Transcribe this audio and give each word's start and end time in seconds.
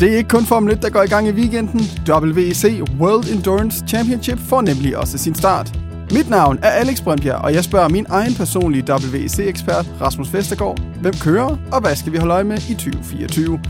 Det 0.00 0.12
er 0.12 0.16
ikke 0.16 0.28
kun 0.28 0.44
Formel 0.44 0.72
1, 0.72 0.82
der 0.82 0.90
går 0.90 1.02
i 1.02 1.06
gang 1.06 1.28
i 1.28 1.30
weekenden. 1.30 1.80
WEC 2.08 2.82
World 3.00 3.34
Endurance 3.34 3.84
Championship 3.88 4.38
får 4.38 4.60
nemlig 4.60 4.96
også 4.96 5.18
sin 5.18 5.34
start. 5.34 5.78
Mit 6.12 6.30
navn 6.30 6.58
er 6.62 6.68
Alex 6.68 7.02
Brøndbjerg, 7.02 7.44
og 7.44 7.54
jeg 7.54 7.64
spørger 7.64 7.88
min 7.88 8.06
egen 8.08 8.34
personlige 8.34 8.84
WEC-ekspert, 8.92 9.86
Rasmus 10.00 10.32
Vestergaard, 10.32 10.80
hvem 11.00 11.14
kører, 11.22 11.56
og 11.72 11.80
hvad 11.80 11.96
skal 11.96 12.12
vi 12.12 12.18
holde 12.18 12.34
øje 12.34 12.44
med 12.44 12.58
i 12.58 12.74
2024? 12.74 13.60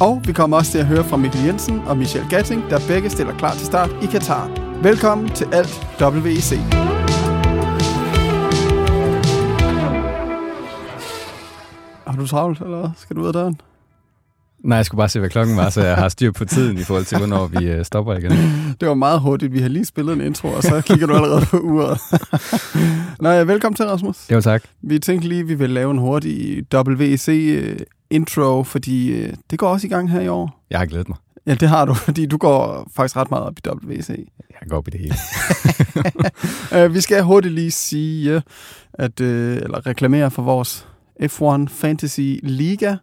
Og 0.00 0.22
vi 0.26 0.32
kommer 0.32 0.56
også 0.56 0.70
til 0.70 0.78
at 0.78 0.86
høre 0.86 1.04
fra 1.04 1.16
Mikkel 1.16 1.44
Jensen 1.46 1.80
og 1.86 1.96
Michel 1.96 2.26
Gatting, 2.30 2.62
der 2.70 2.80
begge 2.88 3.10
stiller 3.10 3.38
klar 3.38 3.54
til 3.54 3.66
start 3.66 3.90
i 4.02 4.06
Katar. 4.06 4.50
Velkommen 4.82 5.28
til 5.28 5.46
Alt 5.52 5.86
WEC. 6.00 6.58
Har 12.06 12.16
du 12.18 12.26
travlt, 12.26 12.60
eller 12.60 12.90
skal 12.96 13.16
du 13.16 13.22
ud 13.22 13.26
af 13.26 13.32
døren? 13.32 13.60
Nej, 14.64 14.76
jeg 14.76 14.86
skulle 14.86 14.98
bare 14.98 15.08
se, 15.08 15.18
hvad 15.20 15.30
klokken 15.30 15.56
var, 15.56 15.70
så 15.70 15.82
jeg 15.82 15.96
har 15.96 16.08
styr 16.08 16.32
på 16.32 16.44
tiden 16.44 16.78
i 16.78 16.82
forhold 16.82 17.04
til, 17.04 17.18
hvornår 17.18 17.46
vi 17.46 17.66
øh, 17.66 17.84
stopper 17.84 18.14
igen. 18.14 18.32
Det 18.80 18.88
var 18.88 18.94
meget 18.94 19.20
hurtigt. 19.20 19.52
Vi 19.52 19.60
har 19.60 19.68
lige 19.68 19.84
spillet 19.84 20.12
en 20.12 20.20
intro, 20.20 20.48
og 20.48 20.62
så 20.62 20.80
kigger 20.80 21.06
du 21.06 21.14
allerede 21.14 21.46
på 21.46 21.58
uret. 21.58 21.98
Nå 23.20 23.28
ja, 23.28 23.42
velkommen 23.42 23.76
til, 23.76 23.86
Rasmus. 23.86 24.30
Jo, 24.30 24.40
tak. 24.40 24.62
Vi 24.82 24.98
tænkte 24.98 25.28
lige, 25.28 25.40
at 25.40 25.48
vi 25.48 25.54
vil 25.54 25.70
lave 25.70 25.90
en 25.90 25.98
hurtig 25.98 26.64
WEC-intro, 26.74 28.62
fordi 28.62 29.12
øh, 29.12 29.32
det 29.50 29.58
går 29.58 29.68
også 29.68 29.86
i 29.86 29.90
gang 29.90 30.10
her 30.10 30.20
i 30.20 30.28
år. 30.28 30.64
Jeg 30.70 30.78
har 30.78 30.86
glædet 30.86 31.08
mig. 31.08 31.18
Ja, 31.46 31.54
det 31.54 31.68
har 31.68 31.84
du, 31.84 31.94
fordi 32.08 32.26
du 32.26 32.36
går 32.36 32.90
faktisk 32.96 33.16
ret 33.16 33.30
meget 33.30 33.44
op 33.44 33.58
i 33.58 33.86
WEC. 33.86 34.08
Jeg 34.60 34.68
går 34.68 34.76
op 34.76 34.88
i 34.88 34.90
det 34.90 35.00
hele. 35.00 35.14
uh, 36.86 36.94
vi 36.94 37.00
skal 37.00 37.22
hurtigt 37.22 37.54
lige 37.54 37.70
sige, 37.70 38.42
at, 38.94 39.20
uh, 39.20 39.26
eller 39.26 39.86
reklamere 39.86 40.30
for 40.30 40.42
vores 40.42 40.86
F1 41.22 41.66
Fantasy 41.68 42.38
Liga. 42.42 42.96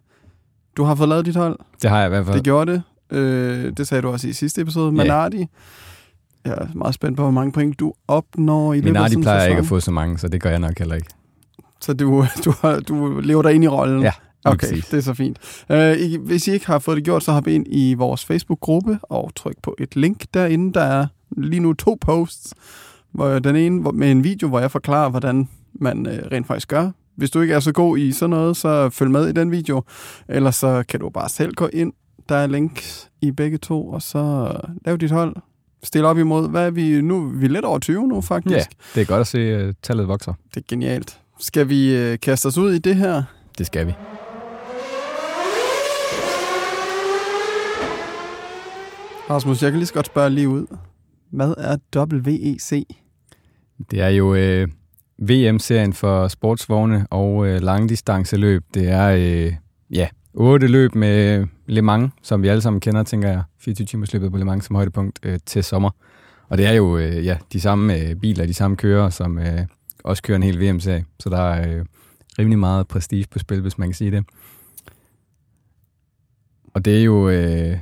Du 0.76 0.84
har 0.84 0.94
fået 0.94 1.08
lavet 1.08 1.26
dit 1.26 1.36
hold. 1.36 1.58
Det 1.82 1.90
har 1.90 1.98
jeg 1.98 2.06
i 2.06 2.08
hvert 2.08 2.24
fald. 2.26 2.36
Det 2.36 2.44
gjorde 2.44 2.72
det. 2.72 2.82
Uh, 3.12 3.72
det 3.76 3.88
sagde 3.88 4.02
du 4.02 4.08
også 4.08 4.28
i 4.28 4.32
sidste 4.32 4.60
episode. 4.60 4.86
Yeah. 4.86 4.96
Manardi. 4.96 5.46
Jeg 6.44 6.52
er 6.52 6.66
meget 6.74 6.94
spændt 6.94 7.16
på, 7.16 7.22
hvor 7.22 7.30
mange 7.30 7.52
point 7.52 7.80
du 7.80 7.92
opnår 8.08 8.72
i 8.72 8.80
løbet 8.80 9.00
af 9.00 9.10
sådan 9.10 9.22
plejer 9.22 9.40
sæson. 9.40 9.50
ikke 9.50 9.60
at 9.60 9.66
få 9.66 9.80
så 9.80 9.90
mange, 9.90 10.18
så 10.18 10.28
det 10.28 10.42
gør 10.42 10.50
jeg 10.50 10.58
nok 10.58 10.78
heller 10.78 10.94
ikke. 10.94 11.08
Så 11.80 11.92
du, 11.92 12.26
du, 12.44 12.54
har, 12.60 12.80
du 12.80 13.20
lever 13.20 13.42
dig 13.42 13.54
ind 13.54 13.64
i 13.64 13.68
rollen? 13.68 14.02
Ja. 14.02 14.12
Okay, 14.44 14.58
præcis. 14.58 14.86
det 14.86 14.96
er 14.96 15.02
så 15.02 15.14
fint. 15.14 15.38
I, 15.98 16.18
hvis 16.20 16.48
I 16.48 16.52
ikke 16.52 16.66
har 16.66 16.78
fået 16.78 16.96
det 16.96 17.04
gjort, 17.04 17.22
så 17.22 17.32
hop 17.32 17.46
ind 17.46 17.66
i 17.68 17.94
vores 17.94 18.24
Facebook-gruppe 18.24 18.98
og 19.02 19.30
tryk 19.36 19.54
på 19.62 19.76
et 19.78 19.96
link 19.96 20.24
derinde. 20.34 20.72
Der 20.72 20.80
er 20.80 21.06
lige 21.36 21.60
nu 21.60 21.72
to 21.72 21.98
posts. 22.00 22.54
Hvor 23.12 23.38
den 23.38 23.56
ene 23.56 23.80
med 23.92 24.10
en 24.10 24.24
video, 24.24 24.48
hvor 24.48 24.60
jeg 24.60 24.70
forklarer, 24.70 25.08
hvordan 25.08 25.48
man 25.72 26.06
uh, 26.06 26.12
rent 26.32 26.46
faktisk 26.46 26.68
gør. 26.68 26.90
Hvis 27.16 27.30
du 27.30 27.40
ikke 27.40 27.54
er 27.54 27.60
så 27.60 27.72
god 27.72 27.98
i 27.98 28.12
sådan 28.12 28.30
noget, 28.30 28.56
så 28.56 28.90
følg 28.90 29.10
med 29.10 29.28
i 29.28 29.32
den 29.32 29.50
video. 29.50 29.82
Ellers 30.28 30.56
så 30.56 30.84
kan 30.88 31.00
du 31.00 31.10
bare 31.10 31.28
selv 31.28 31.54
gå 31.54 31.68
ind. 31.72 31.92
Der 32.28 32.36
er 32.36 32.46
links 32.46 33.10
i 33.20 33.30
begge 33.30 33.58
to, 33.58 33.88
og 33.88 34.02
så 34.02 34.52
lav 34.84 34.96
dit 34.96 35.10
hold. 35.10 35.36
Stil 35.82 36.04
op 36.04 36.18
imod, 36.18 36.50
hvad 36.50 36.66
er 36.66 36.70
vi 36.70 37.00
nu? 37.00 37.28
Vi 37.28 37.44
er 37.44 37.50
lidt 37.50 37.64
over 37.64 37.78
20 37.78 38.08
nu, 38.08 38.20
faktisk. 38.20 38.56
Ja, 38.56 38.64
det 38.94 39.00
er 39.00 39.04
godt 39.04 39.20
at 39.20 39.26
se, 39.26 39.68
uh, 39.68 39.74
tallet 39.82 40.08
vokser. 40.08 40.34
Det 40.54 40.60
er 40.60 40.64
genialt. 40.68 41.20
Skal 41.38 41.68
vi 41.68 42.10
uh, 42.12 42.18
kaste 42.22 42.46
os 42.46 42.58
ud 42.58 42.72
i 42.72 42.78
det 42.78 42.96
her? 42.96 43.22
Det 43.58 43.66
skal 43.66 43.86
vi. 43.86 43.92
Rasmus, 49.30 49.62
jeg 49.62 49.70
kan 49.70 49.78
lige 49.78 49.86
så 49.86 49.94
godt 49.94 50.06
spørge 50.06 50.30
lige 50.30 50.48
ud. 50.48 50.66
Hvad 51.30 51.54
er 51.58 51.76
WEC? 52.04 52.86
Det 53.90 54.00
er 54.00 54.08
jo 54.08 54.34
øh, 54.34 54.68
VM-serien 55.28 55.92
for 55.92 56.28
sportsvogne 56.28 57.06
og 57.10 57.46
øh, 57.46 57.62
langdistanceløb. 57.62 58.64
Det 58.74 58.88
er 58.88 59.08
øh, 59.08 59.52
ja, 59.90 60.08
otte 60.34 60.66
løb 60.66 60.94
med 60.94 61.46
Le 61.66 61.82
Mans, 61.82 62.12
som 62.22 62.42
vi 62.42 62.48
alle 62.48 62.60
sammen 62.60 62.80
kender, 62.80 63.02
tænker 63.02 63.28
jeg. 63.28 63.42
24 63.58 63.86
timers 63.86 64.12
løbet 64.12 64.30
på 64.30 64.38
Le 64.38 64.44
Mans 64.44 64.64
som 64.64 64.76
højdepunkt 64.76 65.18
øh, 65.22 65.38
til 65.46 65.64
sommer. 65.64 65.90
Og 66.48 66.58
det 66.58 66.66
er 66.66 66.72
jo 66.72 66.98
øh, 66.98 67.26
ja, 67.26 67.38
de 67.52 67.60
samme 67.60 67.98
øh, 67.98 68.16
biler, 68.16 68.46
de 68.46 68.54
samme 68.54 68.76
kører, 68.76 69.10
som 69.10 69.38
øh, 69.38 69.66
også 70.04 70.22
kører 70.22 70.36
en 70.36 70.42
hel 70.42 70.60
VM-serie. 70.60 71.04
Så 71.20 71.30
der 71.30 71.40
er 71.40 71.78
øh, 71.78 71.84
rimelig 72.38 72.58
meget 72.58 72.88
prestige 72.88 73.26
på 73.30 73.38
spil, 73.38 73.60
hvis 73.60 73.78
man 73.78 73.88
kan 73.88 73.94
sige 73.94 74.10
det. 74.10 74.24
Og 76.74 76.84
det 76.84 76.98
er 76.98 77.02
jo, 77.02 77.28
øh, 77.28 77.78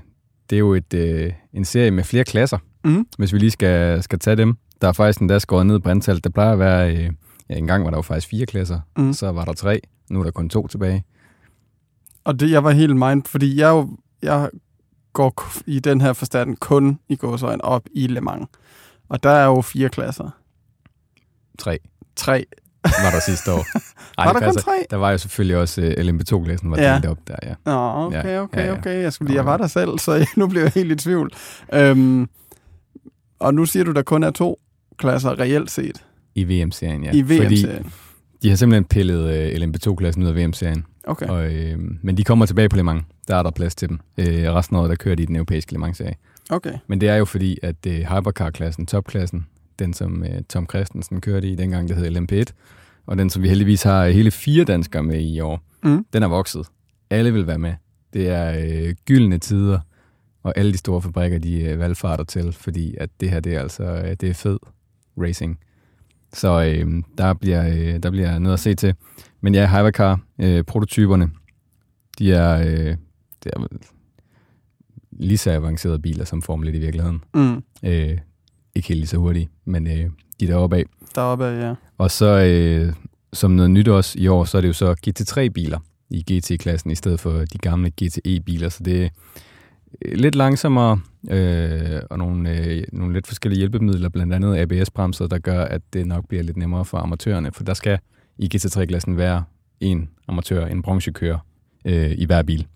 det 0.50 0.56
er 0.56 0.58
jo 0.58 0.74
et, 0.74 0.94
øh, 0.94 1.32
en 1.52 1.64
serie 1.64 1.90
med 1.90 2.04
flere 2.04 2.24
klasser, 2.24 2.58
mm. 2.84 3.06
hvis 3.18 3.32
vi 3.32 3.38
lige 3.38 3.50
skal, 3.50 4.02
skal 4.02 4.18
tage 4.18 4.36
dem. 4.36 4.56
Der 4.80 4.88
er 4.88 4.92
faktisk 4.92 5.20
en 5.20 5.28
der 5.28 5.38
skåret 5.38 5.66
ned 5.66 5.80
på 5.80 5.88
antallet. 5.88 6.24
Der 6.24 6.30
plejer 6.30 6.52
at 6.52 6.58
være, 6.58 6.96
øh, 6.96 7.10
ja, 7.50 7.56
en 7.56 7.66
gang 7.66 7.84
var 7.84 7.90
der 7.90 7.98
jo 7.98 8.02
faktisk 8.02 8.28
fire 8.28 8.46
klasser, 8.46 8.80
mm. 8.96 9.12
så 9.12 9.32
var 9.32 9.44
der 9.44 9.52
tre, 9.52 9.80
nu 10.10 10.20
er 10.20 10.24
der 10.24 10.30
kun 10.30 10.48
to 10.48 10.66
tilbage. 10.66 11.04
Og 12.24 12.40
det, 12.40 12.50
jeg 12.50 12.64
var 12.64 12.70
helt 12.70 12.96
mind, 12.96 13.22
fordi 13.26 13.60
jeg, 13.60 13.70
jo, 13.70 13.88
jeg 14.22 14.50
går 15.12 15.44
i 15.66 15.80
den 15.80 16.00
her 16.00 16.12
forstand 16.12 16.56
kun 16.56 16.98
i 17.08 17.16
gåsøjne 17.16 17.64
op 17.64 17.82
i 17.94 18.06
Le 18.06 18.20
Mans. 18.20 18.48
Og 19.08 19.22
der 19.22 19.30
er 19.30 19.44
jo 19.44 19.60
fire 19.60 19.88
klasser. 19.88 20.30
Tre. 21.58 21.78
Tre 22.16 22.44
var 22.84 23.10
der 23.10 23.20
sidste 23.20 23.52
år. 23.52 23.66
Ej, 24.18 24.26
var 24.26 24.32
der 24.32 24.46
kun 24.46 24.56
tre? 24.56 24.86
Der 24.90 24.96
var 24.96 25.10
jo 25.10 25.18
selvfølgelig 25.18 25.56
også 25.56 25.80
uh, 25.80 25.86
øh, 25.86 25.92
LMP2-klassen, 25.92 26.70
var 26.70 26.80
ja. 26.80 26.94
delt 26.94 27.06
op 27.06 27.18
der, 27.28 27.36
ja. 27.42 27.54
Nå, 27.64 28.06
okay, 28.06 28.38
okay, 28.38 28.70
okay. 28.70 29.02
Jeg, 29.02 29.12
skulle 29.12 29.28
lige, 29.28 29.36
jeg 29.36 29.46
var 29.46 29.56
der 29.56 29.66
selv, 29.66 29.98
så 29.98 30.26
nu 30.36 30.46
blev 30.46 30.62
jeg 30.62 30.72
helt 30.74 30.92
i 30.92 30.94
tvivl. 30.94 31.32
Um, 31.76 32.28
og 33.38 33.54
nu 33.54 33.66
siger 33.66 33.84
du, 33.84 33.92
der 33.92 34.02
kun 34.02 34.22
er 34.22 34.30
to 34.30 34.60
klasser 34.98 35.40
reelt 35.40 35.70
set. 35.70 36.04
I 36.34 36.44
VM-serien, 36.44 37.04
ja. 37.04 37.10
I 37.14 37.22
VM-serien. 37.22 37.84
Fordi 37.84 38.10
de 38.42 38.48
har 38.48 38.56
simpelthen 38.56 38.84
pillet 38.84 39.34
øh, 39.34 39.62
LMP2-klassen 39.62 40.22
ud 40.22 40.28
af 40.28 40.36
VM-serien. 40.36 40.84
Okay. 41.04 41.26
Og, 41.26 41.44
uh, 41.44 41.84
men 42.02 42.16
de 42.16 42.24
kommer 42.24 42.46
tilbage 42.46 42.68
på 42.68 42.76
Le 42.76 42.82
Mans. 42.82 43.04
Der 43.28 43.36
er 43.36 43.42
der 43.42 43.50
plads 43.50 43.74
til 43.74 43.88
dem. 43.88 44.00
Uh, 44.18 44.24
resten 44.24 44.76
af 44.76 44.80
året, 44.80 44.90
der 44.90 44.96
kører 44.96 45.14
de 45.14 45.22
i 45.22 45.26
den 45.26 45.36
europæiske 45.36 45.72
Le 45.72 45.78
Mans-serie. 45.78 46.14
Okay. 46.50 46.72
Men 46.86 47.00
det 47.00 47.08
er 47.08 47.14
jo 47.14 47.24
fordi, 47.24 47.58
at 47.62 47.76
uh, 47.86 47.92
Hypercar-klassen, 47.92 48.86
topklassen, 48.86 49.46
den 49.78 49.94
som 49.94 50.22
uh, 50.22 50.28
Tom 50.48 50.66
Christensen 50.70 51.20
kørte 51.20 51.48
i, 51.48 51.54
dengang 51.54 51.88
det 51.88 51.96
hed 51.96 52.16
LMP1, 52.16 52.52
og 53.06 53.18
den 53.18 53.30
som 53.30 53.42
vi 53.42 53.48
heldigvis 53.48 53.82
har 53.82 54.08
hele 54.08 54.30
fire 54.30 54.64
danskere 54.64 55.02
med 55.02 55.20
i 55.20 55.40
år, 55.40 55.62
mm. 55.82 56.06
den 56.12 56.22
er 56.22 56.28
vokset. 56.28 56.66
Alle 57.10 57.32
vil 57.32 57.46
være 57.46 57.58
med. 57.58 57.74
Det 58.12 58.28
er 58.28 58.50
uh, 58.88 58.94
gyldne 59.06 59.38
tider, 59.38 59.78
og 60.42 60.58
alle 60.58 60.72
de 60.72 60.78
store 60.78 61.02
fabrikker, 61.02 61.38
de 61.38 61.72
uh, 61.72 61.78
valgfarter 61.78 62.24
til, 62.24 62.52
fordi 62.52 62.94
at 63.00 63.10
det 63.20 63.30
her, 63.30 63.40
det 63.40 63.54
er 63.54 63.60
altså 63.60 63.82
uh, 63.82 64.10
det 64.20 64.22
er 64.22 64.34
fed 64.34 64.58
racing. 65.18 65.58
Så 66.32 66.62
øh, 66.62 67.02
der, 67.18 67.34
bliver, 67.34 67.68
øh, 67.68 68.02
der 68.02 68.10
bliver 68.10 68.38
noget 68.38 68.54
at 68.54 68.60
se 68.60 68.74
til. 68.74 68.94
Men 69.40 69.54
ja, 69.54 69.66
Hypercar-prototyperne, 69.66 71.24
øh, 71.24 71.30
de 72.18 72.32
er, 72.32 72.60
øh, 72.60 72.96
det 73.44 73.52
er 73.56 73.66
lige 75.12 75.38
så 75.38 75.50
avancerede 75.50 75.98
biler 75.98 76.24
som 76.24 76.42
Formel 76.42 76.68
1 76.68 76.74
i 76.74 76.78
virkeligheden. 76.78 77.24
Mm. 77.34 77.62
Øh, 77.82 78.18
ikke 78.74 78.88
helt 78.88 79.00
lige 79.00 79.06
så 79.06 79.16
hurtige, 79.16 79.48
men 79.64 79.86
øh, 79.86 80.10
de 80.40 80.44
er 80.44 80.46
deroppe 80.46 80.76
af. 80.76 80.84
Deroppe 81.14 81.46
af, 81.46 81.68
ja. 81.68 81.74
Og 81.98 82.10
så 82.10 82.26
øh, 82.26 82.92
som 83.32 83.50
noget 83.50 83.70
nyt 83.70 83.88
også 83.88 84.18
i 84.18 84.28
år, 84.28 84.44
så 84.44 84.56
er 84.56 84.60
det 84.60 84.68
jo 84.68 84.72
så 84.72 84.94
GT3-biler 85.06 85.78
i 86.10 86.22
GT-klassen, 86.32 86.90
i 86.90 86.94
stedet 86.94 87.20
for 87.20 87.30
de 87.30 87.58
gamle 87.58 87.90
GTE-biler. 87.90 88.68
Så 88.68 88.82
det 88.82 89.12
Øh, 90.02 90.12
lidt 90.12 90.34
langsommere, 90.34 91.00
øh, 91.30 92.00
og 92.10 92.18
nogle, 92.18 92.58
øh, 92.58 92.82
nogle 92.92 93.12
lidt 93.14 93.26
forskellige 93.26 93.58
hjælpemidler, 93.58 94.08
blandt 94.08 94.34
andet 94.34 94.56
ABS-bremser, 94.56 95.26
der 95.26 95.38
gør, 95.38 95.64
at 95.64 95.82
det 95.92 96.06
nok 96.06 96.28
bliver 96.28 96.42
lidt 96.42 96.56
nemmere 96.56 96.84
for 96.84 96.98
amatørerne, 96.98 97.52
for 97.52 97.64
der 97.64 97.74
skal 97.74 97.98
i 98.38 98.50
GT3-klassen 98.54 99.16
være 99.16 99.44
en 99.80 100.10
amatør, 100.28 100.66
en 100.66 100.82
bronchekører 100.82 101.38
øh, 101.84 102.10
i 102.18 102.24
hver 102.24 102.42
bil. 102.42 102.66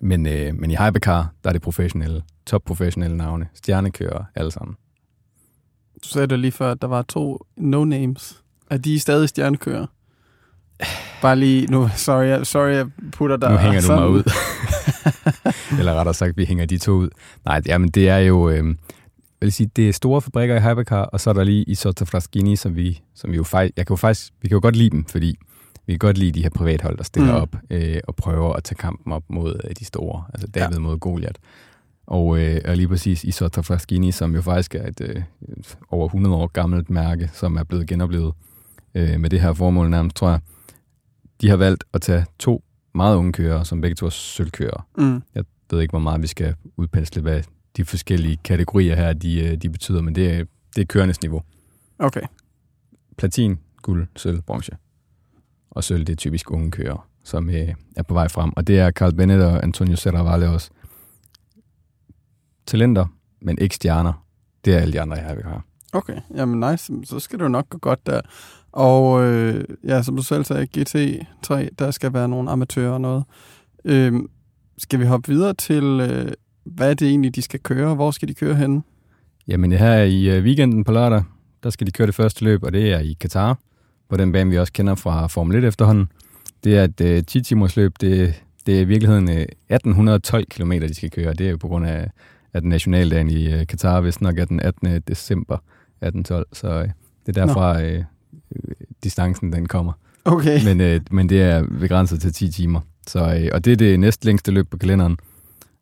Men, 0.00 0.26
øh, 0.26 0.54
men 0.54 0.70
i 0.70 0.74
Hypercar, 0.74 1.32
der 1.44 1.50
er 1.50 1.52
det 1.52 1.62
professionelle, 1.62 2.22
top-professionelle 2.46 3.16
navne, 3.16 3.48
stjernekører 3.54 4.24
alle 4.34 4.50
sammen. 4.50 4.76
Du 6.04 6.08
sagde 6.08 6.26
det 6.26 6.38
lige 6.38 6.52
før, 6.52 6.70
at 6.70 6.82
der 6.82 6.88
var 6.88 7.02
to 7.02 7.38
no-names. 7.56 8.42
Er 8.70 8.76
de 8.76 9.00
stadig 9.00 9.28
stjernekører? 9.28 9.86
Bare 11.22 11.36
lige, 11.36 11.66
nu, 11.66 11.88
sorry, 11.96 12.44
sorry, 12.44 12.70
jeg 12.70 12.86
putter 13.12 13.36
dig 13.36 13.50
Nu 13.50 13.56
hænger 13.56 13.80
du 13.80 13.92
mig 13.92 14.08
ud. 14.08 14.22
Eller 15.78 15.94
rettere 15.94 16.14
sagt, 16.14 16.36
vi 16.36 16.44
hænger 16.44 16.66
de 16.66 16.78
to 16.78 16.92
ud. 16.92 17.08
Nej, 17.44 17.62
jamen 17.66 17.88
det 17.88 18.08
er 18.08 18.18
jo, 18.18 18.50
øh, 18.50 18.74
vil 19.40 19.52
sige, 19.52 19.70
det 19.76 19.88
er 19.88 19.92
store 19.92 20.22
fabrikker 20.22 20.56
i 20.56 20.60
Hypercar, 20.60 21.02
og 21.02 21.20
så 21.20 21.30
er 21.30 21.34
der 21.34 21.44
lige 21.44 21.64
i 21.64 21.74
Sota 21.74 22.04
Fraschini, 22.04 22.56
som 22.56 22.76
vi, 22.76 23.00
som 23.14 23.30
vi 23.30 23.36
jo 23.36 23.44
faktisk, 23.44 23.72
jeg 23.76 23.86
kan 23.86 23.94
jo 23.94 23.96
faktisk, 23.96 24.32
vi 24.42 24.48
kan 24.48 24.54
jo 24.54 24.60
godt 24.62 24.76
lide 24.76 24.90
dem, 24.90 25.04
fordi 25.04 25.38
vi 25.86 25.92
kan 25.92 25.98
godt 25.98 26.18
lide 26.18 26.32
de 26.32 26.42
her 26.42 26.50
privathold, 26.50 26.96
der 26.96 27.04
stiller 27.04 27.36
mm. 27.36 27.42
op 27.42 27.56
øh, 27.70 28.00
og 28.08 28.16
prøver 28.16 28.52
at 28.52 28.64
tage 28.64 28.76
kampen 28.76 29.12
op 29.12 29.22
mod 29.28 29.60
øh, 29.64 29.70
de 29.78 29.84
store, 29.84 30.24
altså 30.34 30.46
David 30.46 30.76
ja. 30.76 30.80
mod 30.80 30.98
Goliath. 30.98 31.40
Og, 32.06 32.38
øh, 32.38 32.60
og 32.64 32.76
lige 32.76 32.88
præcis 32.88 33.24
i 33.24 33.30
Sota 33.30 33.60
Fraschini, 33.60 34.12
som 34.12 34.34
jo 34.34 34.42
faktisk 34.42 34.74
er 34.74 34.86
et 34.86 35.00
øh, 35.00 35.22
over 35.90 36.06
100 36.06 36.36
år 36.36 36.46
gammelt 36.46 36.90
mærke, 36.90 37.30
som 37.32 37.56
er 37.56 37.64
blevet 37.64 37.86
genoplevet 37.86 38.34
øh, 38.94 39.20
med 39.20 39.30
det 39.30 39.40
her 39.40 39.52
formål 39.52 39.90
nærmest, 39.90 40.16
tror 40.16 40.30
jeg. 40.30 40.40
De 41.40 41.48
har 41.48 41.56
valgt 41.56 41.84
at 41.92 42.02
tage 42.02 42.26
to 42.38 42.64
meget 42.94 43.16
unge 43.16 43.32
kører, 43.32 43.62
som 43.62 43.80
begge 43.80 43.94
to 43.94 44.06
er 44.06 44.10
sølvkører. 44.10 44.86
Mm. 44.98 45.22
Jeg 45.34 45.44
ved 45.70 45.80
ikke, 45.80 45.92
hvor 45.92 45.98
meget 45.98 46.22
vi 46.22 46.26
skal 46.26 46.54
udpensle, 46.76 47.22
hvad 47.22 47.42
de 47.76 47.84
forskellige 47.84 48.36
kategorier 48.44 48.96
her, 48.96 49.12
de, 49.12 49.44
øh, 49.44 49.56
de 49.56 49.70
betyder, 49.70 50.02
men 50.02 50.14
det 50.14 50.32
er, 50.32 50.44
det 50.76 50.82
er 50.82 50.86
kørendes 50.86 51.22
niveau. 51.22 51.42
Okay. 51.98 52.22
Platin, 53.18 53.58
guld, 53.82 54.06
sølv, 54.16 54.42
bronze. 54.42 54.72
Og 55.70 55.84
sølv, 55.84 56.04
det 56.04 56.12
er 56.12 56.16
typisk 56.16 56.50
unge 56.50 56.70
kører, 56.70 57.08
som 57.24 57.50
øh, 57.50 57.74
er 57.96 58.02
på 58.02 58.14
vej 58.14 58.28
frem. 58.28 58.52
Og 58.56 58.66
det 58.66 58.78
er 58.78 58.90
Carl 58.90 59.14
Bennett 59.14 59.42
og 59.42 59.62
Antonio 59.62 59.96
Serravalle 59.96 60.48
også. 60.50 60.70
talenter, 62.66 63.06
men 63.40 63.58
ikke 63.58 63.74
stjerner. 63.74 64.26
Det 64.64 64.74
er 64.74 64.78
alle 64.78 64.92
de 64.92 65.00
andre, 65.00 65.16
jeg 65.16 65.36
har. 65.44 65.64
Okay, 65.92 66.20
jamen 66.34 66.70
nice. 66.70 66.92
Så 67.04 67.20
skal 67.20 67.38
det 67.38 67.44
jo 67.44 67.48
nok 67.48 67.68
gå 67.68 67.78
godt 67.78 68.06
der. 68.06 68.20
Og 68.76 69.24
øh, 69.24 69.64
ja, 69.84 70.02
som 70.02 70.16
du 70.16 70.22
selv 70.22 70.44
sagde, 70.44 70.66
GT3, 70.76 71.68
der 71.78 71.90
skal 71.90 72.12
være 72.12 72.28
nogle 72.28 72.50
amatører 72.50 72.90
og 72.90 73.00
noget. 73.00 73.24
Øh, 73.84 74.12
skal 74.78 75.00
vi 75.00 75.04
hoppe 75.04 75.32
videre 75.32 75.54
til, 75.54 75.84
øh, 75.84 76.32
hvad 76.64 76.90
er 76.90 76.94
det 76.94 77.08
egentlig, 77.08 77.36
de 77.36 77.42
skal 77.42 77.60
køre? 77.60 77.94
Hvor 77.94 78.10
skal 78.10 78.28
de 78.28 78.34
køre 78.34 78.54
hen? 78.54 78.84
Jamen 79.48 79.72
her 79.72 80.02
i 80.02 80.36
øh, 80.36 80.44
weekenden 80.44 80.84
på 80.84 80.92
lørdag, 80.92 81.22
der 81.62 81.70
skal 81.70 81.86
de 81.86 81.92
køre 81.92 82.06
det 82.06 82.14
første 82.14 82.44
løb, 82.44 82.62
og 82.62 82.72
det 82.72 82.92
er 82.92 82.98
i 82.98 83.16
Katar, 83.20 83.58
på 84.08 84.16
den 84.16 84.32
bane, 84.32 84.50
vi 84.50 84.58
også 84.58 84.72
kender 84.72 84.94
fra 84.94 85.26
Formel 85.26 85.56
1 85.56 85.64
efterhånden. 85.64 86.08
Det 86.64 86.78
er 86.78 86.84
et 86.84 87.00
øh, 87.00 87.22
10 87.24 87.40
timers 87.40 87.76
løb, 87.76 87.92
det, 88.00 88.42
det 88.66 88.76
er 88.76 88.80
i 88.80 88.84
virkeligheden 88.84 89.30
øh, 89.30 89.36
1812 89.36 90.46
km, 90.46 90.72
de 90.72 90.94
skal 90.94 91.10
køre. 91.10 91.34
Det 91.34 91.46
er 91.46 91.50
jo 91.50 91.56
på 91.56 91.68
grund 91.68 91.86
af, 91.86 92.10
at 92.52 92.64
nationaldagen 92.64 93.30
i 93.30 93.52
øh, 93.52 93.66
Katar, 93.66 94.00
hvis 94.00 94.20
nok 94.20 94.38
er 94.38 94.44
den 94.44 94.60
18. 94.60 95.02
december 95.08 95.54
1812, 95.54 96.46
så 96.52 96.68
øh, 96.68 96.88
det 97.26 97.36
er 97.36 97.46
derfra 97.46 97.82
øh, 97.82 98.04
distancen 99.04 99.52
den 99.52 99.66
kommer. 99.66 99.92
Okay. 100.24 100.64
Men, 100.64 100.80
øh, 100.80 101.00
men 101.10 101.28
det 101.28 101.42
er 101.42 101.66
begrænset 101.80 102.20
til 102.20 102.32
10 102.32 102.50
timer. 102.50 102.80
Så, 103.06 103.18
øh, 103.18 103.48
og 103.52 103.64
det 103.64 103.72
er 103.72 103.76
det 103.76 104.00
næst 104.00 104.24
længste 104.24 104.50
løb 104.50 104.70
på 104.70 104.76
kalenderen. 104.76 105.16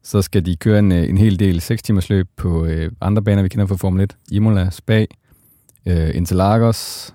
Så 0.03 0.23
skal 0.23 0.47
de 0.47 0.57
køre 0.57 0.79
en, 0.79 0.93
øh, 0.93 1.09
en 1.09 1.19
hel 1.19 1.39
del 1.39 1.61
6 1.61 1.83
timers 1.83 2.11
løb 2.11 2.29
på 2.37 2.65
øh, 2.65 2.93
andre 3.01 3.23
baner, 3.23 3.43
vi 3.43 3.49
kender 3.49 3.67
fra 3.67 3.77
Formel 3.77 4.03
1. 4.03 4.17
Imola, 4.31 4.71
Spa, 4.71 5.07
øh, 5.87 6.17
Interlagos, 6.17 7.15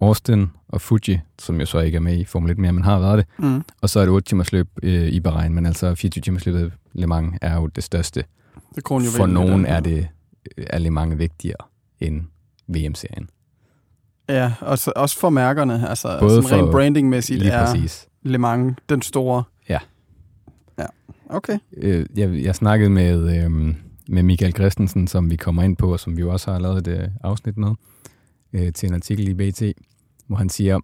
Austin 0.00 0.46
og 0.68 0.80
Fuji, 0.80 1.18
som 1.38 1.60
jo 1.60 1.66
så 1.66 1.80
ikke 1.80 1.96
er 1.96 2.00
med 2.00 2.18
i 2.18 2.24
Formel 2.24 2.50
1 2.50 2.58
mere, 2.58 2.72
men 2.72 2.84
har 2.84 2.98
været 2.98 3.18
det. 3.18 3.26
Mm. 3.38 3.62
Og 3.82 3.90
så 3.90 4.00
er 4.00 4.04
det 4.04 4.12
8 4.12 4.28
timers 4.28 4.52
løb 4.52 4.68
øh, 4.82 5.08
i 5.08 5.20
Bahrain, 5.20 5.54
men 5.54 5.66
altså 5.66 5.94
24 5.94 6.22
timers 6.22 6.46
løbet 6.46 6.72
Le 6.92 7.06
Mans 7.06 7.38
er 7.42 7.54
jo 7.54 7.66
det 7.66 7.84
største. 7.84 8.24
Det 8.74 8.82
er 8.84 9.16
For 9.16 9.26
nogen 9.26 9.66
er 9.66 9.80
det 9.80 10.08
er 10.56 10.78
Le 10.78 10.90
Mans 10.90 11.18
vigtigere 11.18 11.66
end 12.00 12.22
VM-serien. 12.68 13.28
Ja, 14.28 14.52
og 14.60 14.78
så, 14.78 14.92
også 14.96 15.18
for 15.18 15.30
mærkerne. 15.30 15.88
Altså, 15.88 16.16
Både 16.20 16.42
for- 16.42 16.52
rent 16.56 16.70
brandingmæssigt 16.70 17.40
Lige 17.40 17.52
er 17.52 17.66
præcis. 17.66 18.08
Le 18.22 18.38
Mans 18.38 18.76
den 18.88 19.02
store. 19.02 19.42
Ja. 19.68 19.78
Ja, 20.78 20.86
okay. 21.30 21.58
Øh, 21.76 22.06
jeg, 22.16 22.42
jeg 22.44 22.54
snakkede 22.54 22.90
med, 22.90 23.44
øh, 23.44 23.74
med 24.08 24.22
Michael 24.22 24.52
Christensen, 24.54 25.06
som 25.06 25.30
vi 25.30 25.36
kommer 25.36 25.62
ind 25.62 25.76
på, 25.76 25.92
og 25.92 26.00
som 26.00 26.16
vi 26.16 26.20
jo 26.20 26.32
også 26.32 26.52
har 26.52 26.58
lavet 26.58 26.88
et 26.88 27.00
øh, 27.00 27.08
afsnit 27.24 27.56
med, 27.56 27.70
øh, 28.52 28.72
til 28.72 28.88
en 28.88 28.94
artikel 28.94 29.28
i 29.28 29.34
BT, 29.34 29.62
hvor 30.26 30.36
han 30.36 30.48
siger, 30.48 30.80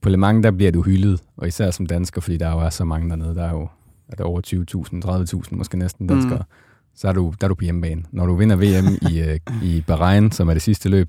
på 0.00 0.08
Le 0.08 0.16
Mans, 0.16 0.42
der 0.42 0.50
bliver 0.50 0.72
du 0.72 0.82
hyldet, 0.82 1.22
og 1.36 1.48
især 1.48 1.70
som 1.70 1.86
dansker, 1.86 2.20
fordi 2.20 2.36
der 2.36 2.50
jo 2.50 2.58
er 2.58 2.70
så 2.70 2.84
mange 2.84 3.10
dernede, 3.10 3.34
der 3.34 3.44
er 3.44 3.50
jo 3.50 3.68
er 4.08 4.16
der 4.16 4.24
over 4.24 4.40
20.000, 4.46 5.42
30.000 5.48 5.56
måske 5.56 5.76
næsten 5.78 6.06
danskere, 6.06 6.38
mm. 6.38 6.44
så 6.94 7.08
er 7.08 7.12
du, 7.12 7.34
der 7.40 7.46
er 7.46 7.48
du 7.48 7.54
på 7.54 7.64
hjemmebane. 7.64 8.02
Når 8.10 8.26
du 8.26 8.34
vinder 8.34 8.56
VM 8.56 9.10
i, 9.12 9.20
øh, 9.20 9.38
i 9.62 9.84
Bahrain, 9.86 10.30
som 10.32 10.48
er 10.48 10.52
det 10.52 10.62
sidste 10.62 10.88
løb, 10.88 11.08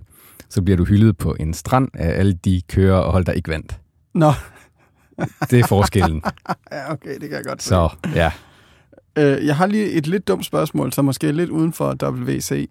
så 0.54 0.62
bliver 0.62 0.78
du 0.78 0.84
hyldet 0.86 1.18
på 1.18 1.36
en 1.40 1.54
strand 1.54 1.90
af 1.94 2.20
alle 2.20 2.34
de 2.34 2.62
kører 2.68 2.98
og 2.98 3.12
hold, 3.12 3.26
der 3.26 3.32
ikke 3.32 3.50
vandt. 3.50 3.80
Nå, 4.14 4.32
Det 5.50 5.60
er 5.60 5.68
forskellen. 5.68 6.22
ja, 6.72 6.92
okay, 6.92 7.14
det 7.14 7.30
kan 7.30 7.32
jeg 7.32 7.44
godt 7.46 7.62
se. 7.62 7.70
så 7.70 7.90
ja, 8.16 8.32
Øh, 9.18 9.46
jeg 9.46 9.56
har 9.56 9.66
lige 9.66 9.92
et 9.92 10.08
lidt 10.08 10.28
dumt 10.28 10.46
spørgsmål, 10.46 10.94
som 10.94 11.06
måske 11.06 11.28
er 11.28 11.32
lidt 11.32 11.50
uden 11.50 11.74
for 11.74 11.96
WC. 12.04 12.70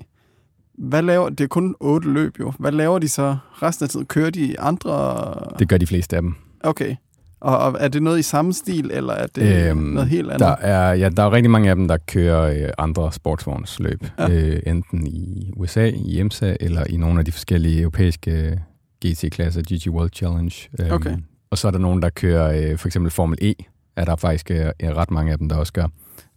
Hvad 0.79 1.03
laver, 1.03 1.29
det 1.29 1.41
er 1.41 1.49
kun 1.49 1.75
otte 1.81 2.09
løb 2.13 2.41
jo. 2.41 2.53
Hvad 2.59 2.73
laver 2.73 2.99
de 2.99 3.09
så 3.09 3.37
resten 3.63 3.85
af 3.85 3.91
tiden? 3.91 4.07
Kører 4.07 4.31
de 4.31 4.61
andre... 4.61 5.35
det 5.59 5.69
gør 5.69 5.79
de 5.79 5.87
fleste 5.87 6.17
af 6.17 6.23
dem. 6.23 6.35
Okay. 6.61 6.97
Og, 7.43 7.59
og 7.59 7.77
er 7.81 7.89
det 7.89 8.03
noget 8.03 8.19
i 8.19 8.23
samme 8.23 8.53
stil, 8.53 8.91
eller 8.93 9.13
er 9.13 9.27
det 9.27 9.69
øhm, 9.71 9.79
noget 9.81 10.09
helt 10.09 10.27
andet? 10.27 10.41
Der 10.41 10.57
er, 10.57 10.93
ja, 10.93 11.09
der 11.09 11.23
er 11.23 11.33
rigtig 11.33 11.51
mange 11.51 11.71
af 11.71 11.77
dem, 11.77 11.89
der 11.89 11.97
kører 11.97 12.43
øh, 12.43 12.73
andre 12.79 13.13
sportsvognsløb. 13.13 14.07
Ja. 14.19 14.31
Øh, 14.31 14.63
enten 14.67 15.07
i 15.07 15.51
USA, 15.57 15.87
i 15.95 16.21
EMSA, 16.21 16.57
eller 16.61 16.85
i 16.91 16.97
nogle 16.97 17.19
af 17.19 17.25
de 17.25 17.33
forskellige 17.33 17.81
europæiske 17.81 18.61
GT-klasser, 19.07 19.63
GT 19.63 19.87
World 19.87 20.11
Challenge. 20.15 20.69
Øhm, 20.81 20.93
Okay. 20.93 21.17
Og 21.51 21.59
så 21.59 21.67
er 21.69 21.73
der 21.73 21.79
nogen, 21.79 22.03
der 22.03 22.09
kører 22.11 22.71
øh, 22.71 22.79
for 22.79 22.89
eksempel 22.89 23.11
Formel 23.11 23.39
E, 23.43 23.55
er 23.97 24.05
der 24.05 24.17
faktisk 24.17 24.51
øh, 24.51 24.67
er 24.81 24.95
ret 24.95 25.11
mange 25.11 25.33
af 25.33 25.39
dem, 25.39 25.49
der 25.49 25.57
også 25.57 25.73
gør. 25.73 25.87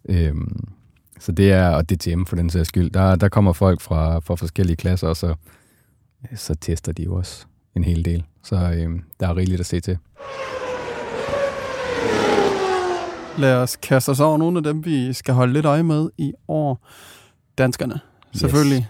Øhm, 0.08 0.64
så 1.20 1.32
det 1.32 1.52
er, 1.52 1.68
og 1.68 1.90
DTM 1.90 2.24
for 2.24 2.36
den 2.36 2.50
sags 2.50 2.68
skyld, 2.68 2.90
der, 2.90 3.16
der 3.16 3.28
kommer 3.28 3.52
folk 3.52 3.80
fra, 3.80 4.18
fra 4.18 4.34
forskellige 4.34 4.76
klasser, 4.76 5.08
og 5.08 5.16
så, 5.16 5.34
så 6.34 6.54
tester 6.54 6.92
de 6.92 7.02
jo 7.02 7.14
også 7.14 7.46
en 7.76 7.84
hel 7.84 8.04
del. 8.04 8.24
Så 8.44 8.56
øh, 8.56 8.88
der 9.20 9.28
er 9.28 9.36
rigeligt 9.36 9.60
at 9.60 9.66
se 9.66 9.80
til. 9.80 9.98
Lad 13.38 13.56
os 13.56 13.76
kaste 13.76 14.10
os 14.10 14.20
over 14.20 14.38
nogle 14.38 14.58
af 14.58 14.62
dem, 14.62 14.84
vi 14.84 15.12
skal 15.12 15.34
holde 15.34 15.52
lidt 15.52 15.66
øje 15.66 15.82
med 15.82 16.08
i 16.18 16.32
år. 16.48 16.86
Danskerne, 17.58 18.00
selvfølgelig. 18.34 18.88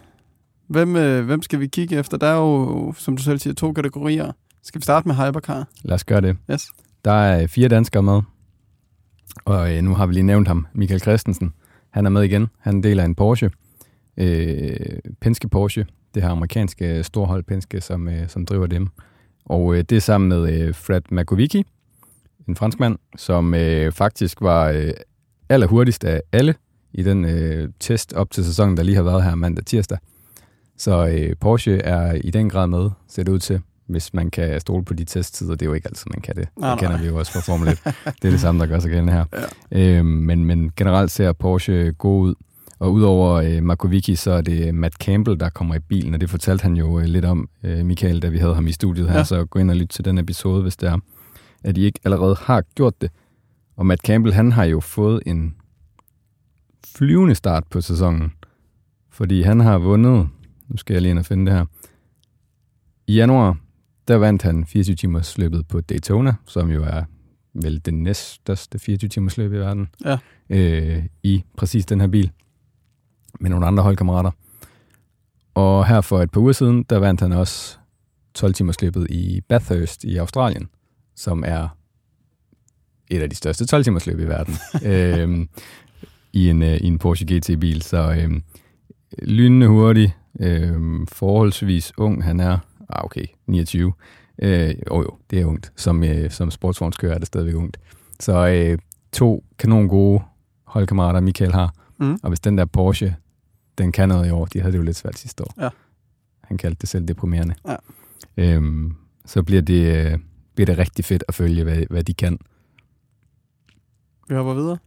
Hvem, 0.68 0.96
øh, 0.96 1.24
hvem 1.24 1.42
skal 1.42 1.60
vi 1.60 1.66
kigge 1.66 1.96
efter? 1.96 2.16
Der 2.16 2.26
er 2.26 2.36
jo, 2.36 2.94
som 2.96 3.16
du 3.16 3.22
selv 3.22 3.38
siger, 3.38 3.54
to 3.54 3.72
kategorier. 3.72 4.32
Skal 4.62 4.80
vi 4.80 4.82
starte 4.82 5.08
med 5.08 5.14
Hypercar? 5.14 5.68
Lad 5.82 5.94
os 5.94 6.04
gøre 6.04 6.20
det. 6.20 6.36
Yes. 6.50 6.68
Der 7.04 7.12
er 7.12 7.46
fire 7.46 7.68
danskere 7.68 8.02
med, 8.02 8.22
og 9.44 9.76
øh, 9.76 9.82
nu 9.82 9.94
har 9.94 10.06
vi 10.06 10.12
lige 10.12 10.22
nævnt 10.22 10.48
ham, 10.48 10.66
Michael 10.72 11.00
Christensen. 11.00 11.52
Han 11.90 12.06
er 12.06 12.10
med 12.10 12.22
igen. 12.22 12.46
Han 12.60 12.84
er 12.84 13.04
en 13.04 13.14
Porsche. 13.14 13.50
Øh, 14.16 14.76
Penske 15.20 15.48
Porsche, 15.48 15.86
det 16.14 16.22
her 16.22 16.30
amerikanske 16.30 17.02
storhold 17.02 17.42
Penske, 17.42 17.80
som, 17.80 18.08
øh, 18.08 18.28
som 18.28 18.46
driver 18.46 18.66
dem. 18.66 18.88
Og 19.44 19.74
øh, 19.74 19.84
det 19.90 19.96
er 19.96 20.00
sammen 20.00 20.28
med 20.28 20.60
øh, 20.60 20.74
Fred 20.74 21.00
Makovici, 21.10 21.66
en 22.48 22.56
franskmand, 22.56 22.98
som 23.16 23.54
øh, 23.54 23.92
faktisk 23.92 24.40
var 24.40 24.68
øh, 24.68 24.90
allerhurtigst 25.48 26.04
af 26.04 26.22
alle 26.32 26.54
i 26.92 27.02
den 27.02 27.24
øh, 27.24 27.68
test 27.80 28.12
op 28.12 28.30
til 28.30 28.44
sæsonen, 28.44 28.76
der 28.76 28.82
lige 28.82 28.96
har 28.96 29.02
været 29.02 29.24
her 29.24 29.34
mandag 29.34 29.64
tirsdag. 29.64 29.98
Så 30.78 31.06
øh, 31.06 31.36
Porsche 31.40 31.78
er 31.78 32.12
i 32.12 32.30
den 32.30 32.50
grad 32.50 32.66
med, 32.66 32.90
ser 33.08 33.22
det 33.22 33.32
ud 33.32 33.38
til, 33.38 33.60
hvis 33.86 34.14
man 34.14 34.30
kan 34.30 34.60
stole 34.60 34.84
på 34.84 34.94
de 34.94 35.04
testtider. 35.04 35.50
Det 35.50 35.62
er 35.62 35.66
jo 35.66 35.72
ikke 35.72 35.88
altid, 35.88 36.06
man 36.14 36.20
kan 36.20 36.36
det. 36.36 36.48
Nej, 36.58 36.70
det 36.70 36.78
kender 36.78 36.96
nej. 36.96 37.02
vi 37.02 37.08
jo 37.08 37.18
også 37.18 37.32
fra 37.32 37.40
Formel 37.40 37.68
1. 37.68 37.78
det 38.22 38.28
er 38.28 38.30
det 38.30 38.40
samme, 38.40 38.60
der 38.60 38.66
gør 38.66 38.78
sig 38.78 38.90
gældende 38.90 39.12
her. 39.12 39.24
Ja. 39.72 39.98
Øhm, 39.98 40.06
men, 40.06 40.44
men 40.44 40.72
generelt 40.76 41.10
ser 41.10 41.32
Porsche 41.32 41.92
god 41.92 42.22
ud. 42.22 42.34
Og 42.78 42.92
udover 42.92 43.32
øh, 43.32 43.62
Markovici, 43.62 44.14
så 44.14 44.30
er 44.30 44.40
det 44.40 44.74
Matt 44.74 44.94
Campbell, 44.94 45.40
der 45.40 45.48
kommer 45.48 45.74
i 45.74 45.78
bilen, 45.78 46.14
og 46.14 46.20
det 46.20 46.30
fortalte 46.30 46.62
han 46.62 46.76
jo 46.76 46.98
øh, 46.98 47.04
lidt 47.04 47.24
om, 47.24 47.48
øh, 47.62 47.84
Michael, 47.86 48.22
da 48.22 48.28
vi 48.28 48.38
havde 48.38 48.54
ham 48.54 48.66
i 48.66 48.72
studiet 48.72 49.08
her. 49.10 49.16
Ja. 49.16 49.24
Så 49.24 49.44
gå 49.44 49.58
ind 49.58 49.70
og 49.70 49.76
lyt 49.76 49.88
til 49.88 50.04
den 50.04 50.18
episode, 50.18 50.62
hvis 50.62 50.76
det 50.76 50.88
er, 50.88 50.98
at 51.64 51.76
I 51.78 51.84
ikke 51.84 52.00
allerede 52.04 52.36
har 52.40 52.62
gjort 52.74 53.00
det. 53.00 53.10
Og 53.76 53.86
Matt 53.86 54.02
Campbell, 54.02 54.34
han 54.34 54.52
har 54.52 54.64
jo 54.64 54.80
fået 54.80 55.22
en 55.26 55.54
flyvende 56.86 57.34
start 57.34 57.64
på 57.70 57.80
sæsonen, 57.80 58.32
fordi 59.10 59.42
han 59.42 59.60
har 59.60 59.78
vundet, 59.78 60.28
nu 60.68 60.76
skal 60.76 60.94
jeg 60.94 61.02
lige 61.02 61.10
ind 61.10 61.18
og 61.18 61.26
finde 61.26 61.46
det 61.50 61.58
her, 61.58 61.64
i 63.06 63.14
januar, 63.14 63.56
der 64.08 64.16
vandt 64.16 64.42
han 64.42 64.66
24 64.66 64.96
timers 64.96 65.38
løbet 65.38 65.68
på 65.68 65.80
Daytona, 65.80 66.34
som 66.44 66.70
jo 66.70 66.82
er 66.84 67.02
vel 67.54 67.80
det 67.84 67.94
næststørste 67.94 68.78
24 68.78 69.08
timers 69.08 69.36
løb 69.38 69.52
i 69.52 69.56
verden, 69.56 69.88
Ja. 70.04 70.18
øh, 70.50 71.04
i 71.22 71.44
præcis 71.56 71.86
den 71.86 72.00
her 72.00 72.08
bil, 72.08 72.30
med 73.40 73.50
nogle 73.50 73.66
andre 73.66 73.82
holdkammerater. 73.82 74.30
Og 75.54 75.86
her 75.86 76.00
for 76.00 76.22
et 76.22 76.30
par 76.30 76.40
uger 76.40 76.52
siden, 76.52 76.82
der 76.82 76.98
vandt 76.98 77.20
han 77.20 77.32
også 77.32 77.78
12 78.34 78.54
timers 78.54 78.82
løbet 78.82 79.10
i 79.10 79.40
Bathurst 79.48 80.04
i 80.04 80.16
Australien, 80.16 80.68
som 81.16 81.44
er 81.46 81.68
et 83.10 83.22
af 83.22 83.30
de 83.30 83.36
største 83.36 83.66
12 83.66 83.84
timers 83.84 84.06
løb 84.06 84.20
i 84.20 84.24
verden, 84.24 84.54
øhm, 84.92 85.48
i, 86.32 86.48
en, 86.48 86.62
øh, 86.62 86.76
i 86.76 86.86
en 86.86 86.98
Porsche 86.98 87.26
GT-bil. 87.36 87.82
Så 87.82 88.16
øhm, 88.20 88.42
lynende 89.22 89.66
hurtig, 89.66 90.16
øhm, 90.40 91.06
forholdsvis 91.06 91.92
ung, 91.98 92.24
han 92.24 92.40
er, 92.40 92.58
ah 92.88 93.04
okay, 93.04 93.24
29. 93.46 93.92
Øh, 94.38 94.74
jo 94.90 95.02
jo, 95.02 95.10
det 95.30 95.40
er 95.40 95.44
ungt. 95.44 95.72
Som, 95.76 96.04
øh, 96.04 96.30
som 96.30 96.50
sportsvognskører 96.50 97.14
er 97.14 97.18
det 97.18 97.26
stadigvæk 97.26 97.54
ungt. 97.54 97.80
Så 98.20 98.46
øh, 98.48 98.78
to 99.12 99.44
kanon 99.58 99.88
gode 99.88 100.22
holdkammerater, 100.64 101.20
Michael 101.20 101.52
har. 101.52 101.74
Mm. 101.98 102.18
Og 102.22 102.28
hvis 102.28 102.40
den 102.40 102.58
der 102.58 102.64
Porsche, 102.64 103.16
den 103.78 103.92
kan 103.92 104.08
noget 104.08 104.28
i 104.28 104.30
år, 104.30 104.44
de 104.44 104.60
havde 104.60 104.72
det 104.72 104.78
jo 104.78 104.82
lidt 104.82 104.96
svært 104.96 105.18
sidste 105.18 105.44
år. 105.44 105.54
Ja. 105.60 105.68
Han 106.44 106.56
kaldte 106.56 106.80
det 106.80 106.88
selv 106.88 107.08
deprimerende. 107.08 107.54
Ja. 107.68 107.76
Øhm, 108.36 108.94
så 109.26 109.42
bliver 109.42 109.62
det, 109.62 109.96
øh, 109.96 110.18
bliver 110.56 110.66
det 110.66 110.78
rigtig 110.78 111.04
fedt 111.04 111.24
at 111.28 111.34
følge, 111.34 111.64
hvad, 111.64 111.82
hvad 111.90 112.04
de 112.04 112.14
kan. 112.14 112.38
Vi 114.28 114.34
hopper 114.34 114.54
videre. 114.54 114.78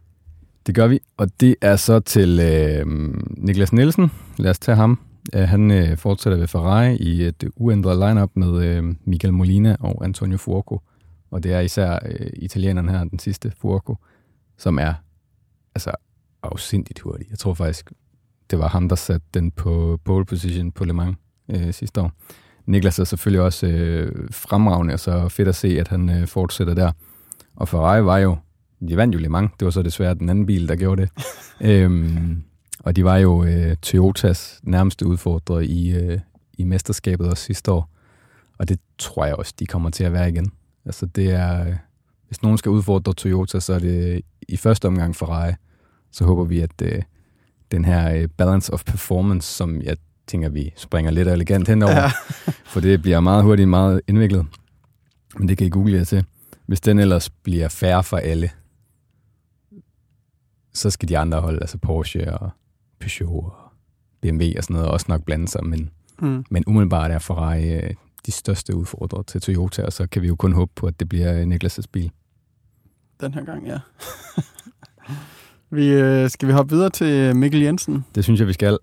Det 0.66 0.74
gør 0.74 0.86
vi, 0.86 1.00
og 1.16 1.40
det 1.40 1.56
er 1.60 1.76
så 1.76 2.00
til 2.00 2.40
øh, 2.40 2.86
Niklas 3.36 3.72
Nielsen. 3.72 4.10
Lad 4.36 4.50
os 4.50 4.58
tage 4.58 4.76
ham. 4.76 5.00
Øh, 5.34 5.42
han 5.42 5.70
øh, 5.70 5.96
fortsætter 5.96 6.38
ved 6.38 6.46
Ferrari 6.46 6.96
i 6.96 7.22
et 7.22 7.44
uændret 7.56 8.08
lineup 8.08 8.30
med 8.34 8.64
øh, 8.64 8.94
Michael 9.04 9.34
Molina 9.34 9.76
og 9.80 10.04
Antonio 10.04 10.38
Fuoco. 10.38 10.80
Og 11.30 11.42
det 11.42 11.52
er 11.52 11.60
især 11.60 11.98
øh, 12.06 12.30
italieneren 12.32 12.88
her, 12.88 13.04
den 13.04 13.18
sidste 13.18 13.52
Fuoco, 13.60 13.96
som 14.58 14.78
er 14.78 14.94
altså 15.74 15.90
afsindigt 16.42 17.00
hurtig. 17.00 17.26
Jeg 17.30 17.38
tror 17.38 17.54
faktisk, 17.54 17.92
det 18.50 18.58
var 18.58 18.68
ham, 18.68 18.88
der 18.88 18.96
satte 18.96 19.26
den 19.34 19.50
på 19.50 20.00
pole 20.04 20.24
position 20.24 20.72
på 20.72 20.84
Le 20.84 20.92
Mans 20.92 21.16
øh, 21.48 21.74
sidste 21.74 22.00
år. 22.00 22.12
Niklas 22.70 22.98
er 22.98 23.04
selvfølgelig 23.04 23.42
også 23.42 23.66
øh, 23.66 24.28
fremragende, 24.30 24.94
og 24.94 25.00
så 25.00 25.28
fedt 25.28 25.48
at 25.48 25.54
se, 25.54 25.80
at 25.80 25.88
han 25.88 26.10
øh, 26.10 26.26
fortsætter 26.26 26.74
der. 26.74 26.92
Og 27.56 27.68
Ferrari 27.68 28.04
var 28.04 28.18
jo, 28.18 28.36
de 28.88 28.96
vandt 28.96 29.14
jo 29.14 29.20
Le 29.20 29.28
Mans, 29.28 29.50
det 29.60 29.64
var 29.64 29.70
så 29.70 29.82
desværre 29.82 30.14
den 30.14 30.28
anden 30.28 30.46
bil, 30.46 30.68
der 30.68 30.76
gjorde 30.76 31.02
det. 31.02 31.10
øhm, 31.70 32.42
Og 32.80 32.96
de 32.96 33.04
var 33.04 33.16
jo 33.16 33.44
øh, 33.44 33.76
Toyotas 33.76 34.60
nærmeste 34.62 35.06
udfordrere 35.06 35.64
i, 35.64 35.96
øh, 35.96 36.18
i 36.58 36.64
mesterskabet 36.64 37.30
også 37.30 37.44
sidste 37.44 37.72
år. 37.72 37.90
Og 38.58 38.68
det 38.68 38.80
tror 38.98 39.26
jeg 39.26 39.34
også, 39.34 39.54
de 39.58 39.66
kommer 39.66 39.90
til 39.90 40.04
at 40.04 40.12
være 40.12 40.28
igen. 40.28 40.52
Altså 40.84 41.06
det 41.06 41.30
er, 41.30 41.66
øh, 41.66 41.74
hvis 42.26 42.42
nogen 42.42 42.58
skal 42.58 42.70
udfordre 42.70 43.12
Toyota, 43.12 43.60
så 43.60 43.72
er 43.72 43.78
det 43.78 44.22
i 44.48 44.56
første 44.56 44.86
omgang 44.86 45.16
Ferrari. 45.16 45.52
Så 46.12 46.24
håber 46.24 46.44
vi, 46.44 46.60
at 46.60 46.82
øh, 46.82 47.02
den 47.70 47.84
her 47.84 48.14
øh, 48.14 48.28
balance 48.28 48.72
of 48.72 48.84
performance, 48.84 49.54
som 49.54 49.82
jeg 49.82 49.96
tænker, 50.26 50.48
vi 50.48 50.72
springer 50.76 51.10
lidt 51.10 51.28
elegant 51.28 51.68
henover, 51.68 51.92
ja. 51.92 52.10
for 52.72 52.80
det 52.80 53.02
bliver 53.02 53.20
meget 53.20 53.44
hurtigt 53.44 53.68
meget 53.68 54.00
indviklet. 54.08 54.46
Men 55.38 55.48
det 55.48 55.58
kan 55.58 55.66
I 55.66 55.70
google 55.70 55.96
jer 55.96 56.04
til. 56.04 56.24
Hvis 56.66 56.80
den 56.80 56.98
ellers 56.98 57.30
bliver 57.30 57.68
færre 57.68 58.04
for 58.04 58.16
alle, 58.16 58.50
så 60.72 60.90
skal 60.90 61.08
de 61.08 61.18
andre 61.18 61.40
hold, 61.40 61.60
altså 61.60 61.78
Porsche 61.78 62.38
og 62.38 62.50
Peugeot 63.00 63.44
og 63.44 63.72
BMW 64.22 64.44
og 64.56 64.64
sådan 64.64 64.74
noget, 64.74 64.88
også 64.88 65.06
nok 65.08 65.24
blande 65.24 65.48
sig, 65.48 65.66
men, 65.66 65.90
mm. 66.18 66.44
men 66.50 66.64
umiddelbart 66.66 67.10
er 67.10 67.18
Ferrari 67.18 67.74
øh, 67.74 67.94
de 68.26 68.32
største 68.32 68.76
udfordrere 68.76 69.22
til 69.22 69.40
Toyota, 69.40 69.82
og 69.82 69.92
så 69.92 70.06
kan 70.06 70.22
vi 70.22 70.26
jo 70.26 70.36
kun 70.36 70.52
håbe 70.52 70.72
på, 70.76 70.86
at 70.86 71.00
det 71.00 71.08
bliver 71.08 71.44
Niklas' 71.44 71.84
bil. 71.92 72.10
Den 73.20 73.34
her 73.34 73.44
gang, 73.44 73.66
ja. 73.66 73.78
vi, 75.76 75.86
øh, 75.88 76.30
skal 76.30 76.48
vi 76.48 76.52
hoppe 76.52 76.74
videre 76.74 76.90
til 76.90 77.36
Mikkel 77.36 77.60
Jensen? 77.60 78.04
Det 78.14 78.24
synes 78.24 78.40
jeg, 78.40 78.48
vi 78.48 78.52
skal. 78.52 78.78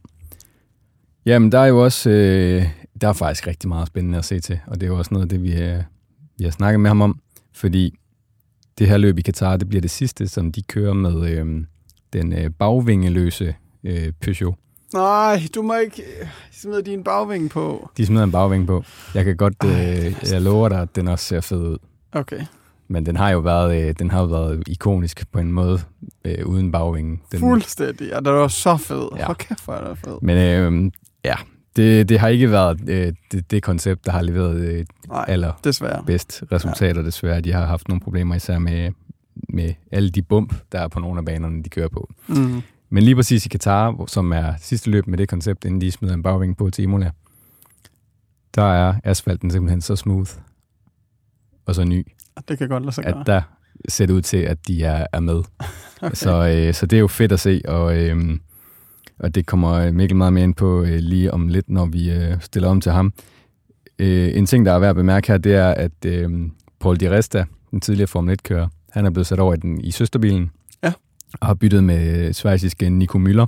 Jamen, 1.27 1.51
der 1.51 1.59
er 1.59 1.65
jo 1.65 1.83
også, 1.83 2.09
øh, 2.09 2.65
der 3.01 3.07
er 3.07 3.13
faktisk 3.13 3.47
rigtig 3.47 3.69
meget 3.69 3.87
spændende 3.87 4.17
at 4.17 4.25
se 4.25 4.39
til, 4.39 4.59
og 4.67 4.81
det 4.81 4.87
er 4.87 4.91
jo 4.91 4.97
også 4.97 5.13
noget 5.13 5.25
af 5.25 5.29
det, 5.29 5.43
vi, 5.43 5.61
øh, 5.61 5.83
vi 6.37 6.43
har 6.43 6.51
snakket 6.51 6.79
med 6.79 6.89
ham 6.89 7.01
om, 7.01 7.19
fordi 7.53 7.93
det 8.79 8.87
her 8.87 8.97
løb 8.97 9.19
i 9.19 9.21
Katar, 9.21 9.57
det 9.57 9.69
bliver 9.69 9.81
det 9.81 9.91
sidste, 9.91 10.27
som 10.27 10.51
de 10.51 10.61
kører 10.61 10.93
med 10.93 11.29
øh, 11.29 11.45
den 12.13 12.33
øh, 12.33 12.49
bagvingeløse 12.49 13.55
øh, 13.83 14.11
Peugeot. 14.21 14.55
Nej, 14.93 15.41
du 15.55 15.61
må 15.61 15.75
ikke 15.75 16.03
smide 16.51 16.81
din 16.81 17.03
bagvinge 17.03 17.49
på. 17.49 17.89
De 17.97 18.05
smider 18.05 18.23
en 18.23 18.31
bagvinge 18.31 18.67
på. 18.67 18.83
Jeg 19.13 19.25
kan 19.25 19.37
godt, 19.37 19.63
øh, 19.65 20.31
jeg 20.31 20.41
lover 20.41 20.69
dig, 20.69 20.81
at 20.81 20.95
den 20.95 21.07
også 21.07 21.25
ser 21.25 21.41
fed 21.41 21.61
ud. 21.61 21.77
Okay. 22.11 22.39
Men 22.87 23.05
den 23.05 23.15
har 23.15 23.29
jo 23.29 23.39
været, 23.39 23.87
øh, 23.87 23.95
den 23.99 24.11
har 24.11 24.19
jo 24.19 24.25
været 24.25 24.63
ikonisk 24.67 25.31
på 25.31 25.39
en 25.39 25.51
måde, 25.51 25.79
øh, 26.25 26.45
uden 26.45 26.71
bagvinge. 26.71 27.19
Den, 27.31 27.39
Fuldstændig, 27.39 28.07
ja, 28.07 28.15
den 28.15 28.33
var 28.33 28.47
så 28.47 28.77
fed. 28.77 29.07
Ja. 29.17 29.25
Hvor 29.25 29.33
kæft, 29.33 29.65
hvor 29.65 29.73
er 29.73 29.89
det 29.89 29.97
fed. 29.97 30.17
Men 30.21 30.37
øh, 30.37 30.91
ja, 31.27 31.35
det, 31.75 32.09
det 32.09 32.19
har 32.19 32.27
ikke 32.27 32.51
været 32.51 32.89
øh, 32.89 33.13
det, 33.31 33.51
det 33.51 33.63
koncept, 33.63 34.05
der 34.05 34.11
har 34.11 34.21
leveret 34.21 34.55
øh, 34.59 34.85
Nej, 35.07 35.25
aller 35.27 35.51
desværre. 35.63 36.03
bedst 36.05 36.43
resultater, 36.51 37.01
ja. 37.01 37.05
desværre. 37.07 37.41
De 37.41 37.53
har 37.53 37.65
haft 37.65 37.87
nogle 37.87 38.01
problemer 38.01 38.35
især 38.35 38.59
med, 38.59 38.91
med 39.49 39.73
alle 39.91 40.09
de 40.09 40.21
bump, 40.21 40.53
der 40.71 40.79
er 40.79 40.87
på 40.87 40.99
nogle 40.99 41.19
af 41.19 41.25
banerne, 41.25 41.63
de 41.63 41.69
kører 41.69 41.87
på. 41.89 42.09
Mm. 42.27 42.61
Men 42.89 43.03
lige 43.03 43.15
præcis 43.15 43.45
i 43.45 43.49
Katar, 43.49 44.05
som 44.07 44.31
er 44.31 44.53
sidste 44.59 44.89
løb 44.89 45.07
med 45.07 45.17
det 45.17 45.29
koncept, 45.29 45.65
inden 45.65 45.81
de 45.81 45.91
smider 45.91 46.13
en 46.13 46.23
bagving 46.23 46.57
på 46.57 46.69
til 46.69 46.83
Imola, 46.83 47.11
der 48.55 48.73
er 48.73 48.93
asfalten 49.03 49.51
simpelthen 49.51 49.81
så 49.81 49.95
smooth 49.95 50.31
og 51.65 51.75
så 51.75 51.83
ny, 51.83 52.07
Det 52.47 52.57
kan 52.57 52.69
godt 52.69 52.83
lade 52.83 52.91
sig 52.95 53.03
gøre. 53.03 53.19
at 53.19 53.27
der 53.27 53.41
ser 53.89 54.05
det 54.05 54.13
ud 54.13 54.21
til, 54.21 54.37
at 54.37 54.67
de 54.67 54.83
er, 54.83 55.07
er 55.13 55.19
med. 55.19 55.35
okay. 56.01 56.15
Så, 56.15 56.47
øh, 56.47 56.73
så 56.73 56.85
det 56.85 56.95
er 56.97 56.99
jo 56.99 57.07
fedt 57.07 57.31
at 57.31 57.39
se, 57.39 57.61
og, 57.67 57.97
øh, 57.97 58.37
og 59.19 59.35
det 59.35 59.45
kommer 59.45 59.91
Mikkel 59.91 60.17
meget 60.17 60.33
mere 60.33 60.43
ind 60.43 60.55
på 60.55 60.83
øh, 60.83 60.99
lige 60.99 61.33
om 61.33 61.47
lidt, 61.47 61.69
når 61.69 61.85
vi 61.85 62.11
øh, 62.11 62.41
stiller 62.41 62.69
om 62.69 62.81
til 62.81 62.91
ham. 62.91 63.13
Øh, 63.99 64.37
en 64.37 64.45
ting, 64.45 64.65
der 64.65 64.71
er 64.71 64.79
værd 64.79 64.89
at 64.89 64.95
bemærke 64.95 65.27
her, 65.27 65.37
det 65.37 65.55
er, 65.55 65.69
at 65.69 66.05
øh, 66.05 66.29
Paul 66.79 66.95
Di 66.97 67.09
Resta, 67.09 67.45
den 67.71 67.81
tidligere 67.81 68.07
Formel 68.07 68.37
1-kører, 68.39 68.67
han 68.91 69.05
er 69.05 69.09
blevet 69.09 69.27
sat 69.27 69.39
over 69.39 69.53
i, 69.53 69.57
den, 69.57 69.81
i 69.81 69.91
søsterbilen, 69.91 70.51
Ja. 70.83 70.93
og 71.41 71.47
har 71.47 71.53
byttet 71.53 71.83
med 71.83 72.33
svejsiske 72.33 72.89
Nico 72.89 73.17
Müller, 73.17 73.45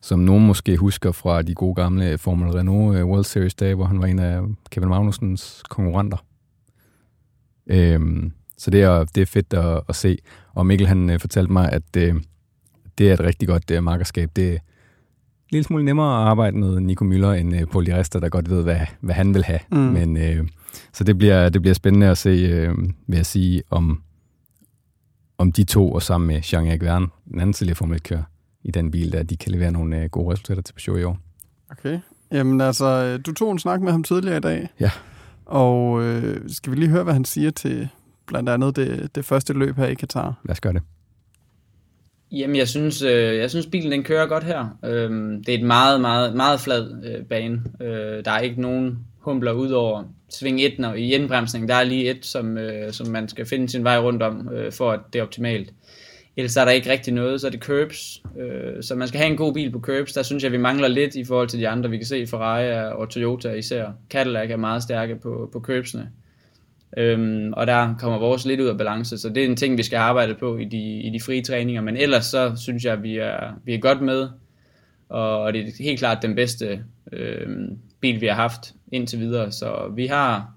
som 0.00 0.18
nogen 0.18 0.46
måske 0.46 0.76
husker 0.76 1.12
fra 1.12 1.42
de 1.42 1.54
gode 1.54 1.74
gamle 1.74 2.18
Formel 2.18 2.50
Renault 2.50 2.96
øh, 2.98 3.06
World 3.06 3.24
Series 3.24 3.54
dage, 3.54 3.74
hvor 3.74 3.84
han 3.84 4.00
var 4.00 4.06
en 4.06 4.18
af 4.18 4.40
Kevin 4.70 4.88
Magnusens 4.88 5.62
konkurrenter. 5.70 6.24
Øhm, 7.66 8.32
så 8.58 8.70
det 8.70 8.82
er, 8.82 9.04
det 9.04 9.20
er 9.20 9.26
fedt 9.26 9.54
at, 9.54 9.80
at 9.88 9.96
se. 9.96 10.18
Og 10.54 10.66
Mikkel 10.66 10.86
han 10.86 11.10
øh, 11.10 11.20
fortalte 11.20 11.52
mig, 11.52 11.72
at 11.72 11.96
øh, 11.96 12.14
det 12.98 13.08
er 13.10 13.14
et 13.14 13.20
rigtig 13.20 13.48
godt 13.48 13.70
øh, 13.70 13.82
markerskab. 13.84 14.30
Det 14.36 14.58
lille 15.52 15.64
smule 15.64 15.84
nemmere 15.84 16.22
at 16.22 16.28
arbejde 16.28 16.58
med 16.58 16.80
Nico 16.80 17.04
Müller, 17.04 17.32
end 17.40 17.56
øh, 17.56 17.66
Paul 17.66 17.84
Resta, 17.92 18.20
der 18.20 18.28
godt 18.28 18.50
ved, 18.50 18.62
hvad, 18.62 18.80
hvad 19.00 19.14
han 19.14 19.34
vil 19.34 19.44
have. 19.44 19.60
Mm. 19.72 19.78
Men, 19.78 20.16
øh, 20.16 20.48
så 20.92 21.04
det 21.04 21.18
bliver, 21.18 21.48
det 21.48 21.62
bliver 21.62 21.74
spændende 21.74 22.08
at 22.08 22.18
se, 22.18 22.28
øh, 22.28 22.74
vil 23.06 23.16
jeg 23.16 23.26
sige, 23.26 23.62
om, 23.70 24.02
om 25.38 25.52
de 25.52 25.64
to, 25.64 25.92
og 25.92 26.02
sammen 26.02 26.28
med 26.28 26.40
Jean-Eric 26.40 26.84
Verne, 26.84 27.06
den 27.30 27.40
anden 27.40 27.52
tidligere 27.52 27.76
Formel 27.76 27.96
1-kører, 27.96 28.22
i 28.64 28.70
den 28.70 28.90
bil, 28.90 29.12
der 29.12 29.22
de 29.22 29.36
kan 29.36 29.52
levere 29.52 29.72
nogle 29.72 30.02
øh, 30.02 30.10
gode 30.10 30.32
resultater 30.32 30.62
til 30.62 30.74
Peugeot 30.74 31.00
i 31.00 31.04
år. 31.04 31.18
Okay. 31.70 31.98
Jamen 32.32 32.60
altså, 32.60 33.18
du 33.18 33.34
tog 33.34 33.52
en 33.52 33.58
snak 33.58 33.80
med 33.80 33.92
ham 33.92 34.04
tidligere 34.04 34.36
i 34.36 34.40
dag. 34.40 34.68
Ja. 34.80 34.90
Og 35.46 36.02
øh, 36.02 36.40
skal 36.50 36.72
vi 36.72 36.76
lige 36.76 36.88
høre, 36.88 37.04
hvad 37.04 37.12
han 37.12 37.24
siger 37.24 37.50
til 37.50 37.88
blandt 38.26 38.48
andet 38.48 38.76
det, 38.76 39.14
det 39.14 39.24
første 39.24 39.52
løb 39.52 39.76
her 39.76 39.86
i 39.86 39.94
Katar? 39.94 40.40
Lad 40.44 40.52
os 40.52 40.60
gøre 40.60 40.72
det. 40.72 40.82
Jamen, 42.32 42.56
jeg 42.56 42.68
synes, 42.68 43.02
øh, 43.02 43.36
jeg 43.36 43.50
synes 43.50 43.66
bilen 43.66 43.92
den 43.92 44.02
kører 44.02 44.26
godt 44.26 44.44
her. 44.44 44.78
Øhm, 44.84 45.44
det 45.44 45.54
er 45.54 45.58
et 45.58 45.64
meget, 45.64 46.00
meget, 46.00 46.34
meget 46.36 46.60
flad 46.60 47.04
øh, 47.04 47.24
bane. 47.24 47.62
Øh, 47.80 48.24
der 48.24 48.30
er 48.30 48.40
ikke 48.40 48.60
nogen 48.60 48.98
humbler 49.18 49.52
ud 49.52 49.70
over 49.70 50.04
sving 50.30 50.60
1, 50.60 50.84
og 50.84 50.98
i 50.98 51.14
indbremsning, 51.14 51.68
der 51.68 51.74
er 51.74 51.84
lige 51.84 52.10
et, 52.10 52.26
som, 52.26 52.58
øh, 52.58 52.92
som 52.92 53.08
man 53.08 53.28
skal 53.28 53.46
finde 53.46 53.68
sin 53.68 53.84
vej 53.84 53.98
rundt 53.98 54.22
om, 54.22 54.48
øh, 54.52 54.72
for 54.72 54.90
at 54.90 55.00
det 55.12 55.18
er 55.18 55.22
optimalt. 55.22 55.72
Ellers 56.36 56.56
er 56.56 56.64
der 56.64 56.72
ikke 56.72 56.90
rigtig 56.90 57.14
noget, 57.14 57.40
så 57.40 57.46
er 57.46 57.50
det 57.50 57.62
curbs. 57.62 58.22
Øh, 58.38 58.82
så 58.82 58.94
man 58.94 59.08
skal 59.08 59.20
have 59.20 59.30
en 59.30 59.36
god 59.36 59.54
bil 59.54 59.70
på 59.70 59.80
curbs. 59.80 60.12
Der 60.12 60.22
synes 60.22 60.44
jeg, 60.44 60.52
vi 60.52 60.56
mangler 60.56 60.88
lidt 60.88 61.14
i 61.14 61.24
forhold 61.24 61.48
til 61.48 61.60
de 61.60 61.68
andre. 61.68 61.90
Vi 61.90 61.96
kan 61.96 62.06
se 62.06 62.26
Ferrari 62.26 62.92
og 62.92 63.10
Toyota 63.10 63.52
især. 63.52 63.86
Cadillac 64.10 64.50
er 64.50 64.56
meget 64.56 64.82
stærke 64.82 65.16
på, 65.16 65.48
på 65.52 65.60
curbsene. 65.60 66.10
Øhm, 66.96 67.52
og 67.52 67.66
der 67.66 67.94
kommer 67.98 68.18
vores 68.18 68.46
lidt 68.46 68.60
ud 68.60 68.66
af 68.66 68.78
balance, 68.78 69.18
så 69.18 69.28
det 69.28 69.44
er 69.44 69.48
en 69.48 69.56
ting, 69.56 69.78
vi 69.78 69.82
skal 69.82 69.96
arbejde 69.96 70.34
på 70.34 70.56
i 70.56 70.64
de, 70.64 71.00
i 71.00 71.10
de 71.10 71.20
frie 71.20 71.42
træninger. 71.42 71.82
Men 71.82 71.96
ellers 71.96 72.24
så 72.24 72.52
synes 72.56 72.84
jeg, 72.84 72.92
at 72.92 73.02
vi 73.02 73.16
er, 73.16 73.60
vi 73.64 73.74
er 73.74 73.78
godt 73.78 74.02
med, 74.02 74.28
og, 75.08 75.40
og 75.40 75.52
det 75.52 75.60
er 75.60 75.84
helt 75.84 75.98
klart 75.98 76.22
den 76.22 76.34
bedste 76.34 76.84
øhm, 77.12 77.78
bil, 78.00 78.20
vi 78.20 78.26
har 78.26 78.34
haft 78.34 78.74
indtil 78.92 79.18
videre. 79.18 79.52
Så 79.52 79.92
vi 79.96 80.06
har 80.06 80.52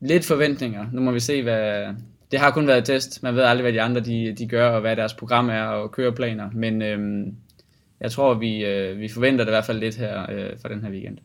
lidt 0.00 0.24
forventninger. 0.24 0.86
Nu 0.92 1.00
må 1.00 1.10
vi 1.10 1.20
se, 1.20 1.42
hvad... 1.42 1.86
Det 2.30 2.40
har 2.40 2.50
kun 2.50 2.66
været 2.66 2.78
et 2.78 2.84
test. 2.84 3.22
Man 3.22 3.34
ved 3.34 3.42
aldrig, 3.42 3.62
hvad 3.62 3.72
de 3.72 3.80
andre 3.80 4.00
de, 4.00 4.34
de 4.38 4.48
gør, 4.48 4.68
og 4.68 4.80
hvad 4.80 4.96
deres 4.96 5.14
program 5.14 5.48
er, 5.48 5.62
og 5.62 5.92
køreplaner. 5.92 6.50
Men 6.52 6.82
øhm, 6.82 7.34
jeg 8.00 8.10
tror, 8.10 8.34
vi, 8.34 8.64
øh, 8.64 9.00
vi 9.00 9.08
forventer 9.08 9.44
det 9.44 9.50
i 9.50 9.54
hvert 9.54 9.64
fald 9.64 9.78
lidt 9.78 9.96
her 9.96 10.26
øh, 10.30 10.50
for 10.60 10.68
den 10.68 10.82
her 10.82 10.90
weekend. 10.90 11.18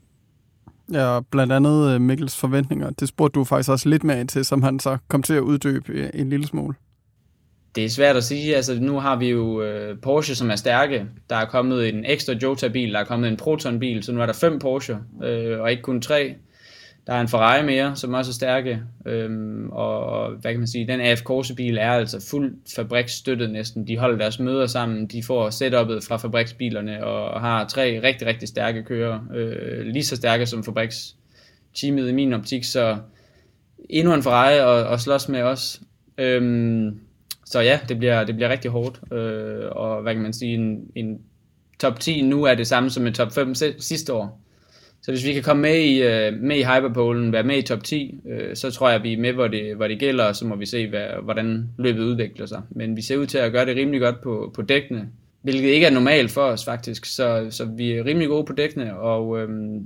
Ja, 0.91 1.19
blandt 1.31 1.53
andet 1.53 1.93
øh, 1.93 2.01
Mikkels 2.01 2.37
forventninger. 2.37 2.89
Det 2.89 3.07
spurgte 3.07 3.39
du 3.39 3.43
faktisk 3.43 3.69
også 3.69 3.89
lidt 3.89 4.03
mere 4.03 4.19
ind 4.19 4.27
til, 4.27 4.45
som 4.45 4.63
han 4.63 4.79
så 4.79 4.97
kom 5.07 5.23
til 5.23 5.33
at 5.33 5.39
uddybe 5.39 5.93
øh, 5.93 6.09
en 6.13 6.29
lille 6.29 6.47
smule. 6.47 6.75
Det 7.75 7.85
er 7.85 7.89
svært 7.89 8.15
at 8.15 8.23
sige. 8.23 8.55
Altså, 8.55 8.79
nu 8.81 8.99
har 8.99 9.15
vi 9.15 9.29
jo 9.29 9.61
øh, 9.61 9.97
Porsche, 9.99 10.35
som 10.35 10.49
er 10.49 10.55
stærke. 10.55 11.05
Der 11.29 11.35
er 11.35 11.45
kommet 11.45 11.89
en 11.89 12.05
ekstra 12.05 12.33
Jota-bil, 12.33 12.93
der 12.93 12.99
er 12.99 13.03
kommet 13.03 13.29
en 13.29 13.37
Proton-bil, 13.37 14.03
så 14.03 14.11
nu 14.11 14.21
er 14.21 14.25
der 14.25 14.33
fem 14.33 14.59
Porsche, 14.59 14.97
øh, 15.23 15.59
og 15.59 15.71
ikke 15.71 15.83
kun 15.83 16.01
tre. 16.01 16.35
Der 17.07 17.13
er 17.13 17.21
en 17.21 17.27
Ferrari 17.27 17.65
mere, 17.65 17.95
som 17.95 18.13
også 18.13 18.31
er 18.31 18.33
stærke. 18.33 18.81
Øhm, 19.05 19.69
og, 19.69 20.05
og 20.05 20.31
hvad 20.31 20.51
kan 20.51 20.59
man 20.59 20.67
sige, 20.67 20.87
den 20.87 21.01
AF 21.01 21.21
Corse-bil 21.21 21.77
er 21.77 21.91
altså 21.91 22.27
fuldt 22.29 22.55
fabriksstøttet 22.75 23.49
næsten. 23.49 23.87
De 23.87 23.97
holder 23.97 24.17
deres 24.17 24.39
møder 24.39 24.67
sammen, 24.67 25.07
de 25.07 25.23
får 25.23 25.49
setupet 25.49 26.03
fra 26.03 26.17
fabriksbilerne, 26.17 27.05
og 27.05 27.41
har 27.41 27.67
tre 27.67 28.01
rigtig, 28.03 28.27
rigtig 28.27 28.47
stærke 28.47 28.83
kører. 28.83 29.19
Øh, 29.35 29.85
lige 29.85 30.03
så 30.03 30.15
stærke 30.15 30.45
som 30.45 30.63
fabriksteamet 30.63 32.09
i 32.09 32.13
min 32.13 32.33
optik, 32.33 32.63
så 32.63 32.97
endnu 33.89 34.13
en 34.13 34.23
Ferrari 34.23 34.59
og, 34.59 34.89
og 34.89 34.99
slås 34.99 35.29
med 35.29 35.41
os. 35.41 35.81
Øhm, 36.17 36.99
så 37.45 37.59
ja, 37.59 37.79
det 37.89 37.97
bliver, 37.97 38.23
det 38.23 38.35
bliver 38.35 38.49
rigtig 38.49 38.71
hårdt. 38.71 39.13
Øh, 39.13 39.65
og 39.71 40.01
hvad 40.01 40.13
kan 40.13 40.23
man 40.23 40.33
sige, 40.33 40.53
en, 40.53 40.91
en 40.95 41.21
top 41.79 41.99
10 41.99 42.21
nu 42.21 42.43
er 42.43 42.55
det 42.55 42.67
samme 42.67 42.89
som 42.89 43.07
en 43.07 43.13
top 43.13 43.31
5 43.31 43.55
sidste 43.79 44.13
år. 44.13 44.41
Så 45.01 45.11
hvis 45.11 45.25
vi 45.25 45.33
kan 45.33 45.43
komme 45.43 45.61
med 45.61 45.75
i, 45.75 46.01
øh, 46.03 46.33
med 46.33 46.57
i 46.57 46.63
Hyperpolen, 46.63 47.31
være 47.31 47.43
med 47.43 47.57
i 47.57 47.61
top 47.61 47.83
10, 47.83 48.19
øh, 48.29 48.55
så 48.55 48.71
tror 48.71 48.89
jeg, 48.89 48.95
at 48.95 49.03
vi 49.03 49.13
er 49.13 49.17
med, 49.17 49.33
hvor 49.33 49.47
det, 49.47 49.75
hvor 49.75 49.87
det 49.87 49.99
gælder, 49.99 50.25
og 50.25 50.35
så 50.35 50.45
må 50.45 50.55
vi 50.55 50.65
se, 50.65 50.89
hvad, 50.89 51.07
hvordan 51.23 51.69
løbet 51.77 52.03
udvikler 52.03 52.45
sig. 52.45 52.61
Men 52.69 52.95
vi 52.95 53.01
ser 53.01 53.17
ud 53.17 53.25
til 53.25 53.37
at 53.37 53.51
gøre 53.51 53.65
det 53.65 53.75
rimelig 53.75 54.01
godt 54.01 54.21
på, 54.21 54.51
på 54.55 54.61
dækkene, 54.61 55.07
hvilket 55.41 55.69
ikke 55.69 55.85
er 55.85 55.91
normalt 55.91 56.31
for 56.31 56.41
os 56.41 56.65
faktisk. 56.65 57.05
Så, 57.05 57.47
så 57.49 57.65
vi 57.65 57.91
er 57.91 58.05
rimelig 58.05 58.27
gode 58.27 58.45
på 58.45 58.53
dækkene, 58.53 58.97
og 58.97 59.39
øhm, 59.39 59.85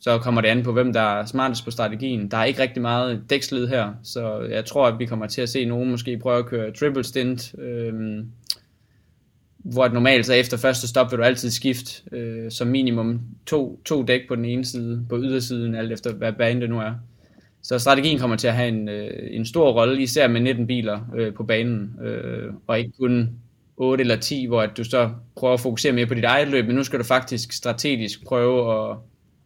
så 0.00 0.18
kommer 0.18 0.40
det 0.40 0.48
an 0.48 0.62
på, 0.62 0.72
hvem 0.72 0.92
der 0.92 1.20
er 1.20 1.26
smartest 1.26 1.64
på 1.64 1.70
strategien. 1.70 2.30
Der 2.30 2.36
er 2.36 2.44
ikke 2.44 2.62
rigtig 2.62 2.82
meget 2.82 3.22
dækslid 3.30 3.66
her, 3.66 3.92
så 4.02 4.40
jeg 4.40 4.64
tror, 4.64 4.86
at 4.86 4.98
vi 4.98 5.06
kommer 5.06 5.26
til 5.26 5.42
at 5.42 5.48
se 5.48 5.64
nogen 5.64 5.90
måske 5.90 6.18
prøve 6.18 6.38
at 6.38 6.46
køre 6.46 6.72
triple 6.72 7.04
stint, 7.04 7.54
øhm, 7.58 8.26
hvor 9.64 9.88
normalt 9.88 10.26
så 10.26 10.32
efter 10.32 10.56
første 10.56 10.88
stop 10.88 11.10
vil 11.10 11.18
du 11.18 11.24
altid 11.24 11.50
skifte 11.50 12.02
øh, 12.12 12.50
som 12.50 12.68
minimum 12.68 13.20
to, 13.46 13.80
to 13.84 14.02
dæk 14.02 14.20
på 14.28 14.36
den 14.36 14.44
ene 14.44 14.64
side, 14.64 15.06
på 15.08 15.18
ydersiden, 15.18 15.74
alt 15.74 15.92
efter 15.92 16.12
hvad 16.12 16.32
banen 16.32 16.62
det 16.62 16.70
nu 16.70 16.80
er. 16.80 16.92
Så 17.62 17.78
strategien 17.78 18.18
kommer 18.18 18.36
til 18.36 18.48
at 18.48 18.54
have 18.54 18.68
en, 18.68 18.88
øh, 18.88 19.10
en 19.30 19.46
stor 19.46 19.72
rolle, 19.72 20.02
især 20.02 20.28
med 20.28 20.40
19 20.40 20.66
biler 20.66 21.00
øh, 21.16 21.34
på 21.34 21.44
banen, 21.44 21.90
øh, 22.04 22.52
og 22.66 22.78
ikke 22.78 22.92
kun 23.00 23.30
8 23.76 24.02
eller 24.02 24.16
10, 24.16 24.46
hvor 24.46 24.62
at 24.62 24.76
du 24.76 24.84
så 24.84 25.10
prøver 25.36 25.54
at 25.54 25.60
fokusere 25.60 25.92
mere 25.92 26.06
på 26.06 26.14
dit 26.14 26.24
eget 26.24 26.48
løb, 26.48 26.66
men 26.66 26.76
nu 26.76 26.84
skal 26.84 26.98
du 26.98 27.04
faktisk 27.04 27.52
strategisk 27.52 28.24
prøve 28.24 28.90
at, 28.90 28.96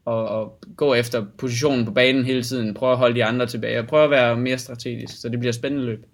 at, 0.06 0.40
at 0.40 0.48
gå 0.76 0.94
efter 0.94 1.26
positionen 1.38 1.84
på 1.84 1.92
banen 1.92 2.24
hele 2.24 2.42
tiden, 2.42 2.74
prøve 2.74 2.92
at 2.92 2.98
holde 2.98 3.14
de 3.14 3.24
andre 3.24 3.46
tilbage, 3.46 3.78
og 3.78 3.86
prøve 3.86 4.04
at 4.04 4.10
være 4.10 4.36
mere 4.36 4.58
strategisk, 4.58 5.20
så 5.20 5.28
det 5.28 5.38
bliver 5.38 5.52
spændende 5.52 5.86
løb. 5.86 6.06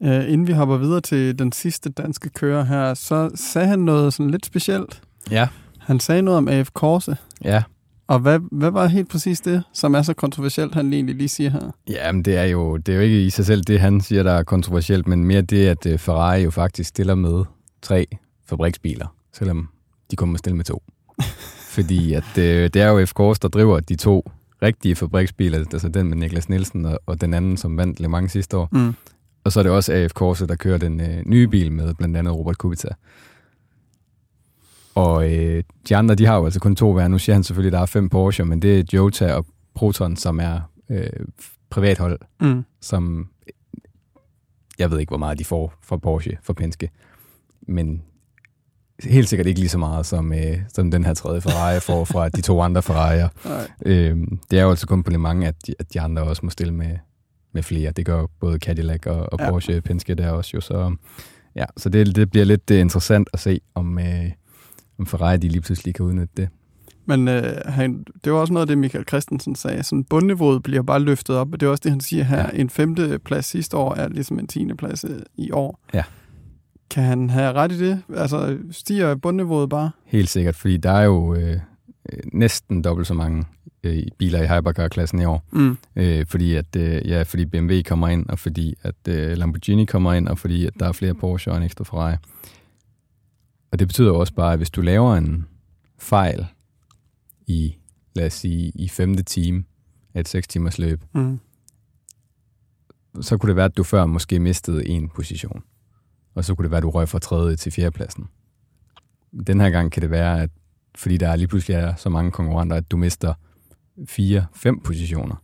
Uh, 0.00 0.08
inden 0.08 0.46
vi 0.46 0.52
hopper 0.52 0.76
videre 0.76 1.00
til 1.00 1.38
den 1.38 1.52
sidste 1.52 1.90
danske 1.90 2.28
kører 2.28 2.64
her, 2.64 2.94
så 2.94 3.30
sagde 3.34 3.68
han 3.68 3.78
noget 3.78 4.14
sådan 4.14 4.30
lidt 4.30 4.46
specielt. 4.46 5.02
Ja. 5.30 5.48
Han 5.78 6.00
sagde 6.00 6.22
noget 6.22 6.38
om 6.38 6.48
AF 6.48 6.70
Korse. 6.74 7.16
Ja. 7.44 7.62
Og 8.08 8.18
hvad, 8.18 8.40
hvad 8.52 8.70
var 8.70 8.86
helt 8.86 9.08
præcis 9.08 9.40
det, 9.40 9.62
som 9.72 9.94
er 9.94 10.02
så 10.02 10.14
kontroversielt, 10.14 10.74
han 10.74 10.92
egentlig 10.92 11.14
lige 11.14 11.28
siger 11.28 11.50
her? 11.50 11.70
Ja, 11.88 12.12
men 12.12 12.22
det 12.22 12.36
er 12.36 12.44
jo, 12.44 12.76
det 12.76 12.92
er 12.92 12.96
jo 12.96 13.02
ikke 13.02 13.24
i 13.24 13.30
sig 13.30 13.46
selv 13.46 13.62
det, 13.62 13.80
han 13.80 14.00
siger, 14.00 14.22
der 14.22 14.32
er 14.32 14.42
kontroversielt, 14.42 15.08
men 15.08 15.24
mere 15.24 15.42
det, 15.42 15.66
at 15.66 15.86
øh, 15.86 15.98
Ferrari 15.98 16.42
jo 16.42 16.50
faktisk 16.50 16.88
stiller 16.88 17.14
med 17.14 17.44
tre 17.82 18.06
fabriksbiler, 18.48 19.06
selvom 19.32 19.68
de 20.10 20.26
må 20.26 20.36
stille 20.36 20.56
med 20.56 20.64
to. 20.64 20.82
Fordi 21.76 22.12
at, 22.12 22.38
øh, 22.38 22.70
det 22.74 22.76
er 22.76 22.88
jo 22.88 23.06
F. 23.06 23.12
Kors, 23.12 23.38
der 23.38 23.48
driver 23.48 23.80
de 23.80 23.96
to 23.96 24.30
rigtige 24.62 24.96
fabriksbiler, 24.96 25.58
altså 25.58 25.88
den 25.88 26.08
med 26.08 26.16
Niklas 26.16 26.48
Nielsen 26.48 26.84
og, 26.84 27.00
og 27.06 27.20
den 27.20 27.34
anden, 27.34 27.56
som 27.56 27.76
vandt 27.76 28.00
Le 28.00 28.08
Mans 28.08 28.32
sidste 28.32 28.56
år. 28.56 28.68
Mm. 28.72 28.94
Og 29.46 29.52
så 29.52 29.60
er 29.60 29.62
det 29.62 29.72
også 29.72 29.92
AF 29.92 30.10
Corse, 30.12 30.46
der 30.46 30.54
kører 30.56 30.78
den 30.78 31.00
øh, 31.00 31.22
nye 31.26 31.48
bil 31.48 31.72
med 31.72 31.94
blandt 31.94 32.16
andet 32.16 32.34
Robert 32.34 32.58
Kubica. 32.58 32.88
Og 34.94 35.32
øh, 35.34 35.62
de 35.88 35.96
andre, 35.96 36.14
de 36.14 36.26
har 36.26 36.36
jo 36.36 36.44
altså 36.44 36.60
kun 36.60 36.76
to 36.76 36.92
hver. 36.92 37.08
Nu 37.08 37.18
siger 37.18 37.34
han 37.34 37.44
selvfølgelig, 37.44 37.68
at 37.68 37.72
der 37.78 37.82
er 37.82 37.86
fem 37.86 38.08
Porsche, 38.08 38.44
men 38.44 38.62
det 38.62 38.78
er 38.78 38.84
Jota 38.92 39.34
og 39.34 39.46
Proton, 39.74 40.16
som 40.16 40.40
er 40.40 40.60
øh, 40.90 41.10
privathold, 41.70 42.18
Mm. 42.40 42.64
som 42.80 43.28
jeg 44.78 44.90
ved 44.90 44.98
ikke, 44.98 45.10
hvor 45.10 45.18
meget 45.18 45.38
de 45.38 45.44
får 45.44 45.74
fra 45.82 45.96
Porsche, 45.96 46.38
for 46.42 46.52
Penske. 46.52 46.90
Men 47.68 48.02
helt 49.04 49.28
sikkert 49.28 49.46
ikke 49.46 49.60
lige 49.60 49.68
så 49.68 49.78
meget, 49.78 50.06
som, 50.06 50.32
øh, 50.32 50.58
som 50.68 50.90
den 50.90 51.04
her 51.04 51.14
tredje 51.14 51.40
Ferrari 51.40 51.80
får 51.80 52.04
fra 52.04 52.28
de 52.28 52.40
to 52.40 52.60
andre 52.60 52.82
Ferrari'er. 52.84 53.28
Øh, 53.86 54.16
det 54.50 54.58
er 54.58 54.62
jo 54.62 54.70
altså 54.70 54.86
kun 54.86 55.02
på 55.02 55.10
Mans, 55.10 55.44
at 55.44 55.66
de, 55.66 55.74
at 55.78 55.94
de 55.94 56.00
andre 56.00 56.22
også 56.22 56.40
må 56.44 56.50
stille 56.50 56.74
med, 56.74 56.96
med 57.56 57.62
flere. 57.62 57.90
Det 57.90 58.06
gør 58.06 58.26
både 58.40 58.58
Cadillac 58.58 59.06
og, 59.06 59.32
og 59.32 59.38
Ja. 59.40 59.50
Porsche 59.50 59.80
Penske 59.80 60.14
der 60.14 60.30
også 60.30 60.50
jo. 60.54 60.60
Så, 60.60 60.96
ja, 61.56 61.64
så 61.76 61.88
det, 61.88 62.16
det 62.16 62.30
bliver 62.30 62.44
lidt 62.44 62.70
øh, 62.70 62.80
interessant 62.80 63.28
at 63.32 63.40
se, 63.40 63.60
om, 63.74 63.98
øh, 63.98 64.30
om 64.98 65.06
Ferrari 65.06 65.36
de 65.36 65.48
lige 65.48 65.60
pludselig 65.60 65.94
kan 65.94 66.04
udnytte 66.04 66.32
det. 66.36 66.48
Men 67.06 67.28
øh, 67.28 67.56
han, 67.64 68.04
det 68.24 68.32
var 68.32 68.38
også 68.38 68.52
noget 68.52 68.62
af 68.62 68.66
det, 68.68 68.78
Michael 68.78 69.04
Christensen 69.08 69.54
sagde. 69.54 69.82
Sådan 69.82 70.04
bundniveauet 70.04 70.62
bliver 70.62 70.82
bare 70.82 71.00
løftet 71.00 71.36
op, 71.36 71.52
og 71.52 71.60
det 71.60 71.66
er 71.66 71.70
også 71.70 71.82
det, 71.84 71.90
han 71.92 72.00
siger 72.00 72.24
her. 72.24 72.36
Ja. 72.36 72.42
Ja. 72.52 72.60
En 72.60 72.70
femte 72.70 73.18
plads 73.18 73.46
sidste 73.46 73.76
år 73.76 73.94
er 73.94 74.08
ligesom 74.08 74.38
en 74.38 74.46
tiende 74.46 74.74
plads 74.76 75.04
øh, 75.04 75.20
i 75.36 75.50
år. 75.50 75.80
Ja. 75.94 76.02
Kan 76.90 77.02
han 77.02 77.30
have 77.30 77.52
ret 77.52 77.72
i 77.72 77.78
det? 77.78 78.02
Altså, 78.16 78.58
stiger 78.70 79.14
bundniveauet 79.14 79.68
bare? 79.68 79.90
Helt 80.04 80.28
sikkert, 80.28 80.56
fordi 80.56 80.76
der 80.76 80.90
er 80.90 81.04
jo 81.04 81.34
øh, 81.34 81.56
øh, 82.12 82.18
næsten 82.32 82.82
dobbelt 82.82 83.06
så 83.08 83.14
mange 83.14 83.44
øh, 83.82 84.02
biler 84.18 84.42
i 84.42 84.46
Hypercar-klassen 84.58 85.20
i 85.20 85.24
år. 85.24 85.44
Mm. 85.52 85.76
Øh, 85.96 86.26
fordi 86.26 86.54
at 86.54 86.76
øh, 86.76 87.08
ja, 87.08 87.22
fordi 87.22 87.44
BMW 87.44 87.74
kommer 87.86 88.08
ind, 88.08 88.26
og 88.28 88.38
fordi 88.38 88.74
at 88.82 88.94
øh, 89.08 89.36
Lamborghini 89.36 89.84
kommer 89.84 90.12
ind, 90.12 90.28
og 90.28 90.38
fordi 90.38 90.66
at 90.66 90.72
der 90.80 90.88
er 90.88 90.92
flere 90.92 91.14
Porsche 91.14 91.52
og 91.52 91.56
en 91.56 91.62
ekstra 91.62 91.84
Ferrari. 91.84 92.16
Og 93.72 93.78
det 93.78 93.88
betyder 93.88 94.10
også 94.12 94.34
bare, 94.34 94.52
at 94.52 94.58
hvis 94.58 94.70
du 94.70 94.80
laver 94.80 95.14
en 95.16 95.46
fejl 95.98 96.46
i, 97.46 97.76
lad 98.16 98.26
os 98.26 98.32
sige, 98.34 98.72
i 98.74 98.88
femte 98.88 99.22
time 99.22 99.64
af 100.14 100.20
et 100.20 100.28
6 100.28 100.48
timers 100.48 100.78
løb, 100.78 101.02
Mm. 101.14 101.40
så 103.20 103.36
kunne 103.36 103.48
det 103.48 103.56
være, 103.56 103.64
at 103.64 103.76
du 103.76 103.82
før 103.82 104.06
måske 104.06 104.38
mistede 104.38 104.86
en 104.88 105.08
position. 105.08 105.62
Og 106.34 106.44
så 106.44 106.54
kunne 106.54 106.62
det 106.62 106.70
være, 106.70 106.78
at 106.78 106.82
du 106.82 106.90
røg 106.90 107.08
fra 107.08 107.18
tredje 107.18 107.56
til 107.56 107.72
fjerdepladsen. 107.72 108.24
Den 109.46 109.60
her 109.60 109.70
gang 109.70 109.92
kan 109.92 110.02
det 110.02 110.10
være, 110.10 110.42
at 110.42 110.50
fordi 110.96 111.16
der 111.16 111.36
lige 111.36 111.48
pludselig 111.48 111.74
er 111.74 111.94
så 111.94 112.08
mange 112.08 112.30
konkurrenter, 112.30 112.76
at 112.76 112.90
du 112.90 112.96
mister 112.96 113.34
fire, 114.06 114.46
fem 114.54 114.80
positioner. 114.80 115.36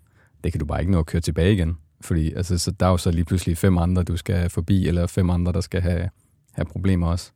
Det 0.45 0.53
kan 0.53 0.59
du 0.59 0.67
bare 0.67 0.81
ikke 0.81 0.93
nå 0.93 0.99
at 0.99 1.07
køre 1.07 1.21
tilbage 1.23 1.53
igen. 1.53 1.77
Fordi 2.01 2.33
altså, 2.33 2.59
så 2.59 2.71
der 2.71 2.87
er 2.87 2.91
jo 2.91 2.97
så 2.97 3.11
lige 3.11 3.25
pludselig 3.25 3.59
fem 3.59 3.79
andre, 3.79 4.03
du 4.03 4.17
skal 4.17 4.51
forbi, 4.51 4.89
eller 4.89 5.07
fem 5.07 5.31
andre, 5.31 5.53
der 5.53 5.61
skal 5.61 5.81
have, 5.81 6.09
have 6.53 6.65
problemer 6.67 7.07
også. 7.09 7.33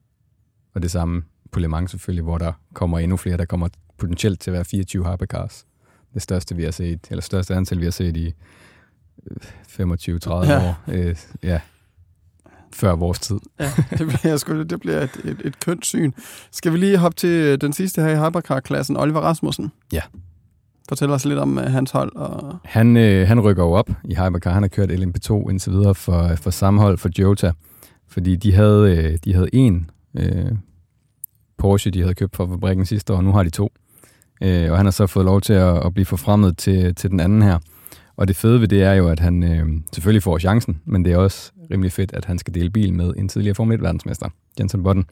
Og 0.75 0.83
det 0.83 0.91
samme 0.91 1.23
på 1.53 1.61
Le 1.61 1.69
Mans 1.69 1.91
selvfølgelig, 1.91 2.23
hvor 2.23 2.39
der 2.39 2.53
kommer 2.75 2.99
endnu 2.99 3.17
flere, 3.17 3.37
der 3.37 3.45
kommer 3.45 3.69
potentielt 3.99 4.41
til 4.41 4.51
at 4.51 4.55
være 4.55 4.65
24 4.65 5.13
hypercars. 5.13 5.67
Det 6.15 6.23
største, 6.23 6.57
vi 6.57 6.65
har 6.65 6.71
set, 6.71 7.07
eller 7.11 7.23
største 7.23 7.55
antal, 7.55 7.79
vi 7.79 7.85
har 7.85 7.91
set 7.91 8.17
i 8.17 8.35
øh, 9.31 9.37
25-30 9.71 9.81
Ja. 9.81 10.53
ja. 10.53 10.69
år. 10.69 10.75
Øh, 10.89 11.17
ja, 11.43 11.61
før 12.77 12.95
vores 12.95 13.19
tid. 13.19 13.37
Ja, 13.61 13.71
det 13.99 14.07
bliver, 14.07 14.37
sgu, 14.37 14.63
det 14.63 14.81
bliver 14.81 15.01
et, 15.01 15.21
et, 15.25 15.41
et 15.45 15.61
kønt 15.61 15.87
syn. 15.87 16.13
Skal 16.51 16.73
vi 16.73 16.79
lige 16.79 16.99
hoppe 16.99 17.17
til 17.17 17.29
øh, 17.29 17.61
den 17.61 17.73
sidste 17.73 18.03
her 18.03 18.09
i 18.09 18.17
Hypercar-klassen, 18.17 18.97
Oliver 18.97 19.21
Rasmussen? 19.21 19.73
Ja. 19.93 20.01
Fortæl 20.89 21.11
os 21.11 21.25
lidt 21.25 21.39
om 21.39 21.59
uh, 21.59 21.65
hans 21.65 21.91
hold. 21.91 22.17
Og... 22.17 22.57
Han, 22.65 22.97
øh, 22.97 23.29
han 23.29 23.41
rykker 23.41 23.63
jo 23.63 23.73
op 23.73 23.91
i 24.05 24.15
Hypercar. 24.15 24.53
Han 24.53 24.63
har 24.63 24.69
kørt 24.69 24.91
LMP2 24.91 25.51
indtil 25.51 25.73
videre 25.73 25.95
for, 25.95 26.35
for 26.37 26.51
sammenhold 26.51 26.99
for 26.99 27.11
Jota. 27.19 27.53
Fordi 28.09 28.37
de 28.37 28.53
havde, 28.53 28.97
øh, 28.97 29.19
de 29.25 29.35
havde 29.35 29.49
en 29.53 29.91
øh, 30.19 30.53
Porsche, 31.59 31.91
de 31.91 32.01
havde 32.01 32.15
købt 32.15 32.37
fra 32.37 32.45
fabrikken 32.45 32.87
sidste 32.87 33.13
år, 33.13 33.17
og 33.17 33.25
nu 33.25 33.33
har 33.33 33.43
de 33.43 33.51
to. 33.51 33.73
Øh, 34.43 34.71
og 34.71 34.77
han 34.77 34.87
har 34.87 34.91
så 34.91 35.07
fået 35.07 35.25
lov 35.25 35.41
til 35.41 35.53
at, 35.53 35.87
at 35.87 35.95
blive 35.95 36.07
forfremmet 36.07 36.59
til, 36.59 36.95
til 36.95 37.11
den 37.11 37.21
anden 37.21 37.43
her. 37.43 37.59
Og 38.17 38.29
det 38.29 38.37
fede 38.37 38.61
ved 38.61 38.69
det 38.69 38.83
er 38.83 38.93
jo, 38.93 39.09
at 39.09 39.21
han 39.21 39.43
øh, 39.43 39.67
selvfølgelig 39.93 40.23
får 40.23 40.39
chancen, 40.39 40.81
men 40.85 41.05
det 41.05 41.13
er 41.13 41.17
også 41.17 41.53
rimelig 41.71 41.93
fedt, 41.93 42.13
at 42.13 42.25
han 42.25 42.39
skal 42.39 42.55
dele 42.55 42.71
bil 42.71 42.95
med 42.95 43.15
en 43.17 43.29
tidligere 43.29 43.55
Formel 43.55 43.79
1-verdensmester, 43.81 44.29
Jensen 44.59 44.83
Button. 44.83 45.05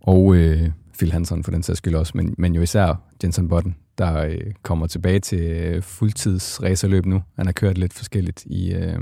Og 0.00 0.36
øh, 0.36 0.70
Phil 0.98 1.12
Hansen 1.12 1.44
for 1.44 1.50
den 1.50 1.62
sags 1.62 1.78
skyld 1.78 1.94
også, 1.94 2.12
men, 2.14 2.34
men 2.38 2.54
jo 2.54 2.62
især 2.62 3.02
Jensen 3.22 3.48
Button, 3.48 3.76
der 3.98 4.18
øh, 4.18 4.52
kommer 4.62 4.86
tilbage 4.86 5.20
til 5.20 5.40
øh, 5.40 5.82
fuldtids 5.82 6.62
racerløb 6.62 7.06
nu. 7.06 7.22
Han 7.36 7.46
har 7.46 7.52
kørt 7.52 7.78
lidt 7.78 7.92
forskelligt 7.92 8.44
i 8.46 8.72
øh, 8.72 8.98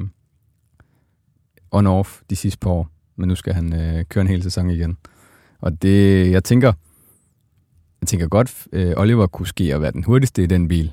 on-off 1.74 2.22
de 2.30 2.36
sidste 2.36 2.58
par 2.58 2.70
år, 2.70 2.88
men 3.16 3.28
nu 3.28 3.34
skal 3.34 3.54
han 3.54 3.72
øh, 3.80 4.04
køre 4.04 4.22
en 4.22 4.28
hel 4.28 4.42
sæson 4.42 4.70
igen. 4.70 4.96
Og 5.60 5.82
det, 5.82 6.30
jeg 6.30 6.44
tænker, 6.44 6.72
jeg 8.00 8.08
tænker 8.08 8.28
godt, 8.28 8.66
øh, 8.72 8.92
Oliver 8.96 9.26
kunne 9.26 9.46
ske 9.46 9.74
at 9.74 9.82
være 9.82 9.92
den 9.92 10.04
hurtigste 10.04 10.42
i 10.42 10.46
den 10.46 10.68
bil, 10.68 10.92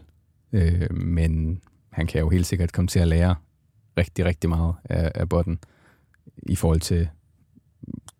øh, 0.54 0.94
men 0.96 1.62
han 1.92 2.08
kan 2.08 2.22
jo 2.22 2.30
helt 2.30 2.46
sikkert 2.46 2.72
komme 2.72 2.88
til 2.88 3.00
at 3.00 3.08
lære 3.08 3.36
rigtig, 4.00 4.26
rigtig 4.26 4.50
meget 4.50 4.74
af, 4.86 5.12
af 5.16 5.30
Button 5.30 5.60
i 6.44 6.56
forhold 6.56 6.80
til 6.80 7.10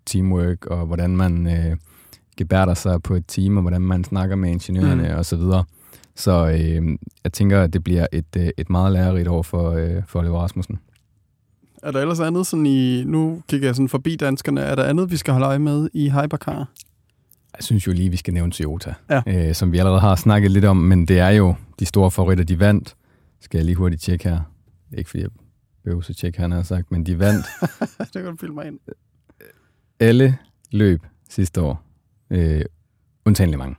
teamwork 0.06 0.66
og 0.66 0.86
hvordan 0.86 1.18
man 1.18 1.48
øh, 1.48 1.78
gebærder 2.38 2.74
sig 2.74 3.04
på 3.04 3.16
et 3.16 3.24
team, 3.28 3.58
og 3.58 3.62
hvordan 3.62 3.82
man 3.82 4.04
snakker 4.04 4.36
med 4.36 4.50
ingeniørerne 4.52 5.10
Mm. 5.12 5.18
og 5.18 5.26
så 5.26 5.36
videre. 5.36 5.64
Så 6.16 6.48
øh, 6.50 6.98
jeg 7.24 7.34
tænker, 7.34 7.62
at 7.62 7.74
det 7.74 7.84
bliver 7.84 8.08
et, 8.12 8.36
øh, 8.38 8.50
et 8.58 8.70
meget 8.70 8.92
lærerigt 8.94 9.28
år 9.28 9.42
for, 9.42 9.72
øh, 9.72 10.04
for 10.08 10.20
Oliver 10.20 10.40
Rasmussen. 10.40 10.80
Er 11.84 11.92
der 11.92 12.02
ellers 12.02 12.20
andet 12.20 12.48
sådan 12.48 12.66
i... 12.66 13.04
Nu 13.04 13.42
kigger 13.50 13.68
jeg 13.68 13.76
sådan 13.76 13.90
forbi 13.90 14.16
danskerne. 14.16 14.62
Er 14.62 14.76
der 14.76 14.84
andet, 14.84 15.12
vi 15.12 15.18
skal 15.18 15.32
holde 15.32 15.48
øje 15.48 15.60
med 15.60 15.90
i 15.94 16.10
Hypercar? 16.10 16.58
Jeg 17.58 17.64
synes 17.64 17.88
jo 17.88 17.92
lige, 17.92 18.10
vi 18.10 18.18
skal 18.18 18.34
nævne 18.34 18.52
Toyota, 18.52 18.94
Ja. 19.10 19.22
øh, 19.50 19.56
som 19.56 19.72
vi 19.72 19.78
allerede 19.78 20.00
har 20.00 20.16
snakket 20.16 20.52
lidt 20.52 20.66
om, 20.66 20.78
men 20.78 21.06
det 21.08 21.20
er 21.20 21.30
jo 21.30 21.56
de 21.80 21.86
store 21.86 22.12
favoritter, 22.12 22.44
de 22.44 22.60
vandt. 22.60 22.96
Skal 23.42 23.58
jeg 23.58 23.66
lige 23.66 23.76
hurtigt 23.76 24.02
tjekke 24.02 24.30
her. 24.30 24.40
Er 24.92 24.98
ikke, 24.98 25.10
fordi 25.10 25.24
jeg 25.24 25.30
tjekke, 26.18 26.40
han 26.40 26.52
har 26.52 26.64
sagt, 26.64 26.92
men 26.92 27.06
de 27.06 27.20
vandt 27.20 27.46
det 28.00 28.14
kan 28.14 28.26
du 28.26 28.38
filme 28.38 28.56
mig 28.56 28.68
ind. 28.68 28.80
alle 30.00 30.38
løb 30.72 31.02
sidste 31.30 31.62
år, 31.62 31.84
øh, 32.30 32.62
undtagen 33.26 33.52
Le 33.52 33.58
Mans. 33.58 33.78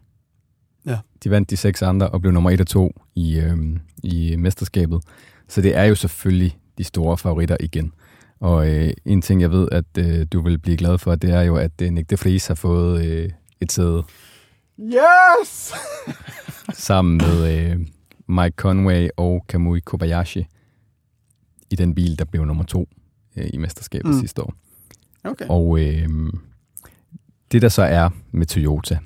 Ja. 0.86 0.98
De 1.24 1.30
vandt 1.30 1.50
de 1.50 1.56
seks 1.56 1.82
andre 1.82 2.08
og 2.08 2.20
blev 2.20 2.32
nummer 2.32 2.50
et 2.50 2.60
og 2.60 2.66
to 2.66 3.00
i, 3.14 3.38
øh, 3.38 3.56
i 4.02 4.36
mesterskabet. 4.36 5.00
Så 5.48 5.60
det 5.60 5.76
er 5.76 5.84
jo 5.84 5.94
selvfølgelig 5.94 6.58
de 6.78 6.84
store 6.84 7.18
favoritter 7.18 7.56
igen. 7.60 7.92
Og 8.40 8.70
øh, 8.70 8.90
en 9.04 9.22
ting, 9.22 9.40
jeg 9.40 9.50
ved, 9.50 9.68
at 9.72 9.84
øh, 9.98 10.26
du 10.32 10.40
vil 10.42 10.58
blive 10.58 10.76
glad 10.76 10.98
for, 10.98 11.14
det 11.14 11.30
er 11.30 11.42
jo, 11.42 11.56
at 11.56 11.82
øh, 11.82 11.90
Nick 11.90 12.10
de 12.10 12.18
Vries 12.18 12.46
har 12.46 12.54
fået 12.54 13.06
øh, 13.06 13.30
et 13.60 13.72
sæde 13.72 14.04
Yes! 14.80 15.72
sammen 16.88 17.16
med 17.16 17.70
øh, 17.70 17.78
Mike 18.28 18.54
Conway 18.56 19.08
og 19.16 19.44
Kamui 19.48 19.80
Kobayashi 19.80 20.46
i 21.70 21.74
den 21.76 21.94
bil, 21.94 22.18
der 22.18 22.24
blev 22.24 22.44
nummer 22.44 22.64
to 22.64 22.88
øh, 23.36 23.46
i 23.52 23.56
mesterskabet 23.56 24.14
Mm. 24.14 24.20
sidste 24.20 24.42
år. 24.42 24.54
Okay. 25.24 25.46
Og 25.48 25.80
øh, 25.80 26.08
det 27.52 27.62
der 27.62 27.68
så 27.68 27.82
er 27.82 28.10
med 28.30 28.46
Toyota, 28.46 28.98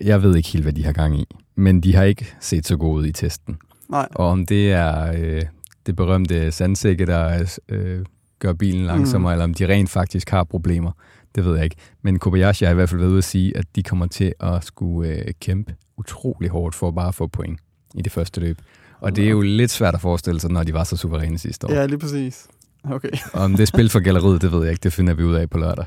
jeg 0.00 0.22
ved 0.22 0.36
ikke 0.36 0.48
helt, 0.48 0.64
hvad 0.64 0.72
de 0.72 0.84
har 0.84 0.92
gang 0.92 1.20
i, 1.20 1.24
men 1.54 1.80
de 1.80 1.94
har 1.94 2.02
ikke 2.04 2.34
set 2.40 2.66
så 2.66 2.76
gode 2.76 3.08
i 3.08 3.12
testen. 3.12 3.58
Nej. 3.88 4.08
Og 4.14 4.26
om 4.26 4.46
det 4.46 4.72
er 4.72 5.12
øh, 5.18 5.42
det 5.86 5.96
berømte 5.96 6.52
sandsække, 6.52 7.06
der 7.06 7.56
øh, 7.68 8.04
gør 8.38 8.52
bilen 8.52 8.84
langsommere, 8.86 9.32
mm. 9.32 9.34
eller 9.34 9.44
om 9.44 9.54
de 9.54 9.68
rent 9.68 9.90
faktisk 9.90 10.30
har 10.30 10.44
problemer, 10.44 10.92
det 11.34 11.44
ved 11.44 11.54
jeg 11.54 11.64
ikke. 11.64 11.76
Men 12.02 12.18
Kobayashi 12.18 12.64
har 12.64 12.72
i 12.72 12.74
hvert 12.74 12.88
fald 12.88 13.00
været 13.00 13.10
ude 13.10 13.18
at 13.18 13.24
sige, 13.24 13.56
at 13.56 13.64
de 13.76 13.82
kommer 13.82 14.06
til 14.06 14.34
at 14.40 14.64
skulle 14.64 15.10
øh, 15.10 15.32
kæmpe 15.40 15.74
utrolig 15.96 16.50
hårdt 16.50 16.74
for 16.74 16.88
at 16.88 16.94
bare 16.94 17.12
få 17.12 17.26
point 17.26 17.60
i 17.94 18.02
det 18.02 18.12
første 18.12 18.40
løb. 18.40 18.58
Og 19.00 19.16
det 19.16 19.26
er 19.26 19.30
jo 19.30 19.40
lidt 19.40 19.70
svært 19.70 19.94
at 19.94 20.00
forestille 20.00 20.40
sig, 20.40 20.50
når 20.50 20.62
de 20.62 20.74
var 20.74 20.84
så 20.84 20.96
suveræne 20.96 21.38
sidste 21.38 21.66
år. 21.66 21.72
Ja, 21.72 21.86
lige 21.86 21.98
præcis. 21.98 22.48
Okay. 22.84 23.10
Om 23.34 23.50
det 23.52 23.60
er 23.60 23.64
spil 23.66 23.88
for 23.88 24.00
galleriet, 24.00 24.42
det 24.42 24.52
ved 24.52 24.62
jeg 24.62 24.70
ikke. 24.70 24.82
Det 24.82 24.92
finder 24.92 25.14
vi 25.14 25.22
ud 25.24 25.34
af 25.34 25.50
på 25.50 25.58
lørdag. 25.58 25.84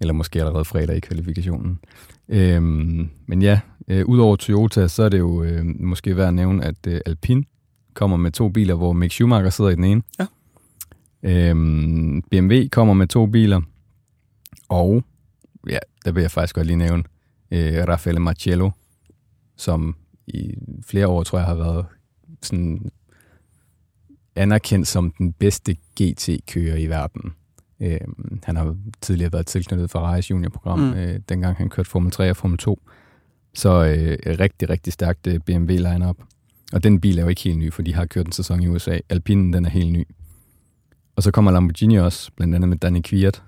eller 0.00 0.14
måske 0.14 0.38
allerede 0.40 0.64
fredag 0.64 0.96
i 0.96 1.00
kvalifikationen. 1.00 1.78
Øhm, 2.28 3.10
men 3.26 3.42
ja, 3.42 3.60
øh, 3.88 4.04
udover 4.06 4.36
Toyota, 4.36 4.88
så 4.88 5.02
er 5.02 5.08
det 5.08 5.18
jo 5.18 5.42
øh, 5.42 5.64
måske 5.80 6.16
værd 6.16 6.28
at 6.28 6.34
nævne, 6.34 6.64
at 6.64 6.86
øh, 6.88 7.00
Alpine 7.06 7.44
kommer 7.94 8.16
med 8.16 8.32
to 8.32 8.48
biler, 8.48 8.74
hvor 8.74 8.92
Mick 8.92 9.12
Schumacher 9.12 9.50
sidder 9.50 9.70
i 9.70 9.74
den 9.74 9.84
ene. 9.84 10.02
Ja. 10.18 10.26
Øhm, 11.22 12.22
BMW 12.30 12.54
kommer 12.72 12.94
med 12.94 13.06
to 13.06 13.26
biler, 13.26 13.60
og 14.68 15.04
ja, 15.70 15.78
der 16.04 16.12
vil 16.12 16.20
jeg 16.20 16.30
faktisk 16.30 16.54
godt 16.54 16.66
lige 16.66 16.76
nævne 16.76 17.04
øh, 17.50 17.84
Raffaele 17.88 18.20
Marcello, 18.20 18.70
som 19.56 19.96
i 20.26 20.54
flere 20.86 21.08
år, 21.08 21.22
tror 21.22 21.38
jeg, 21.38 21.46
har 21.46 21.54
været 21.54 21.86
sådan 22.44 22.90
anerkendt 24.36 24.88
som 24.88 25.10
den 25.18 25.32
bedste 25.32 25.74
GT-kører 25.74 26.76
i 26.76 26.86
verden. 26.86 27.32
Øh, 27.80 28.00
han 28.44 28.56
har 28.56 28.76
tidligere 29.00 29.32
været 29.32 29.46
tilknyttet 29.46 29.90
Ferraris 29.90 30.30
juniorprogram, 30.30 30.78
mm. 30.78 30.94
øh, 30.94 31.20
dengang 31.28 31.56
han 31.56 31.68
kørte 31.68 31.90
Formel 31.90 32.10
3 32.10 32.30
og 32.30 32.36
Formel 32.36 32.58
2. 32.58 32.82
Så 33.54 33.84
øh, 33.84 34.38
rigtig, 34.40 34.70
rigtig 34.70 34.92
stærkt 34.92 35.26
øh, 35.26 35.40
BMW 35.40 35.72
line-up. 35.72 36.16
Og 36.72 36.82
den 36.82 37.00
bil 37.00 37.18
er 37.18 37.22
jo 37.22 37.28
ikke 37.28 37.42
helt 37.42 37.58
ny, 37.58 37.72
for 37.72 37.82
de 37.82 37.94
har 37.94 38.06
kørt 38.06 38.26
en 38.26 38.32
sæson 38.32 38.62
i 38.62 38.68
USA. 38.68 38.98
Alpinen, 39.08 39.52
den 39.52 39.64
er 39.64 39.70
helt 39.70 39.92
ny. 39.92 40.06
Og 41.16 41.22
så 41.22 41.30
kommer 41.30 41.50
Lamborghini 41.50 41.98
også, 41.98 42.30
blandt 42.36 42.54
andet 42.54 42.68
med 42.68 42.76
Danny 42.76 43.00
Kviat, 43.00 43.42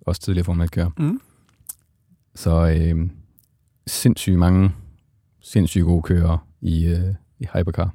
også 0.00 0.20
tidligere 0.20 0.44
Formel 0.44 0.64
1-kører. 0.64 0.90
Mm. 0.98 1.20
Så 2.34 2.68
øh, 2.68 3.10
sindssygt 3.86 4.38
mange, 4.38 4.70
sindssygt 5.40 5.84
gode 5.84 6.02
kører 6.02 6.46
i, 6.60 6.86
øh, 6.86 7.14
i 7.38 7.46
Hypercar. 7.54 7.94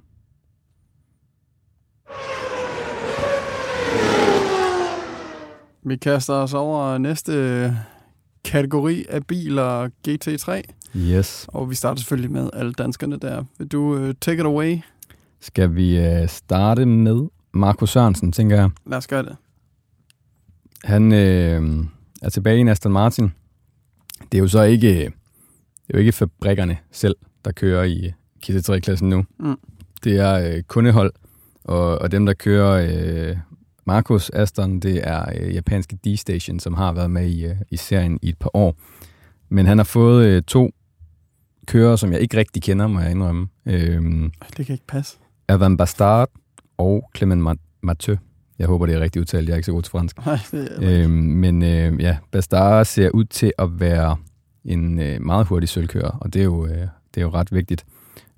Vi 5.87 5.95
kaster 5.95 6.33
os 6.33 6.53
over 6.53 6.97
næste 6.97 7.73
kategori 8.43 9.05
af 9.09 9.27
biler, 9.27 9.89
GT3. 10.07 10.61
Yes. 10.97 11.45
Og 11.47 11.69
vi 11.69 11.75
starter 11.75 11.97
selvfølgelig 11.99 12.31
med 12.31 12.49
alle 12.53 12.73
danskerne 12.73 13.17
der. 13.19 13.43
Vil 13.57 13.67
du 13.67 13.79
uh, 13.79 14.13
take 14.21 14.39
it 14.39 14.45
away? 14.45 14.79
Skal 15.39 15.75
vi 15.75 15.97
øh, 15.97 16.27
starte 16.27 16.85
med 16.85 17.27
Markus 17.53 17.91
Sørensen, 17.91 18.31
tænker 18.31 18.55
jeg. 18.55 18.69
Lad 18.85 18.97
os 18.97 19.07
gøre 19.07 19.23
det. 19.23 19.35
Han 20.83 21.11
øh, 21.11 21.85
er 22.21 22.29
tilbage 22.29 22.65
i 22.65 22.69
Aston 22.69 22.91
Martin. 22.91 23.31
Det 24.31 24.37
er 24.37 24.41
jo 24.41 24.47
så 24.47 24.61
ikke, 24.61 24.87
det 24.87 25.05
er 25.89 25.93
jo 25.93 25.99
ikke 25.99 26.11
fabrikkerne 26.11 26.77
selv, 26.91 27.15
der 27.45 27.51
kører 27.51 27.83
i 27.83 28.11
GT3-klassen 28.45 29.09
nu. 29.09 29.25
Mm. 29.39 29.55
Det 30.03 30.19
er 30.19 30.33
øh, 30.33 30.63
kundehold, 30.63 31.13
og, 31.63 31.97
og 31.97 32.11
dem, 32.11 32.25
der 32.25 32.33
kører 32.33 32.87
øh, 33.29 33.37
Markus 33.87 34.29
Aston, 34.29 34.79
det 34.79 35.07
er 35.07 35.25
øh, 35.39 35.55
japanske 35.55 35.97
D-Station, 36.07 36.59
som 36.59 36.73
har 36.73 36.93
været 36.93 37.11
med 37.11 37.27
i, 37.29 37.45
øh, 37.45 37.55
i 37.71 37.77
serien 37.77 38.19
i 38.21 38.29
et 38.29 38.37
par 38.37 38.49
år. 38.53 38.75
Men 39.49 39.65
han 39.65 39.77
har 39.77 39.83
fået 39.85 40.25
øh, 40.25 40.41
to 40.43 40.71
kører, 41.67 41.95
som 41.95 42.11
jeg 42.11 42.21
ikke 42.21 42.37
rigtig 42.37 42.63
kender, 42.63 42.87
må 42.87 42.99
jeg 42.99 43.11
indrømme. 43.11 43.47
Øh, 43.65 44.01
Det 44.57 44.65
kan 44.65 44.73
ikke 44.73 44.87
passe. 44.87 45.17
Avan 45.47 45.77
Bastard 45.77 46.29
og 46.77 47.09
Clement 47.17 47.47
Ma- 47.49 47.79
Mathieu. 47.83 48.17
Jeg 48.59 48.67
håber, 48.67 48.85
det 48.85 48.95
er 48.95 48.99
rigtigt 48.99 49.21
udtalt. 49.21 49.47
Jeg 49.47 49.53
er 49.53 49.57
ikke 49.57 49.65
så 49.65 49.71
god 49.71 49.83
til 49.83 49.91
fransk. 49.91 50.25
Nej, 50.25 50.39
det 50.51 50.69
er 50.71 51.03
Øhm, 51.03 51.11
men 51.13 51.63
øh, 51.63 52.01
ja, 52.01 52.17
Bastard 52.31 52.85
ser 52.85 53.09
ud 53.09 53.23
til 53.25 53.51
at 53.57 53.79
være 53.79 54.17
en 54.65 54.99
øh, 54.99 55.21
meget 55.21 55.47
hurtig 55.47 55.69
sølvkører, 55.69 56.09
og 56.21 56.33
det 56.33 56.39
er 56.39 56.43
jo, 56.43 56.65
øh, 56.65 56.71
det 57.15 57.17
er 57.17 57.21
jo 57.21 57.29
ret 57.29 57.51
vigtigt. 57.51 57.85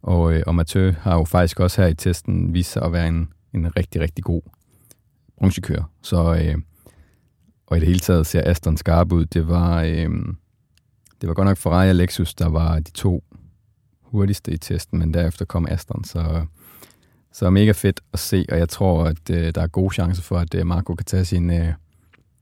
Og, 0.02 0.34
øh, 0.34 0.44
og 0.48 0.56
Mathieu 0.56 0.92
har 1.00 1.16
jo 1.16 1.24
faktisk 1.24 1.60
også 1.60 1.82
her 1.82 1.88
i 1.90 1.96
testen 1.96 2.54
vist 2.54 2.72
sig 2.72 2.82
at 2.84 2.94
være 2.94 3.08
en, 3.08 3.30
en 3.54 3.78
rigtig, 3.78 4.02
rigtig 4.02 4.24
god 4.24 4.42
bronzekører. 5.40 5.84
Så, 6.02 6.36
øh, 6.36 6.56
og 7.68 7.78
i 7.78 7.80
det 7.80 7.88
hele 7.88 8.00
taget 8.00 8.28
ser 8.28 8.42
Aston 8.52 8.78
skarp 8.78 9.12
ud. 9.12 9.26
Det 9.26 9.48
var, 9.48 9.82
øh, 9.84 10.10
det 11.22 11.28
var 11.28 11.34
godt 11.34 11.48
nok 11.48 11.58
Ferrari 11.58 11.90
og 11.90 11.96
Lexus, 11.96 12.34
der 12.34 12.50
var 12.50 12.80
de 12.80 12.92
to 12.92 13.24
hurtigste 14.02 14.52
i 14.52 14.58
testen, 14.58 15.00
men 15.00 15.14
derefter 15.14 15.46
kom 15.46 15.68
Aston, 15.70 16.04
så, 16.04 16.46
så 17.34 17.50
mega 17.50 17.72
fedt 17.72 18.02
at 18.14 18.20
se, 18.20 18.46
og 18.52 18.58
jeg 18.58 18.70
tror, 18.70 19.04
at 19.06 19.30
øh, 19.32 19.56
der 19.56 19.62
er 19.62 19.68
gode 19.68 19.94
chancer 19.94 20.24
for, 20.24 20.38
at 20.38 20.56
øh, 20.56 20.68
Marco 20.68 20.96
kan 20.96 21.06
tage 21.06 21.26
sin, 21.26 21.52
øh, 21.52 21.74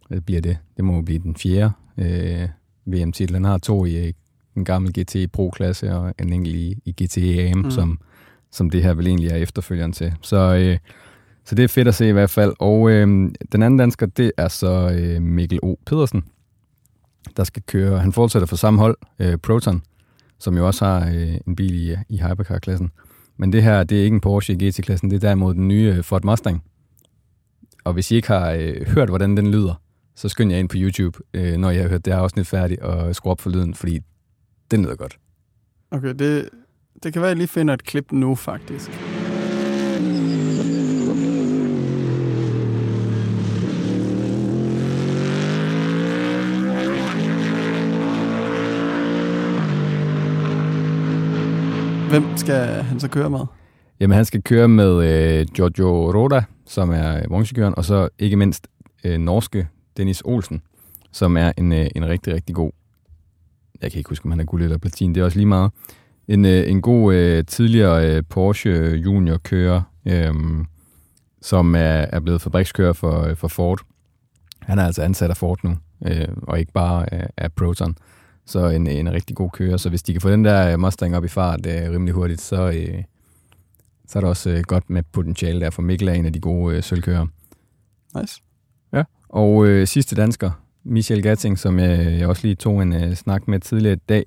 hvad 0.07 0.21
bliver 0.21 0.41
det? 0.41 0.57
Det 0.77 0.85
må 0.85 0.95
jo 0.95 1.01
blive 1.01 1.19
den 1.19 1.35
fjerde 1.35 1.71
øh, 1.97 2.49
VM-titel. 2.85 3.35
Han 3.35 3.45
har 3.45 3.57
to 3.57 3.85
i 3.85 4.07
øh, 4.07 4.13
en 4.55 4.65
gammel 4.65 4.93
GT 4.99 5.31
Pro-klasse 5.31 5.95
og 5.95 6.13
en 6.19 6.33
enkelt 6.33 6.55
i, 6.55 6.77
i 6.85 7.03
GT 7.03 7.17
AM, 7.17 7.57
Mm. 7.57 7.63
mm. 7.63 7.71
som, 7.71 7.99
som 8.51 8.69
det 8.69 8.83
her 8.83 8.93
vel 8.93 9.07
egentlig 9.07 9.29
er 9.29 9.35
efterfølgeren 9.35 9.93
til. 9.93 10.13
Så, 10.21 10.55
øh, 10.55 10.77
så 11.47 11.55
det 11.55 11.63
er 11.63 11.67
fedt 11.67 11.87
at 11.87 11.95
se 11.95 12.09
i 12.09 12.11
hvert 12.11 12.29
fald. 12.29 12.53
Og 12.59 12.89
øh, 12.89 13.07
den 13.51 13.63
anden 13.63 13.77
dansker, 13.77 14.05
det 14.05 14.31
er 14.37 14.47
så 14.47 14.97
øh, 14.99 15.21
Mikkel 15.21 15.59
O. 15.63 15.75
Pedersen, 15.85 16.23
der 17.37 17.43
skal 17.43 17.63
køre. 17.67 17.99
Han 17.99 18.13
fortsætter 18.13 18.45
for 18.45 18.55
samme 18.55 18.79
hold, 18.79 18.97
øh, 19.19 19.37
Proton, 19.37 19.81
som 20.39 20.57
jo 20.57 20.67
også 20.67 20.85
har 20.85 21.07
øh, 21.07 21.37
en 21.47 21.55
bil 21.55 21.89
i, 21.89 21.95
i 22.09 22.17
Hypercar-klassen. 22.17 22.91
Men 23.37 23.53
det 23.53 23.63
her, 23.63 23.83
det 23.83 23.99
er 23.99 24.03
ikke 24.03 24.15
en 24.15 24.21
Porsche 24.21 24.55
GT-klassen, 24.55 25.09
det 25.09 25.15
er 25.15 25.19
derimod 25.19 25.53
den 25.53 25.67
nye 25.67 25.93
øh, 25.97 26.03
Ford 26.03 26.23
Mustang. 26.23 26.63
Og 27.83 27.93
hvis 27.93 28.11
I 28.11 28.15
ikke 28.15 28.27
har 28.27 28.51
øh, 28.51 28.87
hørt, 28.87 29.09
hvordan 29.09 29.37
den 29.37 29.51
lyder, 29.51 29.81
så 30.15 30.29
skynd 30.29 30.51
jer 30.51 30.59
ind 30.59 30.69
på 30.69 30.75
YouTube, 30.79 31.19
øh, 31.33 31.57
når 31.57 31.71
jeg 31.71 31.81
har 31.81 31.89
hørt 31.89 32.05
det 32.05 32.13
her 32.13 32.21
afsnit 32.21 32.47
færdigt, 32.47 32.81
og 32.81 33.15
skru 33.15 33.29
op 33.29 33.41
for 33.41 33.49
lyden, 33.49 33.73
fordi 33.73 33.99
den 34.71 34.83
lyder 34.83 34.95
godt. 34.95 35.17
Okay, 35.91 36.13
det, 36.13 36.49
det 37.03 37.13
kan 37.13 37.21
være, 37.21 37.31
at 37.31 37.35
jeg 37.35 37.37
lige 37.37 37.47
finder 37.47 37.73
et 37.73 37.83
klip 37.83 38.11
nu, 38.11 38.35
faktisk. 38.35 38.91
Hvem 52.09 52.37
skal 52.37 52.83
han 52.83 52.99
så 52.99 53.07
køre 53.07 53.29
med? 53.29 53.39
Jamen, 53.99 54.15
han 54.15 54.25
skal 54.25 54.43
køre 54.43 54.67
med 54.67 55.03
øh, 55.03 55.47
Giorgio 55.53 56.11
Roda, 56.11 56.43
som 56.65 56.89
er 56.89 57.17
øh, 57.17 57.23
bronzekøren, 57.27 57.73
og 57.77 57.85
så 57.85 58.09
ikke 58.19 58.35
mindst 58.35 58.67
øh, 59.03 59.17
norske 59.17 59.67
Dennis 59.97 60.21
Olsen, 60.25 60.61
som 61.11 61.37
er 61.37 61.51
en, 61.57 61.73
øh, 61.73 61.87
en 61.95 62.05
rigtig, 62.05 62.33
rigtig 62.33 62.55
god, 62.55 62.71
jeg 63.81 63.91
kan 63.91 63.97
ikke 63.97 64.09
huske, 64.09 64.25
om 64.25 64.31
han 64.31 64.39
er 64.39 64.43
guld 64.43 64.63
eller 64.63 64.77
platin, 64.77 65.15
det 65.15 65.21
er 65.21 65.25
også 65.25 65.37
lige 65.37 65.47
meget, 65.47 65.71
en, 66.27 66.45
øh, 66.45 66.69
en 66.71 66.81
god 66.81 67.13
øh, 67.13 67.45
tidligere 67.45 68.15
øh, 68.15 68.23
Porsche 68.29 68.71
junior 68.89 69.37
kører, 69.37 69.81
øh, 70.05 70.33
som 71.41 71.75
er, 71.75 71.79
er 72.09 72.19
blevet 72.19 72.41
fabrikskører 72.41 72.93
for, 72.93 73.21
øh, 73.21 73.35
for 73.35 73.47
Ford. 73.47 73.79
Han 74.61 74.79
er 74.79 74.85
altså 74.85 75.01
ansat 75.01 75.29
af 75.29 75.37
Ford 75.37 75.59
nu, 75.63 75.77
øh, 76.05 76.27
og 76.41 76.59
ikke 76.59 76.71
bare 76.71 77.05
øh, 77.13 77.23
af 77.37 77.53
Proton. 77.53 77.95
Så 78.47 78.69
en, 78.69 78.87
en 78.87 79.11
rigtig 79.11 79.35
god 79.35 79.49
kører. 79.49 79.77
Så 79.77 79.89
hvis 79.89 80.03
de 80.03 80.11
kan 80.11 80.21
få 80.21 80.29
den 80.31 80.45
der 80.45 80.73
øh, 80.73 80.79
Mustang 80.79 81.15
op 81.15 81.25
i 81.25 81.27
fart 81.27 81.65
øh, 81.65 81.91
rimelig 81.91 82.13
hurtigt, 82.13 82.41
så, 82.41 82.71
øh, 82.71 83.03
så 84.07 84.19
er 84.19 84.21
der 84.21 84.29
også 84.29 84.49
øh, 84.49 84.61
godt 84.61 84.89
med 84.89 85.03
potentiale 85.11 85.61
der, 85.61 85.69
for 85.69 85.81
Mikkel 85.81 86.07
er 86.07 86.13
en 86.13 86.25
af 86.25 86.33
de 86.33 86.39
gode 86.39 86.75
øh, 86.75 86.83
sølvkører. 86.83 87.27
Nice. 88.19 88.41
Og 89.29 89.67
øh, 89.67 89.87
sidste 89.87 90.15
dansker, 90.15 90.51
Michelle 90.83 91.23
Gatting, 91.23 91.59
som 91.59 91.79
jeg, 91.79 92.19
jeg 92.19 92.27
også 92.27 92.41
lige 92.47 92.55
tog 92.55 92.81
en 92.81 92.93
øh, 92.93 93.15
snak 93.15 93.47
med 93.47 93.59
tidligere 93.59 93.95
i 93.95 94.01
dag, 94.09 94.25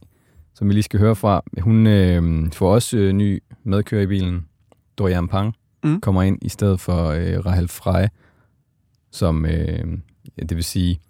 som 0.54 0.68
vi 0.68 0.72
lige 0.72 0.82
skal 0.82 1.00
høre 1.00 1.16
fra. 1.16 1.42
Hun 1.60 1.86
øh, 1.86 2.52
får 2.52 2.74
også 2.74 2.96
øh, 2.96 3.12
ny 3.12 3.42
medkører 3.64 4.02
i 4.02 4.06
bilen. 4.06 4.46
Dorian 4.98 5.28
Pang 5.28 5.54
Mm. 5.84 6.00
kommer 6.00 6.22
ind 6.22 6.38
i 6.42 6.48
stedet 6.48 6.80
for 6.80 7.08
øh, 7.08 7.46
Rahel 7.46 7.68
Frey, 7.68 8.08
som, 9.10 9.46
øh, 9.46 9.98
ja, 10.38 10.42
det 10.42 10.56
vil 10.56 10.64
sige, 10.64 11.00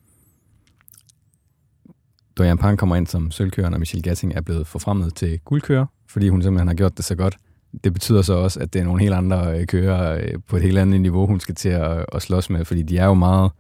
Dorian 2.41 2.59
Pang 2.59 2.79
kommer 2.79 2.97
ind 2.97 3.07
som 3.07 3.31
sølvkører, 3.31 3.71
og 3.71 3.79
Michelle 3.79 4.03
Gatting 4.03 4.33
er 4.37 4.41
blevet 4.41 4.67
forfremmet 4.67 5.15
til 5.15 5.39
guldkører, 5.45 5.87
fordi 6.09 6.29
hun 6.29 6.43
simpelthen 6.43 6.69
har 6.69 6.75
gjort 6.75 6.97
det 6.97 7.05
så 7.05 7.15
godt. 7.15 7.37
Det 7.85 7.93
betyder 7.93 8.23
så 8.23 8.33
også, 8.35 8.61
at 8.61 8.73
det 8.73 8.81
er 8.81 8.85
nogle 8.85 9.01
helt 9.03 9.15
andre 9.15 9.61
øh, 9.61 9.67
kører 9.67 10.15
øh, 10.23 10.35
på 10.49 10.57
et 10.57 10.63
helt 10.63 10.79
andet 10.79 11.01
niveau, 11.01 11.27
hun 11.27 11.41
skal 11.41 11.55
til 11.55 11.69
at, 11.69 12.07
at 12.13 12.23
slås 12.23 12.51
med, 12.51 12.65
fordi 12.65 12.83
de 12.83 12.99
er 12.99 13.07
jo 13.07 13.15
meget... 13.15 13.51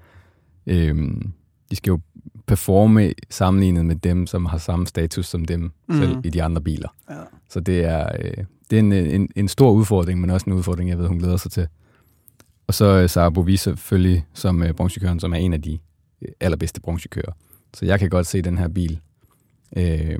Øh, 0.66 0.96
de 1.70 1.76
skal 1.76 1.90
jo 1.90 2.00
performe 2.46 3.12
sammenlignet 3.30 3.86
med 3.86 3.96
dem, 3.96 4.26
som 4.26 4.46
har 4.46 4.58
samme 4.58 4.86
status 4.86 5.26
som 5.26 5.44
dem 5.44 5.60
Mhm. 5.60 5.72
mm. 5.88 5.94
selv 6.02 6.16
i 6.24 6.30
de 6.30 6.42
andre 6.42 6.62
biler. 6.62 6.88
Ja. 7.10 7.14
Så 7.48 7.60
det 7.60 7.84
er, 7.84 8.08
øh, 8.20 8.44
det 8.70 8.76
er 8.76 8.80
en, 8.80 8.92
en, 8.92 9.28
en 9.36 9.48
stor 9.48 9.70
udfordring, 9.70 10.20
men 10.20 10.30
også 10.30 10.44
en 10.50 10.52
udfordring, 10.52 10.90
jeg 10.90 10.98
ved, 10.98 11.06
hun 11.08 11.18
glæder 11.18 11.36
sig 11.36 11.50
til. 11.50 11.66
Og 12.66 12.74
så 12.74 12.84
øh, 12.86 13.08
Sara 13.08 13.30
Bovi 13.30 13.56
selvfølgelig 13.56 14.26
som 14.34 14.62
øh, 14.62 14.72
bronzekøren, 14.74 15.20
som 15.20 15.32
er 15.32 15.36
en 15.36 15.52
af 15.52 15.62
de 15.62 15.78
øh, 16.22 16.28
allerbedste 16.40 16.80
bronzekører. 16.80 17.32
Så 17.74 17.86
jeg 17.86 17.98
kan 17.98 18.10
godt 18.10 18.26
se 18.26 18.42
den 18.42 18.58
her 18.58 18.68
bil 18.68 19.00
øh, 19.76 20.18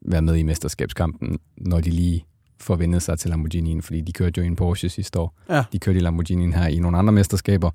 være 0.00 0.22
med 0.22 0.36
i 0.36 0.42
mesterskabskampen, 0.42 1.38
når 1.56 1.80
de 1.80 1.90
lige 1.90 2.24
får 2.60 2.76
vendet 2.76 3.02
sig 3.02 3.18
til 3.18 3.30
Lamborghinien, 3.30 3.82
fordi 3.82 4.00
de 4.00 4.12
kørte 4.12 4.38
jo 4.38 4.42
i 4.42 4.46
en 4.46 4.56
Porsche 4.56 4.88
sidste 4.88 5.18
år. 5.18 5.34
Ja. 5.48 5.64
De 5.72 5.78
kørte 5.78 5.98
i 5.98 6.02
Lamborghinien 6.02 6.52
her 6.52 6.66
i 6.66 6.78
nogle 6.78 6.98
andre 6.98 7.12
mesterskaber, 7.12 7.70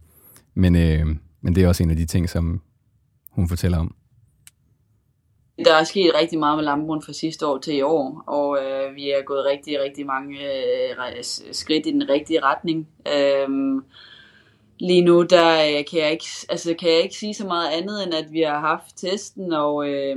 men, 0.53 0.75
øh, 0.75 1.07
men 1.41 1.55
det 1.55 1.63
er 1.63 1.67
også 1.67 1.83
en 1.83 1.89
af 1.89 1.95
de 1.95 2.05
ting, 2.05 2.29
som 2.29 2.61
hun 3.29 3.49
fortæller 3.49 3.77
om. 3.77 3.95
Der 5.65 5.75
er 5.75 5.83
sket 5.83 6.11
rigtig 6.21 6.39
meget 6.39 6.57
med 6.57 6.63
Lamboen 6.63 7.01
fra 7.01 7.13
sidste 7.13 7.47
år 7.47 7.57
til 7.57 7.75
i 7.75 7.81
år, 7.81 8.23
og 8.27 8.57
øh, 8.57 8.95
vi 8.95 9.09
er 9.09 9.25
gået 9.25 9.45
rigtig, 9.45 9.79
rigtig 9.79 10.05
mange 10.05 10.37
øh, 10.39 11.23
skridt 11.51 11.87
i 11.87 11.91
den 11.91 12.09
rigtige 12.09 12.39
retning. 12.43 12.87
Øhm, 13.15 13.83
Lige 14.79 15.01
nu, 15.01 15.23
der 15.23 15.53
øh, 15.53 15.85
kan 15.91 15.99
jeg, 15.99 16.11
ikke, 16.11 16.25
altså, 16.49 16.73
kan 16.79 16.89
jeg 16.89 17.03
ikke 17.03 17.15
sige 17.15 17.33
så 17.33 17.47
meget 17.47 17.69
andet, 17.69 18.03
end 18.03 18.13
at 18.13 18.25
vi 18.31 18.41
har 18.41 18.59
haft 18.59 18.97
testen, 18.97 19.53
og 19.53 19.89
øh, 19.89 20.15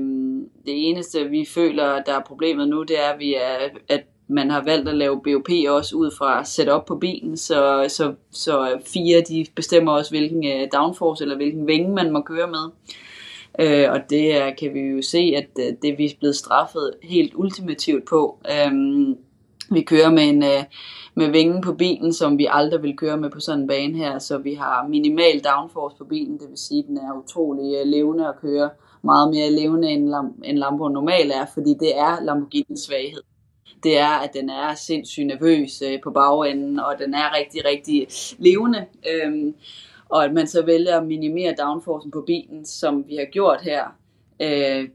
det 0.66 0.88
eneste, 0.88 1.28
vi 1.28 1.44
føler, 1.54 2.02
der 2.02 2.14
er 2.14 2.22
problemet 2.26 2.68
nu, 2.68 2.82
det 2.82 3.04
er, 3.04 3.08
at, 3.12 3.18
vi 3.18 3.34
er, 3.34 3.68
at 3.88 4.04
man 4.28 4.50
har 4.50 4.64
valgt 4.64 4.88
at 4.88 4.96
lave 4.96 5.20
BOP 5.22 5.48
også 5.68 5.96
ud 5.96 6.10
fra 6.18 6.44
setup 6.44 6.84
på 6.86 6.96
bilen, 6.96 7.36
så, 7.36 7.86
så, 7.88 8.14
så 8.30 8.78
fire 8.86 9.20
de 9.20 9.46
bestemmer 9.54 9.92
også, 9.92 10.10
hvilken 10.10 10.46
øh, 10.46 10.68
downforce 10.72 11.24
eller 11.24 11.36
hvilken 11.36 11.66
vinge 11.66 11.94
man 11.94 12.10
må 12.10 12.20
køre 12.20 12.48
med. 12.48 12.70
Øh, 13.58 13.92
og 13.92 14.00
det 14.10 14.36
er, 14.36 14.54
kan 14.54 14.74
vi 14.74 14.80
jo 14.80 15.02
se, 15.02 15.32
at 15.36 15.48
øh, 15.58 15.64
det 15.64 15.82
det 15.82 15.92
er 15.92 15.96
vi 15.96 16.16
blevet 16.18 16.36
straffet 16.36 16.94
helt 17.02 17.34
ultimativt 17.34 18.04
på. 18.04 18.38
Øh, 18.50 18.72
vi 19.70 19.82
kører 19.82 20.10
med 20.10 20.22
en 20.22 20.42
øh, 20.42 20.64
med 21.18 21.30
vingen 21.30 21.60
på 21.60 21.74
bilen, 21.74 22.12
som 22.12 22.38
vi 22.38 22.46
aldrig 22.50 22.82
vil 22.82 22.96
køre 22.96 23.16
med 23.16 23.30
på 23.30 23.40
sådan 23.40 23.60
en 23.60 23.68
bane 23.68 23.96
her, 23.96 24.18
så 24.18 24.38
vi 24.38 24.54
har 24.54 24.88
minimal 24.88 25.40
downforce 25.40 25.96
på 25.98 26.04
bilen, 26.04 26.38
det 26.38 26.48
vil 26.48 26.58
sige, 26.58 26.78
at 26.78 26.88
den 26.88 26.96
er 26.96 27.22
utrolig 27.24 27.74
øh, 27.80 27.86
levende 27.86 28.28
at 28.28 28.34
køre, 28.40 28.70
meget 29.04 29.30
mere 29.30 29.50
levende 29.50 29.88
end, 29.88 30.08
Lam- 30.08 30.40
end 30.44 30.58
Lambo 30.58 30.88
normal 30.88 31.30
er, 31.30 31.46
fordi 31.54 31.74
det 31.80 31.98
er 31.98 32.24
Lamborghinis 32.24 32.80
svaghed. 32.80 33.22
Det 33.82 33.98
er, 33.98 34.22
at 34.24 34.30
den 34.34 34.50
er 34.50 34.74
sindssygt 34.74 35.26
nervøs 35.26 35.82
øh, 35.82 35.98
på 36.04 36.10
bagenden, 36.10 36.80
og 36.80 36.94
den 36.98 37.14
er 37.14 37.36
rigtig, 37.38 37.64
rigtig 37.64 38.06
levende. 38.38 38.86
Øhm, 39.12 39.54
og 40.08 40.24
at 40.24 40.32
man 40.32 40.46
så 40.46 40.64
vælger 40.64 41.00
at 41.00 41.06
minimere 41.06 41.54
downforcen 41.58 42.10
på 42.10 42.24
bilen, 42.26 42.66
som 42.66 43.04
vi 43.08 43.16
har 43.16 43.30
gjort 43.32 43.60
her, 43.62 43.84
øh, 44.42 44.88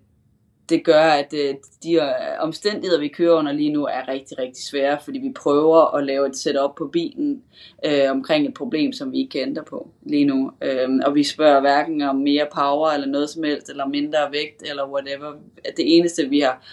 det 0.71 0.85
gør, 0.85 1.03
at 1.03 1.33
øh, 1.33 1.55
de 1.83 1.93
øh, 1.93 2.01
omstændigheder, 2.39 2.99
vi 2.99 3.07
kører 3.07 3.39
under 3.39 3.51
lige 3.51 3.73
nu, 3.73 3.85
er 3.85 4.07
rigtig, 4.07 4.39
rigtig 4.39 4.63
svære, 4.65 4.97
fordi 5.03 5.19
vi 5.19 5.31
prøver 5.35 5.95
at 5.95 6.05
lave 6.05 6.27
et 6.27 6.35
setup 6.35 6.75
på 6.77 6.89
bilen 6.93 7.41
øh, 7.85 8.11
omkring 8.11 8.47
et 8.47 8.53
problem, 8.53 8.93
som 8.93 9.11
vi 9.11 9.17
ikke 9.17 9.29
kan 9.29 9.47
ændre 9.47 9.63
på 9.63 9.89
lige 10.01 10.25
nu. 10.25 10.51
Øh, 10.61 10.89
og 11.05 11.15
vi 11.15 11.23
spørger 11.23 11.59
hverken 11.59 12.01
om 12.01 12.15
mere 12.15 12.47
power 12.55 12.89
eller 12.89 13.07
noget 13.07 13.29
som 13.29 13.43
helst, 13.43 13.69
eller 13.69 13.87
mindre 13.87 14.17
vægt, 14.31 14.69
eller 14.69 14.91
whatever. 14.91 15.31
Det 15.77 15.97
eneste, 15.97 16.29
vi 16.29 16.39
har, 16.39 16.63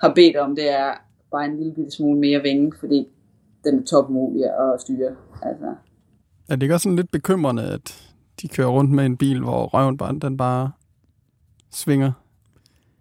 har 0.00 0.14
bedt 0.14 0.36
om, 0.36 0.56
det 0.56 0.70
er 0.70 0.92
bare 1.30 1.44
en 1.44 1.62
lille 1.62 1.90
smule 1.90 2.18
mere 2.18 2.42
vinge, 2.42 2.72
fordi 2.80 3.06
den 3.64 3.78
er 3.78 3.84
topmulig 3.84 4.44
at 4.44 4.80
styre. 4.80 5.16
Altså. 5.42 5.74
Er 6.48 6.56
det 6.56 6.68
gør 6.68 6.76
sådan 6.76 6.96
lidt 6.96 7.10
bekymrende, 7.10 7.62
at 7.62 8.12
de 8.42 8.48
kører 8.48 8.68
rundt 8.68 8.90
med 8.90 9.06
en 9.06 9.16
bil, 9.16 9.40
hvor 9.40 9.66
røven 9.66 9.96
bare, 9.96 10.18
den 10.22 10.36
bare 10.36 10.72
svinger 11.70 12.12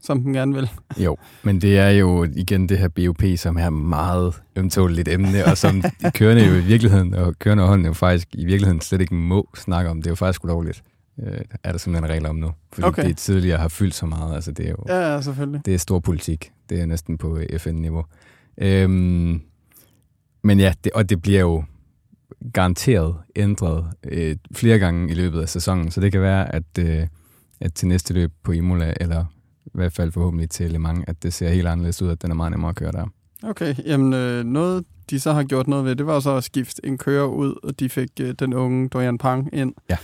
som 0.08 0.22
den 0.22 0.34
gerne 0.34 0.54
vil. 0.56 0.70
Jo, 0.98 1.18
men 1.44 1.62
det 1.62 1.78
er 1.78 1.90
jo 1.90 2.28
igen 2.36 2.70
det 2.70 2.78
her 2.78 2.88
BOP, 2.88 3.24
som 3.38 3.58
er 3.58 3.70
meget 3.70 4.42
ømtåligt 4.56 5.08
emne, 5.08 5.46
og 5.46 5.58
som 5.58 5.82
de 5.82 6.12
kørende 6.20 6.46
jo 6.46 6.54
i 6.54 6.64
virkeligheden, 6.64 7.14
og 7.14 7.40
kørende 7.40 7.64
og 7.64 7.86
jo 7.86 7.94
faktisk 7.94 8.28
i 8.34 8.46
virkeligheden 8.46 8.82
slet 8.82 9.02
ikke 9.02 9.16
må 9.16 9.50
snakke 9.56 9.90
om. 9.90 9.98
Det 9.98 10.08
er 10.08 10.12
jo 10.12 10.16
faktisk 10.16 10.44
ulovligt. 10.44 10.84
Øh, 11.24 11.42
er 11.64 11.72
der 11.72 11.80
simpelthen 11.80 12.12
regler 12.12 12.30
om 12.30 12.36
nu. 12.36 12.52
Fordi 12.74 12.88
okay. 12.88 13.08
det 13.08 13.18
tidligere 13.18 13.58
har 13.58 13.68
fyldt 13.68 13.96
så 13.96 14.06
meget. 14.06 14.36
Altså, 14.36 14.52
det 14.52 14.66
er 14.66 14.70
jo, 14.70 14.84
ja, 14.88 15.14
ja, 15.14 15.22
selvfølgelig. 15.22 15.66
Det 15.66 15.74
er 15.74 15.78
stor 15.78 16.00
politik. 16.00 16.52
Det 16.70 16.82
er 16.82 16.86
næsten 16.86 17.18
på 17.18 17.40
FN-niveau. 17.58 18.06
Øhm, 18.58 19.42
men 20.44 20.60
ja, 20.60 20.74
det, 20.84 20.92
og 20.92 21.10
det 21.10 21.22
bliver 21.22 21.40
jo 21.40 21.64
garanteret 22.54 23.16
ændret 23.36 23.86
øh, 24.04 24.36
flere 24.52 24.80
gange 24.80 25.12
i 25.12 25.14
løbet 25.14 25.42
af 25.42 25.50
sæsonen, 25.50 25.92
så 25.92 26.02
det 26.02 26.12
kan 26.12 26.22
være, 26.22 26.56
at, 26.56 26.64
øh, 26.80 27.08
at 27.60 27.74
til 27.74 27.88
næste 27.88 28.14
løb 28.14 28.32
på 28.44 28.52
Imola, 28.52 28.94
eller 29.00 29.26
i 29.68 29.72
hvert 29.74 29.94
fald 29.94 30.12
forhåbentlig 30.12 30.50
til 30.50 30.72
Le 30.72 30.80
Mans, 30.80 31.04
at 31.08 31.24
det 31.24 31.34
ser 31.34 31.50
helt 31.50 31.68
anderledes 31.68 32.02
ud, 32.02 32.10
at 32.10 32.22
den 32.22 32.32
er 32.32 32.36
meget 32.36 32.52
nemmere 32.52 32.70
at 32.70 32.76
køre 32.76 32.92
der. 32.92 33.06
Okay, 33.44 33.76
jamen 33.86 34.14
øh, 34.14 34.44
noget 34.44 34.86
de 35.10 35.20
så 35.20 35.32
har 35.32 35.44
gjort 35.44 35.68
noget 35.68 35.86
ved, 35.86 35.96
det 35.96 36.08
var 36.08 36.20
så 36.20 36.36
at 36.36 36.44
skifte 36.44 36.86
en 36.86 36.98
kører 36.98 37.26
ud, 37.26 37.56
og 37.64 37.80
de 37.80 37.90
fik 37.90 38.10
øh, 38.22 38.34
den 38.40 38.54
unge 38.54 38.90
Dorian 38.90 39.18
Pang 39.18 39.50
ind. 39.54 39.74
Ja. 39.90 39.98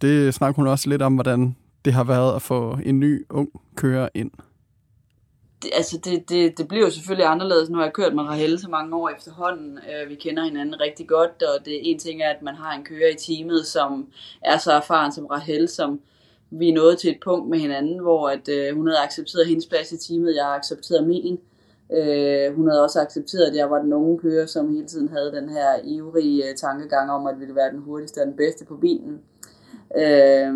Det 0.00 0.34
snakker 0.34 0.56
hun 0.56 0.66
også 0.66 0.88
lidt 0.88 1.02
om, 1.02 1.14
hvordan 1.14 1.56
det 1.84 1.92
har 1.92 2.04
været 2.04 2.36
at 2.36 2.42
få 2.42 2.78
en 2.84 3.00
ny 3.00 3.26
ung 3.30 3.48
kører 3.76 4.08
ind. 4.14 4.30
Det, 5.62 5.70
altså 5.74 6.00
det, 6.04 6.28
det, 6.28 6.58
det 6.58 6.68
bliver 6.68 6.84
jo 6.84 6.90
selvfølgelig 6.90 7.26
anderledes. 7.26 7.70
Nu 7.70 7.76
har 7.76 7.84
jeg 7.84 7.92
kørt 7.92 8.14
med 8.14 8.24
Rahel 8.24 8.58
så 8.58 8.68
mange 8.68 8.96
år 8.96 9.08
efterhånden. 9.08 9.78
Øh, 9.78 10.10
vi 10.10 10.14
kender 10.14 10.44
hinanden 10.44 10.80
rigtig 10.80 11.08
godt, 11.08 11.42
og 11.42 11.64
det 11.64 11.90
en 11.90 11.98
ting 11.98 12.22
er, 12.22 12.30
at 12.30 12.42
man 12.42 12.54
har 12.54 12.72
en 12.72 12.84
kører 12.84 13.08
i 13.08 13.16
teamet, 13.18 13.66
som 13.66 14.06
er 14.42 14.58
så 14.58 14.72
erfaren 14.72 15.12
som 15.12 15.26
Rahel, 15.26 15.68
som 15.68 16.00
vi 16.50 16.68
er 16.68 16.74
nået 16.74 16.98
til 16.98 17.10
et 17.10 17.18
punkt 17.24 17.48
med 17.48 17.58
hinanden, 17.58 17.98
hvor 18.00 18.28
at, 18.28 18.48
øh, 18.48 18.76
hun 18.76 18.86
havde 18.86 19.00
accepteret 19.04 19.46
hendes 19.46 19.66
plads 19.66 19.92
i 19.92 19.96
teamet, 19.96 20.36
jeg 20.36 20.44
har 20.44 20.56
accepteret 20.56 21.06
min. 21.06 21.38
Øh, 21.92 22.56
hun 22.56 22.68
havde 22.68 22.82
også 22.82 23.00
accepteret, 23.00 23.50
at 23.50 23.56
jeg 23.56 23.70
var 23.70 23.82
den 23.82 23.92
unge 23.92 24.18
kører, 24.18 24.46
som 24.46 24.74
hele 24.74 24.86
tiden 24.86 25.08
havde 25.08 25.32
den 25.32 25.48
her 25.48 25.68
ivrige 25.84 26.48
øh, 26.48 26.54
tankegang 26.54 27.10
om, 27.10 27.26
at 27.26 27.40
ville 27.40 27.54
være 27.54 27.70
den 27.70 27.78
hurtigste 27.78 28.18
og 28.18 28.26
den 28.26 28.36
bedste 28.36 28.64
på 28.64 28.76
bilen. 28.76 29.20
Øh, 29.96 30.54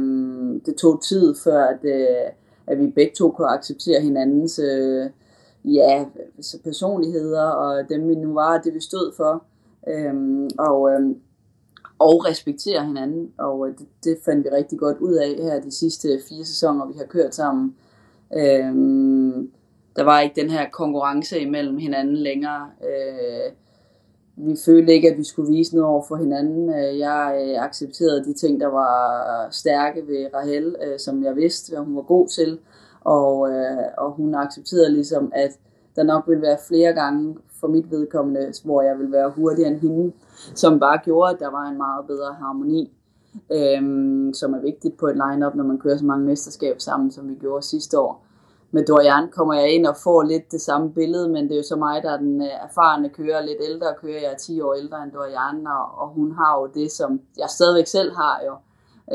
det 0.66 0.76
tog 0.76 1.02
tid 1.02 1.34
før, 1.44 1.64
at, 1.64 1.84
øh, 1.84 2.30
at 2.66 2.78
vi 2.78 2.86
begge 2.86 3.12
to 3.14 3.30
kunne 3.30 3.50
acceptere 3.50 4.00
hinandens 4.00 4.58
øh, 4.58 5.10
ja, 5.64 6.04
personligheder, 6.64 7.42
og 7.42 7.88
dem 7.88 8.08
vi 8.08 8.14
nu 8.14 8.34
var, 8.34 8.58
det 8.58 8.74
vi 8.74 8.80
stod 8.80 9.12
for. 9.16 9.44
Øh, 9.88 10.14
og 10.58 10.90
øh, 10.92 11.16
og 12.04 12.26
respektere 12.28 12.86
hinanden, 12.86 13.32
og 13.38 13.68
øh, 13.68 13.78
det, 13.78 13.86
det 14.04 14.18
fandt 14.24 14.44
vi 14.44 14.50
rigtig 14.50 14.78
godt 14.78 14.98
ud 14.98 15.14
af 15.14 15.36
her 15.42 15.60
de 15.60 15.70
sidste 15.70 16.08
fire 16.28 16.44
sæsoner, 16.44 16.86
vi 16.86 16.94
har 16.98 17.04
kørt 17.04 17.34
sammen. 17.34 17.76
Øhm, 18.36 19.50
der 19.96 20.02
var 20.02 20.20
ikke 20.20 20.40
den 20.40 20.50
her 20.50 20.70
konkurrence 20.70 21.40
imellem 21.40 21.78
hinanden 21.78 22.16
længere. 22.16 22.70
Øh, 22.82 23.52
vi 24.36 24.56
følte 24.64 24.92
ikke, 24.92 25.10
at 25.10 25.18
vi 25.18 25.24
skulle 25.24 25.52
vise 25.52 25.74
noget 25.74 25.90
over 25.90 26.02
for 26.08 26.16
hinanden. 26.16 26.68
Øh, 26.70 26.98
jeg 26.98 27.44
øh, 27.44 27.64
accepterede 27.64 28.24
de 28.24 28.32
ting, 28.32 28.60
der 28.60 28.66
var 28.66 29.48
stærke 29.50 30.06
ved 30.06 30.26
Rahel, 30.34 30.76
øh, 30.86 30.98
som 30.98 31.24
jeg 31.24 31.36
vidste, 31.36 31.72
hvad 31.72 31.84
hun 31.84 31.96
var 31.96 32.02
god 32.02 32.28
til. 32.28 32.58
Og, 33.00 33.50
øh, 33.50 33.86
og 33.98 34.12
hun 34.12 34.34
accepterede 34.34 34.92
ligesom, 34.92 35.32
at 35.34 35.50
der 35.96 36.02
nok 36.02 36.24
ville 36.28 36.42
være 36.42 36.58
flere 36.68 36.92
gange 36.92 37.36
for 37.64 37.70
mit 37.70 37.90
vedkommende, 37.90 38.52
hvor 38.64 38.82
jeg 38.82 38.98
ville 38.98 39.12
være 39.12 39.30
hurtigere 39.30 39.70
end 39.70 39.80
hende 39.80 40.12
som 40.54 40.80
bare 40.80 40.98
gjorde, 41.04 41.32
at 41.32 41.40
der 41.40 41.50
var 41.50 41.64
en 41.70 41.76
meget 41.76 42.06
bedre 42.06 42.32
harmoni, 42.32 42.92
øhm, 43.52 44.34
som 44.34 44.54
er 44.54 44.60
vigtigt 44.60 44.96
på 44.96 45.06
et 45.06 45.16
line-up, 45.16 45.54
når 45.54 45.64
man 45.64 45.78
kører 45.78 45.96
så 45.96 46.04
mange 46.04 46.26
mesterskaber 46.26 46.78
sammen, 46.78 47.10
som 47.10 47.28
vi 47.28 47.34
gjorde 47.34 47.62
sidste 47.62 47.98
år. 47.98 48.24
Med 48.70 48.84
Dorian 48.84 49.28
kommer 49.30 49.54
jeg 49.54 49.74
ind 49.74 49.86
og 49.86 49.96
får 49.96 50.22
lidt 50.22 50.52
det 50.52 50.60
samme 50.60 50.92
billede, 50.92 51.28
men 51.28 51.44
det 51.44 51.52
er 51.52 51.56
jo 51.56 51.62
så 51.62 51.76
mig, 51.76 52.02
der 52.02 52.10
er 52.12 52.16
den 52.16 52.40
øh, 52.40 52.48
erfarne 52.68 53.08
kører, 53.08 53.42
lidt 53.42 53.58
ældre 53.70 53.86
kører. 54.00 54.20
Jeg 54.20 54.32
er 54.32 54.36
10 54.36 54.60
år 54.60 54.74
ældre 54.74 55.02
end 55.02 55.12
Dorian, 55.12 55.66
og, 55.66 56.02
og 56.02 56.08
hun 56.08 56.32
har 56.32 56.60
jo 56.60 56.66
det, 56.74 56.92
som 56.92 57.20
jeg 57.38 57.48
stadigvæk 57.48 57.86
selv 57.86 58.12
har 58.14 58.40
jo, 58.46 58.54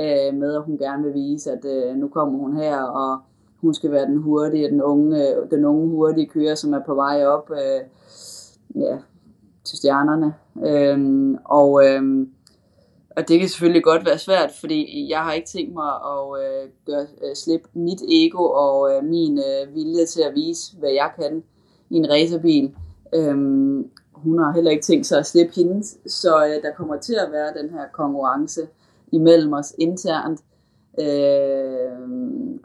øh, 0.01 0.33
med 0.39 0.55
at 0.55 0.63
hun 0.63 0.77
gerne 0.77 1.03
vil 1.03 1.13
vise, 1.13 1.51
at 1.51 1.65
øh, 1.65 1.95
nu 1.95 2.07
kommer 2.07 2.39
hun 2.39 2.57
her, 2.57 2.81
og 2.83 3.19
hun 3.61 3.73
skal 3.73 3.91
være 3.91 4.05
den 4.05 4.17
hurtige, 4.17 4.69
den 4.69 4.81
unge, 4.81 5.35
den 5.51 5.65
unge 5.65 5.89
hurtige 5.89 6.27
kører, 6.27 6.55
som 6.55 6.73
er 6.73 6.83
på 6.85 6.95
vej 6.95 7.25
op. 7.25 7.51
Øh, 7.51 7.81
ja, 8.75 8.97
til 9.63 9.77
stjernerne. 9.77 10.33
Øhm, 10.65 11.37
og, 11.45 11.85
øhm, 11.85 12.33
og 13.17 13.27
det 13.27 13.39
kan 13.39 13.49
selvfølgelig 13.49 13.83
godt 13.83 14.05
være 14.05 14.17
svært, 14.17 14.51
fordi 14.59 15.09
jeg 15.09 15.19
har 15.19 15.33
ikke 15.33 15.47
tænkt 15.47 15.73
mig 15.73 15.91
at 15.93 16.43
øh, 16.43 16.69
gøre, 16.85 17.01
øh, 17.01 17.35
slippe 17.35 17.69
mit 17.73 18.01
ego 18.09 18.43
og 18.43 18.91
øh, 18.91 19.03
min 19.03 19.37
øh, 19.37 19.75
vilje 19.75 20.05
til 20.05 20.21
at 20.21 20.35
vise, 20.35 20.77
hvad 20.77 20.89
jeg 20.89 21.11
kan 21.19 21.43
i 21.89 21.95
en 21.95 22.09
racerbil. 22.09 22.75
Øhm, 23.15 23.89
hun 24.13 24.39
har 24.39 24.51
heller 24.53 24.71
ikke 24.71 24.83
tænkt 24.83 25.05
sig 25.05 25.19
at 25.19 25.25
slippe 25.25 25.55
hende, 25.55 25.83
så 26.07 26.45
øh, 26.45 26.63
der 26.63 26.73
kommer 26.77 26.97
til 26.97 27.13
at 27.13 27.31
være 27.31 27.61
den 27.61 27.69
her 27.69 27.83
konkurrence 27.93 28.61
imellem 29.11 29.53
os 29.53 29.75
internt. 29.77 30.39
Øh, 30.99 32.59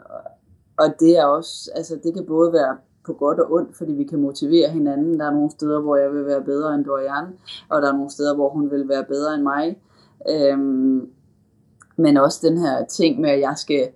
og 0.77 0.99
det 0.99 1.17
er 1.17 1.25
også, 1.25 1.71
altså 1.75 1.99
det 2.03 2.13
kan 2.13 2.25
både 2.25 2.53
være 2.53 2.77
på 3.05 3.13
godt 3.13 3.39
og 3.39 3.51
ondt, 3.51 3.77
fordi 3.77 3.93
vi 3.93 4.03
kan 4.03 4.21
motivere 4.21 4.69
hinanden. 4.69 5.19
Der 5.19 5.25
er 5.25 5.31
nogle 5.31 5.51
steder, 5.51 5.81
hvor 5.81 5.95
jeg 5.95 6.13
vil 6.13 6.25
være 6.25 6.43
bedre 6.43 6.75
end 6.75 6.85
Dorian, 6.85 7.25
og 7.69 7.81
der 7.81 7.87
er 7.87 7.93
nogle 7.93 8.09
steder, 8.09 8.35
hvor 8.35 8.49
hun 8.49 8.71
vil 8.71 8.89
være 8.89 9.03
bedre 9.03 9.35
end 9.35 9.43
mig. 9.43 9.77
Øhm, 10.29 11.09
men 11.97 12.17
også 12.17 12.39
den 12.47 12.57
her 12.57 12.85
ting 12.85 13.21
med, 13.21 13.29
at 13.29 13.39
jeg 13.39 13.53
skal 13.57 13.89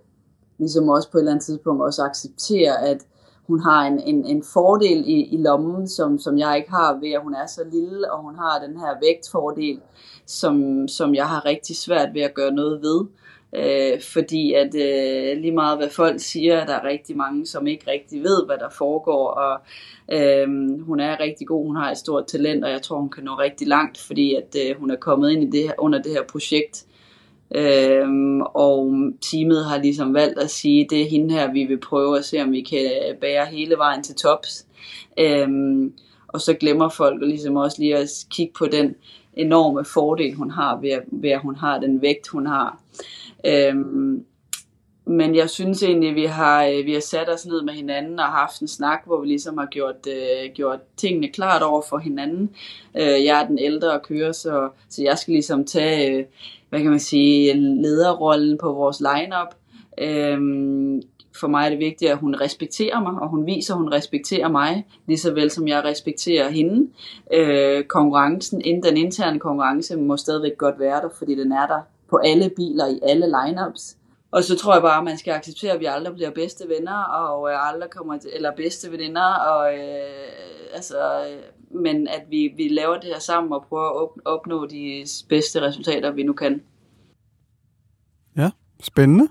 ligesom 0.57 0.89
også 0.89 1.11
på 1.11 1.17
et 1.17 1.21
eller 1.21 1.31
andet 1.31 1.45
tidspunkt 1.45 1.83
også 1.83 2.03
acceptere, 2.03 2.81
at 2.81 3.05
hun 3.47 3.59
har 3.59 3.87
en, 3.87 3.99
en, 3.99 4.25
en 4.25 4.43
fordel 4.43 5.03
i, 5.07 5.23
i 5.35 5.37
lommen, 5.37 5.87
som, 5.87 6.19
som 6.19 6.37
jeg 6.37 6.57
ikke 6.57 6.69
har 6.69 6.99
ved, 7.01 7.11
at 7.11 7.23
hun 7.23 7.33
er 7.33 7.45
så 7.47 7.61
lille, 7.71 8.11
og 8.11 8.23
hun 8.23 8.35
har 8.35 8.65
den 8.67 8.79
her 8.79 8.93
vægtfordel, 9.01 9.81
som, 10.25 10.87
som 10.87 11.15
jeg 11.15 11.25
har 11.25 11.45
rigtig 11.45 11.77
svært 11.77 12.13
ved 12.13 12.21
at 12.21 12.33
gøre 12.33 12.51
noget 12.51 12.81
ved. 12.81 13.05
Øh, 13.55 14.01
fordi 14.01 14.53
at 14.53 14.75
øh, 14.75 15.41
lige 15.41 15.51
meget 15.51 15.77
hvad 15.77 15.89
folk 15.89 16.19
siger, 16.19 16.65
der 16.65 16.73
er 16.73 16.83
rigtig 16.83 17.17
mange, 17.17 17.45
som 17.45 17.67
ikke 17.67 17.91
rigtig 17.91 18.23
ved, 18.23 18.45
hvad 18.45 18.57
der 18.57 18.69
foregår, 18.69 19.27
og 19.27 19.59
øh, 20.12 20.47
hun 20.81 20.99
er 20.99 21.19
rigtig 21.19 21.47
god, 21.47 21.67
hun 21.67 21.75
har 21.75 21.91
et 21.91 21.97
stort 21.97 22.27
talent, 22.27 22.65
og 22.65 22.71
jeg 22.71 22.81
tror, 22.81 22.99
hun 22.99 23.09
kan 23.09 23.23
nå 23.23 23.31
rigtig 23.31 23.67
langt, 23.67 23.97
fordi 23.97 24.35
at 24.35 24.55
øh, 24.65 24.79
hun 24.79 24.91
er 24.91 24.95
kommet 24.95 25.31
ind 25.31 25.43
i 25.43 25.57
det 25.57 25.63
her, 25.63 25.73
under 25.77 26.01
det 26.01 26.12
her 26.12 26.23
projekt. 26.23 26.85
Øhm, 27.55 28.41
og 28.41 28.93
teamet 29.21 29.65
har 29.65 29.81
ligesom 29.81 30.13
valgt 30.13 30.39
at 30.39 30.49
sige, 30.49 30.88
det 30.89 31.01
er 31.01 31.09
hende 31.09 31.33
her, 31.33 31.53
vi 31.53 31.63
vil 31.63 31.79
prøve 31.79 32.17
at 32.17 32.25
se, 32.25 32.41
om 32.41 32.51
vi 32.51 32.62
kan 32.62 32.91
øh, 33.09 33.17
bære 33.17 33.45
hele 33.45 33.77
vejen 33.77 34.03
til 34.03 34.15
tops. 34.15 34.65
Øhm, 35.19 35.93
og 36.27 36.41
så 36.41 36.53
glemmer 36.53 36.89
folk 36.89 37.21
ligesom 37.21 37.55
også 37.55 37.77
lige 37.79 37.97
at 37.97 38.09
kigge 38.29 38.53
på 38.57 38.65
den 38.65 38.95
enorme 39.33 39.85
fordel, 39.85 40.33
hun 40.33 40.51
har 40.51 40.79
ved, 40.81 40.99
ved 41.12 41.29
at 41.29 41.41
hun 41.41 41.55
har 41.55 41.79
den 41.79 42.01
vægt, 42.01 42.27
hun 42.27 42.47
har. 42.47 42.81
Øhm, 43.45 44.25
men 45.09 45.35
jeg 45.35 45.49
synes 45.49 45.83
egentlig, 45.83 46.15
vi 46.15 46.25
har, 46.25 46.65
øh, 46.65 46.85
vi 46.85 46.93
har 46.93 46.99
sat 46.99 47.29
os 47.29 47.45
ned 47.45 47.62
med 47.62 47.73
hinanden 47.73 48.19
og 48.19 48.25
haft 48.25 48.62
en 48.62 48.67
snak, 48.67 48.99
hvor 49.05 49.21
vi 49.21 49.27
ligesom 49.27 49.57
har 49.57 49.65
gjort, 49.65 50.07
øh, 50.07 50.53
gjort 50.53 50.79
tingene 50.97 51.27
klart 51.27 51.62
over 51.62 51.81
for 51.89 51.97
hinanden. 51.97 52.49
Øh, 52.97 53.25
jeg 53.25 53.41
er 53.41 53.47
den 53.47 53.59
ældre 53.59 53.91
og 53.91 54.01
kører, 54.01 54.31
så, 54.31 54.69
så 54.89 55.03
jeg 55.03 55.17
skal 55.17 55.31
ligesom 55.31 55.65
tage, 55.65 56.17
øh, 56.17 56.25
hvad 56.69 56.79
kan 56.79 56.89
man 56.89 56.99
sige, 56.99 57.53
lederrollen 57.53 58.57
på 58.57 58.73
vores 58.73 58.99
lineup. 58.99 59.55
Øh, 59.97 60.39
for 61.39 61.47
mig 61.47 61.65
er 61.65 61.69
det 61.69 61.79
vigtigt, 61.79 62.12
at 62.12 62.17
hun 62.17 62.35
respekterer 62.35 63.01
mig, 63.01 63.21
og 63.21 63.29
hun 63.29 63.45
viser, 63.45 63.73
at 63.73 63.79
hun 63.79 63.91
respekterer 63.91 64.49
mig, 64.49 64.85
lige 65.07 65.17
så 65.17 65.33
vel 65.33 65.51
som 65.51 65.67
jeg 65.67 65.83
respekterer 65.83 66.49
hende. 66.49 66.89
Øh, 67.33 67.83
konkurrencen, 67.83 68.83
den 68.83 68.97
interne 68.97 69.39
konkurrence 69.39 69.97
må 69.97 70.17
stadigvæk 70.17 70.57
godt 70.57 70.79
være 70.79 71.01
der, 71.01 71.09
fordi 71.17 71.35
den 71.35 71.51
er 71.51 71.67
der 71.67 71.81
på 72.09 72.17
alle 72.17 72.49
biler 72.55 72.87
i 72.87 72.99
alle 73.03 73.25
lineups. 73.25 73.95
Og 74.31 74.43
så 74.43 74.57
tror 74.57 74.73
jeg 74.73 74.81
bare, 74.81 74.97
at 74.97 75.03
man 75.03 75.17
skal 75.17 75.33
acceptere, 75.33 75.71
at 75.71 75.79
vi 75.79 75.85
aldrig 75.85 76.13
bliver 76.13 76.31
bedste 76.31 76.63
venner, 76.69 77.03
og 77.03 77.51
øh, 77.51 77.73
aldrig 77.73 77.89
kommer 77.89 78.17
til, 78.17 78.29
eller 78.35 78.51
bedste 78.55 78.91
veninder, 78.91 79.33
og 79.33 79.73
øh, 79.73 80.73
altså, 80.73 80.97
øh, 80.97 81.81
men 81.81 82.07
at 82.07 82.23
vi, 82.29 82.53
vi 82.57 82.67
laver 82.67 82.93
det 82.93 83.03
her 83.03 83.19
sammen 83.19 83.53
og 83.53 83.65
prøver 83.69 84.03
at 84.03 84.09
opnå 84.25 84.65
de 84.65 85.05
bedste 85.29 85.61
resultater, 85.61 86.11
vi 86.11 86.23
nu 86.23 86.33
kan. 86.33 86.61
Ja, 88.37 88.49
spændende. 88.83 89.27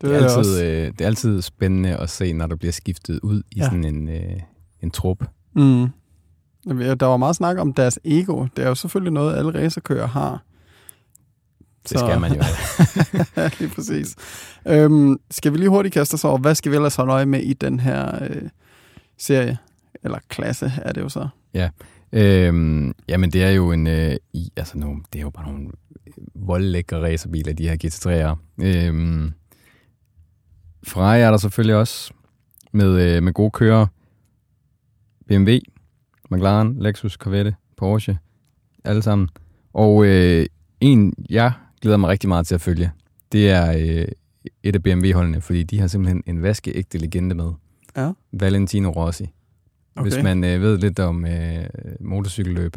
Det, 0.00 0.10
det, 0.10 0.16
er, 0.16 0.22
altid, 0.22 0.38
også. 0.38 0.64
øh, 0.64 0.86
det 0.92 1.00
er 1.00 1.06
altid 1.06 1.42
spændende 1.42 1.96
at 1.96 2.10
se, 2.10 2.32
når 2.32 2.46
der 2.46 2.56
bliver 2.56 2.72
skiftet 2.72 3.20
ud 3.22 3.42
i 3.52 3.58
ja. 3.58 3.64
sådan 3.64 3.84
en, 3.84 4.08
øh, 4.08 4.40
en 4.82 4.90
trup. 4.90 5.24
Mm. 5.52 5.88
Der 7.00 7.06
var 7.06 7.16
meget 7.16 7.36
snak 7.36 7.58
om 7.58 7.72
deres 7.72 7.98
ego. 8.04 8.46
Det 8.56 8.64
er 8.64 8.68
jo 8.68 8.74
selvfølgelig 8.74 9.12
noget, 9.12 9.36
alle 9.36 9.54
racerkører 9.54 10.06
har. 10.06 10.42
Det 11.88 11.98
skal 11.98 12.20
man 12.20 12.34
jo 12.34 12.42
lige 13.58 13.70
præcis. 13.74 14.16
Øhm, 14.66 15.16
skal 15.30 15.52
vi 15.52 15.58
lige 15.58 15.68
hurtigt 15.68 15.94
kaste 15.94 16.14
os 16.14 16.24
over, 16.24 16.38
hvad 16.38 16.54
skal 16.54 16.72
vi 16.72 16.76
ellers 16.76 16.96
holde 16.96 17.12
øje 17.12 17.26
med 17.26 17.40
i 17.40 17.52
den 17.52 17.80
her 17.80 18.24
øh, 18.24 18.42
serie? 19.18 19.58
Eller 20.04 20.18
klasse 20.28 20.72
er 20.76 20.92
det 20.92 21.00
jo 21.00 21.08
så. 21.08 21.28
Ja, 21.54 21.70
øhm, 22.12 22.94
jamen 23.08 23.30
det 23.30 23.42
er 23.42 23.50
jo 23.50 23.72
en, 23.72 23.86
øh, 23.86 24.16
i, 24.32 24.52
altså 24.56 24.78
nogle, 24.78 25.02
det 25.12 25.18
er 25.18 25.22
jo 25.22 25.30
bare 25.30 25.52
nogle 25.52 25.68
voldlækre 26.34 27.02
racerbiler, 27.02 27.52
de 27.52 27.68
her 27.68 27.76
GT3'er. 27.84 28.64
Øhm, 28.64 29.32
Ferrari 30.84 31.20
er 31.20 31.30
der 31.30 31.38
selvfølgelig 31.38 31.76
også 31.76 32.12
med, 32.72 33.16
øh, 33.16 33.22
med 33.22 33.32
gode 33.32 33.50
kører. 33.50 33.86
BMW, 35.28 35.58
McLaren, 36.30 36.82
Lexus, 36.82 37.12
Corvette, 37.12 37.54
Porsche, 37.76 38.18
alle 38.84 39.02
sammen. 39.02 39.28
Og 39.72 40.06
øh, 40.06 40.46
en, 40.80 41.12
jeg 41.30 41.52
glæder 41.82 41.96
mig 41.96 42.10
rigtig 42.10 42.28
meget 42.28 42.46
til 42.46 42.54
at 42.54 42.60
følge, 42.60 42.90
det 43.32 43.50
er 43.50 43.72
øh, 43.72 44.08
et 44.62 44.74
af 44.74 44.82
BMW-holdene, 44.82 45.40
fordi 45.40 45.62
de 45.62 45.80
har 45.80 45.86
simpelthen 45.86 46.22
en 46.26 46.42
vaskeægte 46.42 46.98
legende 46.98 47.34
med. 47.34 47.52
Ja. 47.96 48.12
Valentino 48.32 48.90
Rossi. 48.90 49.30
Okay. 49.96 50.10
Hvis 50.10 50.22
man 50.22 50.44
øh, 50.44 50.60
ved 50.60 50.78
lidt 50.78 50.98
om 50.98 51.26
øh, 51.26 51.64
motorcykelløb, 52.00 52.76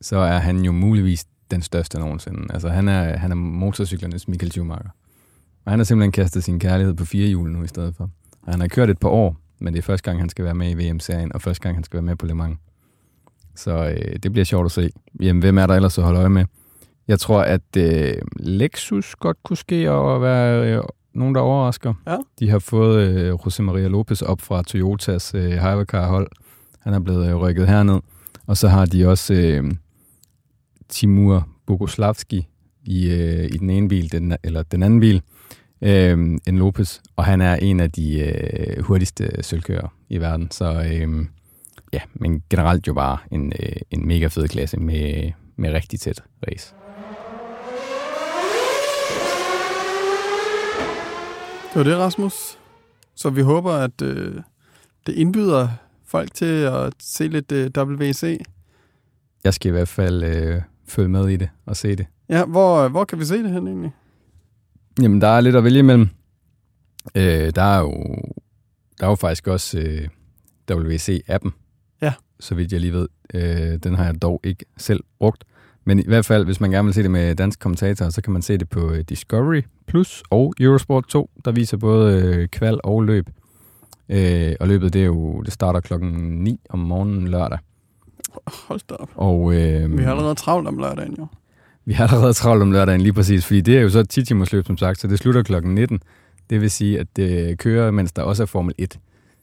så 0.00 0.16
er 0.16 0.38
han 0.38 0.58
jo 0.58 0.72
muligvis 0.72 1.26
den 1.50 1.62
største 1.62 1.98
nogensinde. 1.98 2.46
Altså 2.50 2.68
han 2.68 2.88
er, 2.88 3.16
han 3.16 3.30
er 3.30 3.34
motorcyklernes 3.36 4.28
Michael 4.28 4.50
Schumacher. 4.50 4.90
Og 5.64 5.72
han 5.72 5.78
har 5.78 5.84
simpelthen 5.84 6.12
kastet 6.12 6.44
sin 6.44 6.58
kærlighed 6.58 6.94
på 6.94 7.04
fire 7.04 7.28
hjul 7.28 7.50
nu 7.50 7.62
i 7.62 7.68
stedet 7.68 7.94
for. 7.96 8.10
Og 8.42 8.52
han 8.52 8.60
har 8.60 8.68
kørt 8.68 8.90
et 8.90 8.98
par 8.98 9.08
år, 9.08 9.36
men 9.58 9.72
det 9.72 9.78
er 9.78 9.82
første 9.82 10.10
gang, 10.10 10.20
han 10.20 10.28
skal 10.28 10.44
være 10.44 10.54
med 10.54 10.70
i 10.70 10.74
VM-serien, 10.74 11.32
og 11.32 11.42
første 11.42 11.62
gang, 11.62 11.76
han 11.76 11.84
skal 11.84 11.96
være 11.96 12.02
med 12.02 12.16
på 12.16 12.26
Le 12.26 12.34
Mans. 12.34 12.58
Så 13.54 13.88
øh, 13.88 14.16
det 14.22 14.32
bliver 14.32 14.44
sjovt 14.44 14.64
at 14.64 14.72
se. 14.72 14.90
Jamen, 15.20 15.40
hvem 15.40 15.58
er 15.58 15.66
der 15.66 15.74
ellers 15.74 15.98
at 15.98 16.04
holde 16.04 16.18
øje 16.18 16.28
med? 16.28 16.44
Jeg 17.08 17.20
tror, 17.20 17.40
at 17.42 17.76
øh, 17.76 18.14
Lexus 18.36 19.14
godt 19.14 19.42
kunne 19.42 19.56
ske 19.56 19.90
og 19.90 20.22
være 20.22 20.76
øh, 20.76 20.82
nogen, 21.14 21.34
der 21.34 21.40
overrasker. 21.40 21.94
Ja. 22.06 22.16
De 22.38 22.50
har 22.50 22.58
fået 22.58 23.08
øh, 23.08 23.34
José 23.34 23.62
Maria 23.62 23.88
Lopez 23.88 24.22
op 24.22 24.40
fra 24.40 24.62
Toyotas 24.62 25.34
øh, 25.34 25.50
Hypercar-hold. 25.50 26.30
Han 26.80 26.94
er 26.94 27.00
blevet 27.00 27.28
øh, 27.28 27.36
rykket 27.36 27.68
herned. 27.68 28.00
Og 28.46 28.56
så 28.56 28.68
har 28.68 28.86
de 28.86 29.08
også 29.08 29.34
øh, 29.34 29.70
Timur 30.88 31.48
Bogoslavski 31.66 32.46
i, 32.84 33.10
øh, 33.10 33.44
i 33.44 33.58
den 33.58 33.70
ene 33.70 33.88
bil, 33.88 34.12
den, 34.12 34.36
eller 34.44 34.62
den 34.62 34.82
anden 34.82 35.00
bil, 35.00 35.22
øh, 35.82 36.38
en 36.46 36.58
Lopez. 36.58 37.00
Og 37.16 37.24
han 37.24 37.40
er 37.40 37.56
en 37.56 37.80
af 37.80 37.92
de 37.92 38.20
øh, 38.20 38.82
hurtigste 38.84 39.42
sølvkører 39.42 39.88
i 40.08 40.18
verden. 40.18 40.50
Så 40.50 40.88
øh, 40.92 41.26
ja, 41.92 42.00
men 42.14 42.42
generelt 42.50 42.86
jo 42.86 42.94
bare 42.94 43.18
en, 43.30 43.52
øh, 43.60 43.76
en 43.90 44.06
mega 44.06 44.26
fed 44.26 44.48
klasse 44.48 44.76
med, 44.76 45.32
med 45.56 45.72
rigtig 45.72 46.00
tæt 46.00 46.22
race. 46.48 46.74
Det 51.76 51.84
var 51.84 51.90
det, 51.90 51.98
Rasmus. 51.98 52.58
Så 53.14 53.30
vi 53.30 53.40
håber, 53.40 53.72
at 53.72 54.02
øh, 54.02 54.34
det 55.06 55.12
indbyder 55.12 55.68
folk 56.06 56.34
til 56.34 56.54
at 56.62 56.92
se 57.00 57.28
lidt 57.28 57.52
øh, 57.52 57.70
WC. 57.76 58.40
Jeg 59.44 59.54
skal 59.54 59.68
i 59.68 59.72
hvert 59.72 59.88
fald 59.88 60.22
øh, 60.22 60.62
følge 60.88 61.08
med 61.08 61.28
i 61.28 61.36
det 61.36 61.48
og 61.66 61.76
se 61.76 61.96
det. 61.96 62.06
Ja, 62.28 62.44
hvor, 62.44 62.88
hvor 62.88 63.04
kan 63.04 63.18
vi 63.18 63.24
se 63.24 63.42
det 63.42 63.50
hen 63.50 63.66
egentlig? 63.66 63.92
Jamen, 65.02 65.20
der 65.20 65.28
er 65.28 65.40
lidt 65.40 65.56
at 65.56 65.64
vælge 65.64 65.78
imellem. 65.78 66.08
Øh, 67.14 67.52
der, 67.54 67.62
er 67.62 67.80
jo, 67.80 67.92
der 69.00 69.06
er 69.06 69.10
jo 69.10 69.14
faktisk 69.14 69.46
også 69.46 69.78
øh, 69.78 70.08
WC-appen, 70.70 71.50
ja. 72.02 72.12
så 72.40 72.54
vidt 72.54 72.72
jeg 72.72 72.80
lige 72.80 72.92
ved. 72.92 73.08
Øh, 73.34 73.78
den 73.82 73.94
har 73.94 74.04
jeg 74.04 74.22
dog 74.22 74.40
ikke 74.44 74.64
selv 74.76 75.04
brugt. 75.18 75.44
Men 75.86 75.98
i 75.98 76.04
hvert 76.06 76.24
fald, 76.24 76.44
hvis 76.44 76.60
man 76.60 76.70
gerne 76.70 76.86
vil 76.86 76.94
se 76.94 77.02
det 77.02 77.10
med 77.10 77.34
dansk 77.34 77.60
kommentatorer, 77.60 78.10
så 78.10 78.22
kan 78.22 78.32
man 78.32 78.42
se 78.42 78.58
det 78.58 78.68
på 78.68 78.90
øh, 78.90 79.04
Discovery 79.08 79.62
Plus 79.86 80.22
og 80.30 80.54
Eurosport 80.60 81.06
2, 81.08 81.30
der 81.44 81.52
viser 81.52 81.76
både 81.76 82.22
øh, 82.22 82.48
kval 82.48 82.80
og 82.84 83.02
løb. 83.02 83.30
Øh, 84.08 84.52
og 84.60 84.68
løbet, 84.68 84.92
det 84.92 85.00
er 85.00 85.06
jo, 85.06 85.42
det 85.42 85.52
starter 85.52 85.80
klokken 85.80 86.10
9 86.44 86.60
om 86.70 86.78
morgenen 86.78 87.28
lørdag. 87.28 87.58
Hold 88.46 88.80
da 88.90 88.94
op. 88.94 89.10
Og, 89.14 89.54
øh, 89.54 89.98
vi 89.98 90.02
har 90.02 90.10
allerede 90.10 90.34
travlt 90.34 90.68
om 90.68 90.78
lørdagen, 90.78 91.14
jo. 91.18 91.26
Vi 91.84 91.92
har 91.92 92.06
allerede 92.06 92.32
travlt 92.32 92.62
om 92.62 92.72
lørdagen, 92.72 93.00
lige 93.00 93.12
præcis, 93.12 93.46
fordi 93.46 93.60
det 93.60 93.76
er 93.76 93.80
jo 93.80 93.88
så 93.88 94.04
10 94.04 94.24
timers 94.24 94.52
løb, 94.52 94.66
som 94.66 94.76
sagt, 94.76 95.00
så 95.00 95.08
det 95.08 95.18
slutter 95.18 95.42
klokken 95.42 95.74
19. 95.74 96.00
Det 96.50 96.60
vil 96.60 96.70
sige, 96.70 97.00
at 97.00 97.06
det 97.16 97.58
kører, 97.58 97.90
mens 97.90 98.12
der 98.12 98.22
også 98.22 98.42
er 98.42 98.46
Formel 98.46 98.74
1. 98.78 98.98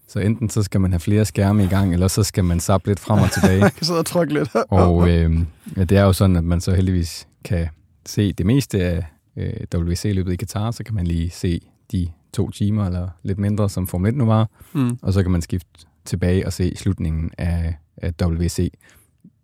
Så 0.08 0.20
enten 0.20 0.50
så 0.50 0.64
skal 0.64 0.82
man 0.82 0.92
have 0.92 1.00
flere 1.00 1.26
skærme 1.26 1.64
i 1.64 1.68
gang, 1.68 1.94
eller 1.94 2.08
så 2.08 2.24
skal 2.24 2.44
man 2.44 2.60
sappe 2.60 2.88
lidt 2.88 3.00
frem 3.00 3.20
og 3.22 3.32
tilbage. 3.32 3.60
man 3.68 3.72
kan 3.72 3.86
sidde 3.86 4.00
og 4.00 4.06
trykke 4.06 4.34
lidt. 4.34 4.50
og 4.70 5.10
øh, 5.10 5.40
ja, 5.78 5.84
det 5.84 5.98
er 5.98 6.04
jo 6.04 6.14
sådan, 6.14 6.36
at 6.36 6.44
man 6.44 6.62
så 6.62 6.74
heldigvis 6.74 7.28
kan 7.44 7.68
se 8.06 8.34
det 8.34 8.46
meste 8.46 8.84
af 8.84 9.06
øh, 9.38 9.54
WC-løbet 9.76 10.34
i 10.34 10.36
Katar, 10.36 10.72
så 10.72 10.84
kan 10.84 10.96
man 10.96 11.08
lige 11.08 11.30
se 11.30 11.62
de 11.92 12.08
to 12.34 12.52
timer 12.52 12.86
eller 12.86 13.10
lidt 13.24 13.40
mindre, 13.40 13.70
som 13.70 13.88
Formel 13.88 14.10
1 14.10 14.16
nu 14.16 14.26
var, 14.26 14.50
mm. 14.74 14.98
og 15.02 15.14
så 15.14 15.24
kan 15.24 15.32
man 15.32 15.42
skifte 15.42 15.70
tilbage 16.06 16.46
og 16.46 16.54
se 16.54 16.76
slutningen 16.76 17.32
af, 17.38 17.76
af 17.98 18.14
WC. 18.22 18.74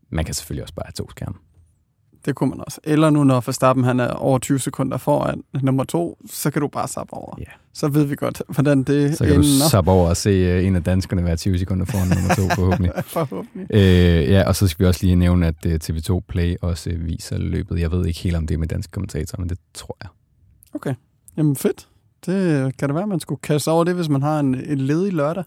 Man 0.10 0.26
kan 0.26 0.34
selvfølgelig 0.34 0.64
også 0.64 0.76
bare 0.76 0.86
have 0.86 1.06
to 1.06 1.10
skærme. 1.10 1.36
Det 2.26 2.36
kunne 2.36 2.50
man 2.50 2.60
også. 2.66 2.80
Eller 2.84 3.10
nu, 3.10 3.24
når 3.24 3.44
Verstappen 3.46 3.84
han 3.86 4.00
er 4.00 4.08
over 4.10 4.40
20 4.40 4.60
sekunder 4.60 4.98
foran 4.98 5.44
nummer 5.62 5.84
to, 5.84 6.18
så 6.30 6.52
kan 6.52 6.62
du 6.62 6.68
bare 6.68 6.88
sappe 6.88 7.14
over. 7.14 7.36
Ja. 7.40 7.44
Så 7.74 7.88
ved 7.88 8.04
vi 8.04 8.16
godt, 8.16 8.42
hvordan 8.48 8.84
det 8.84 9.18
Så 9.18 9.24
kan 9.24 9.34
ender. 9.34 9.64
du 9.66 9.70
sappe 9.70 9.92
over 9.92 10.10
og 10.10 10.18
se 10.18 10.58
uh, 10.60 10.66
en 10.66 10.76
af 10.76 10.84
danskerne 10.84 11.24
være 11.24 11.36
20 11.38 11.58
sekunder 11.60 11.86
foran 11.86 12.08
nummer 12.08 12.36
to, 12.36 12.42
forhåbentlig. 12.62 12.92
forhåbentlig. 13.06 13.68
Øh, 13.70 14.30
ja, 14.30 14.48
og 14.48 14.56
så 14.56 14.68
skal 14.68 14.84
vi 14.84 14.88
også 14.88 15.06
lige 15.06 15.16
nævne, 15.16 15.48
at 15.48 15.66
uh, 15.66 15.72
øh, 15.72 15.80
TV2 15.84 16.20
Play 16.28 16.56
også 16.62 16.90
uh, 16.90 17.06
viser 17.06 17.38
løbet. 17.38 17.80
Jeg 17.80 17.92
ved 17.92 18.06
ikke 18.06 18.20
helt, 18.20 18.36
om 18.36 18.48
det 18.48 18.54
er 18.54 18.58
med 18.58 18.68
dansk 18.68 18.92
kommentator, 18.92 19.40
men 19.40 19.50
det 19.50 19.58
tror 19.74 19.98
jeg. 20.02 20.10
Okay. 20.74 20.94
Jamen 21.38 21.56
fedt. 21.56 21.88
Det 22.26 22.78
kan 22.78 22.90
det 22.90 22.96
være, 22.96 23.04
at 23.04 23.10
man 23.10 23.20
skulle 23.20 23.42
kaste 23.42 23.72
over 23.72 23.84
det, 23.84 23.96
hvis 23.96 24.10
man 24.10 24.22
har 24.22 24.40
en, 24.40 24.56
en 24.56 24.78
ledig 24.78 25.14
lørdag. 25.14 25.44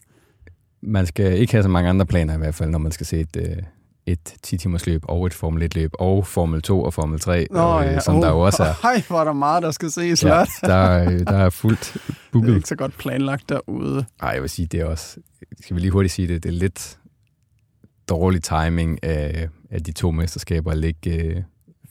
Man 0.82 1.06
skal 1.06 1.38
ikke 1.38 1.52
have 1.52 1.62
så 1.62 1.68
mange 1.68 1.90
andre 1.90 2.06
planer 2.06 2.34
i 2.34 2.38
hvert 2.38 2.54
fald, 2.54 2.70
når 2.70 2.78
man 2.78 2.92
skal 2.92 3.06
se 3.06 3.20
et, 3.20 3.36
uh, 3.36 3.62
et 4.06 4.34
10-timers 4.46 4.86
løb 4.86 5.02
og 5.08 5.26
et 5.26 5.34
Formel 5.34 5.62
1 5.62 5.74
løb 5.74 5.90
og 5.98 6.26
Formel 6.26 6.62
2 6.62 6.82
og 6.82 6.94
Formel 6.94 7.20
3, 7.20 7.46
Nå, 7.50 7.60
og, 7.60 7.84
ja. 7.84 8.00
som 8.00 8.16
oh, 8.16 8.22
der 8.22 8.30
jo 8.30 8.40
også 8.40 8.62
er. 8.62 8.74
Hej, 8.88 9.02
hvor 9.08 9.20
er 9.20 9.24
der 9.24 9.32
meget, 9.32 9.62
der 9.62 9.70
skal 9.70 9.90
ses 9.90 10.24
ja, 10.24 10.44
der, 10.60 11.24
der 11.24 11.36
er 11.36 11.50
fuldt 11.50 11.96
booket. 12.32 12.46
Det 12.46 12.52
er 12.52 12.56
ikke 12.56 12.68
så 12.68 12.76
godt 12.76 12.98
planlagt 12.98 13.48
derude. 13.48 14.04
Nej, 14.22 14.30
jeg 14.30 14.42
vil 14.42 14.50
sige, 14.50 14.66
det 14.66 14.80
er 14.80 14.84
også, 14.84 15.16
skal 15.60 15.76
vi 15.76 15.80
lige 15.80 15.90
hurtigt 15.90 16.14
sige 16.14 16.28
det, 16.28 16.42
det 16.42 16.48
er 16.48 16.52
lidt 16.52 16.98
dårlig 18.08 18.42
timing 18.42 19.04
af, 19.04 19.48
af 19.70 19.82
de 19.82 19.92
to 19.92 20.10
mesterskaber 20.10 20.70
at 20.70 20.78
lægge 20.78 21.14
øh, 21.14 21.42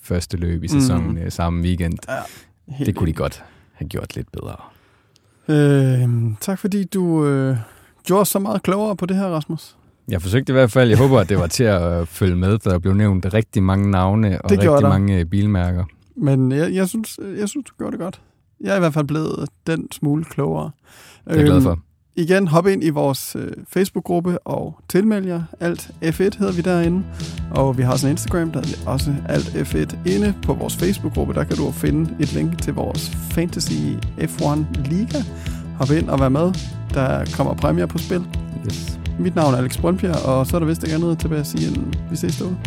første 0.02 0.38
løb 0.38 0.64
i 0.64 0.68
sæsonen 0.68 1.12
mm. 1.12 1.18
øh, 1.18 1.32
samme 1.32 1.64
weekend. 1.64 1.98
Ja, 2.10 2.86
det 2.86 2.96
kunne 2.96 3.08
de 3.08 3.14
godt 3.14 3.44
have 3.74 3.90
gjort 3.90 4.16
lidt 4.16 4.32
bedre. 4.32 4.56
Øh, 5.48 6.10
tak 6.42 6.60
fordi 6.60 6.84
du 6.84 7.26
øh, 7.26 7.58
gjorde 8.04 8.26
så 8.26 8.40
meget 8.40 8.64
klogere 8.64 8.96
på 8.96 9.06
det 9.06 9.18
her, 9.18 9.26
Rasmus. 9.26 9.76
Jeg 10.08 10.22
forsøgte 10.22 10.52
i 10.52 10.54
hvert 10.54 10.72
fald. 10.72 10.90
Jeg 10.90 10.98
håber, 10.98 11.20
at 11.20 11.30
det 11.30 11.38
var 11.38 11.48
til 11.48 11.64
at 11.64 12.08
følge 12.08 12.36
med, 12.36 12.58
for 12.64 12.70
der 12.70 12.80
blev 12.80 12.94
nævnt 12.94 13.34
rigtig 13.34 13.64
mange 13.64 13.92
navne 13.92 14.42
og 14.42 14.50
det 14.50 14.60
rigtig 14.60 14.70
der. 14.70 14.90
mange 14.90 15.20
øh, 15.20 15.26
bilmærker. 15.26 15.84
Men 16.16 16.52
jeg, 16.52 16.74
jeg, 16.74 16.88
synes, 16.88 17.20
jeg 17.38 17.50
synes, 17.50 17.66
du 17.66 17.74
gjorde 17.78 17.92
det 17.92 18.00
godt. 18.00 18.22
Jeg 18.62 18.72
er 18.72 18.76
i 18.76 18.80
hvert 18.80 18.94
fald 18.94 19.08
blevet 19.08 19.50
den 19.68 19.92
smule 19.92 20.24
klogere. 20.24 20.72
Det 21.26 21.34
er 21.34 21.36
jeg 21.36 21.46
glad 21.46 21.62
for. 21.62 21.72
Øhm, 21.72 21.82
igen, 22.16 22.48
hop 22.48 22.68
ind 22.68 22.84
i 22.84 22.90
vores 22.90 23.36
øh, 23.36 23.52
Facebook-gruppe 23.70 24.40
og 24.48 24.80
tilmeld 24.90 25.26
jer. 25.26 25.42
Alt 25.60 25.92
F1 26.04 26.40
hedder 26.40 26.52
vi 26.52 26.62
derinde. 26.62 27.04
Og 27.52 27.78
vi 27.78 27.84
har 27.84 27.92
også 27.92 28.08
en 28.08 28.12
Instagram, 28.12 28.52
der 28.52 28.60
er 28.60 28.90
også 28.90 29.16
Alt 29.30 29.48
F1 29.48 30.10
inde 30.10 30.34
på 30.44 30.54
vores 30.54 30.78
Facebook-gruppe. 30.78 31.34
Der 31.34 31.44
kan 31.44 31.58
du 31.58 31.72
finde 31.72 32.16
et 32.20 32.34
link 32.34 32.62
til 32.62 32.74
vores 32.74 33.10
Fantasy 33.10 33.74
F1 34.18 34.90
Liga. 34.90 35.18
Hop 35.78 35.92
ind 35.92 36.10
og 36.10 36.20
vær 36.20 36.30
med. 36.30 36.54
Der 36.94 37.26
kommer 37.38 37.54
præmier 37.54 37.86
på 37.86 37.98
spil. 37.98 38.26
Yes. 38.66 39.01
Mit 39.22 39.36
navn 39.36 39.54
er 39.54 39.58
Alex 39.58 39.78
Brøndbjerg, 39.78 40.26
og 40.26 40.48
så 40.48 40.56
er 40.56 40.60
der 40.60 40.68
vist 40.68 40.84
ikke 40.84 40.96
andet 40.96 41.20
tilbage 41.20 41.40
at 41.40 41.48
sige, 41.48 41.68
end 41.68 41.94
vi 42.10 42.16
ses 42.16 42.38
derude. 42.38 42.58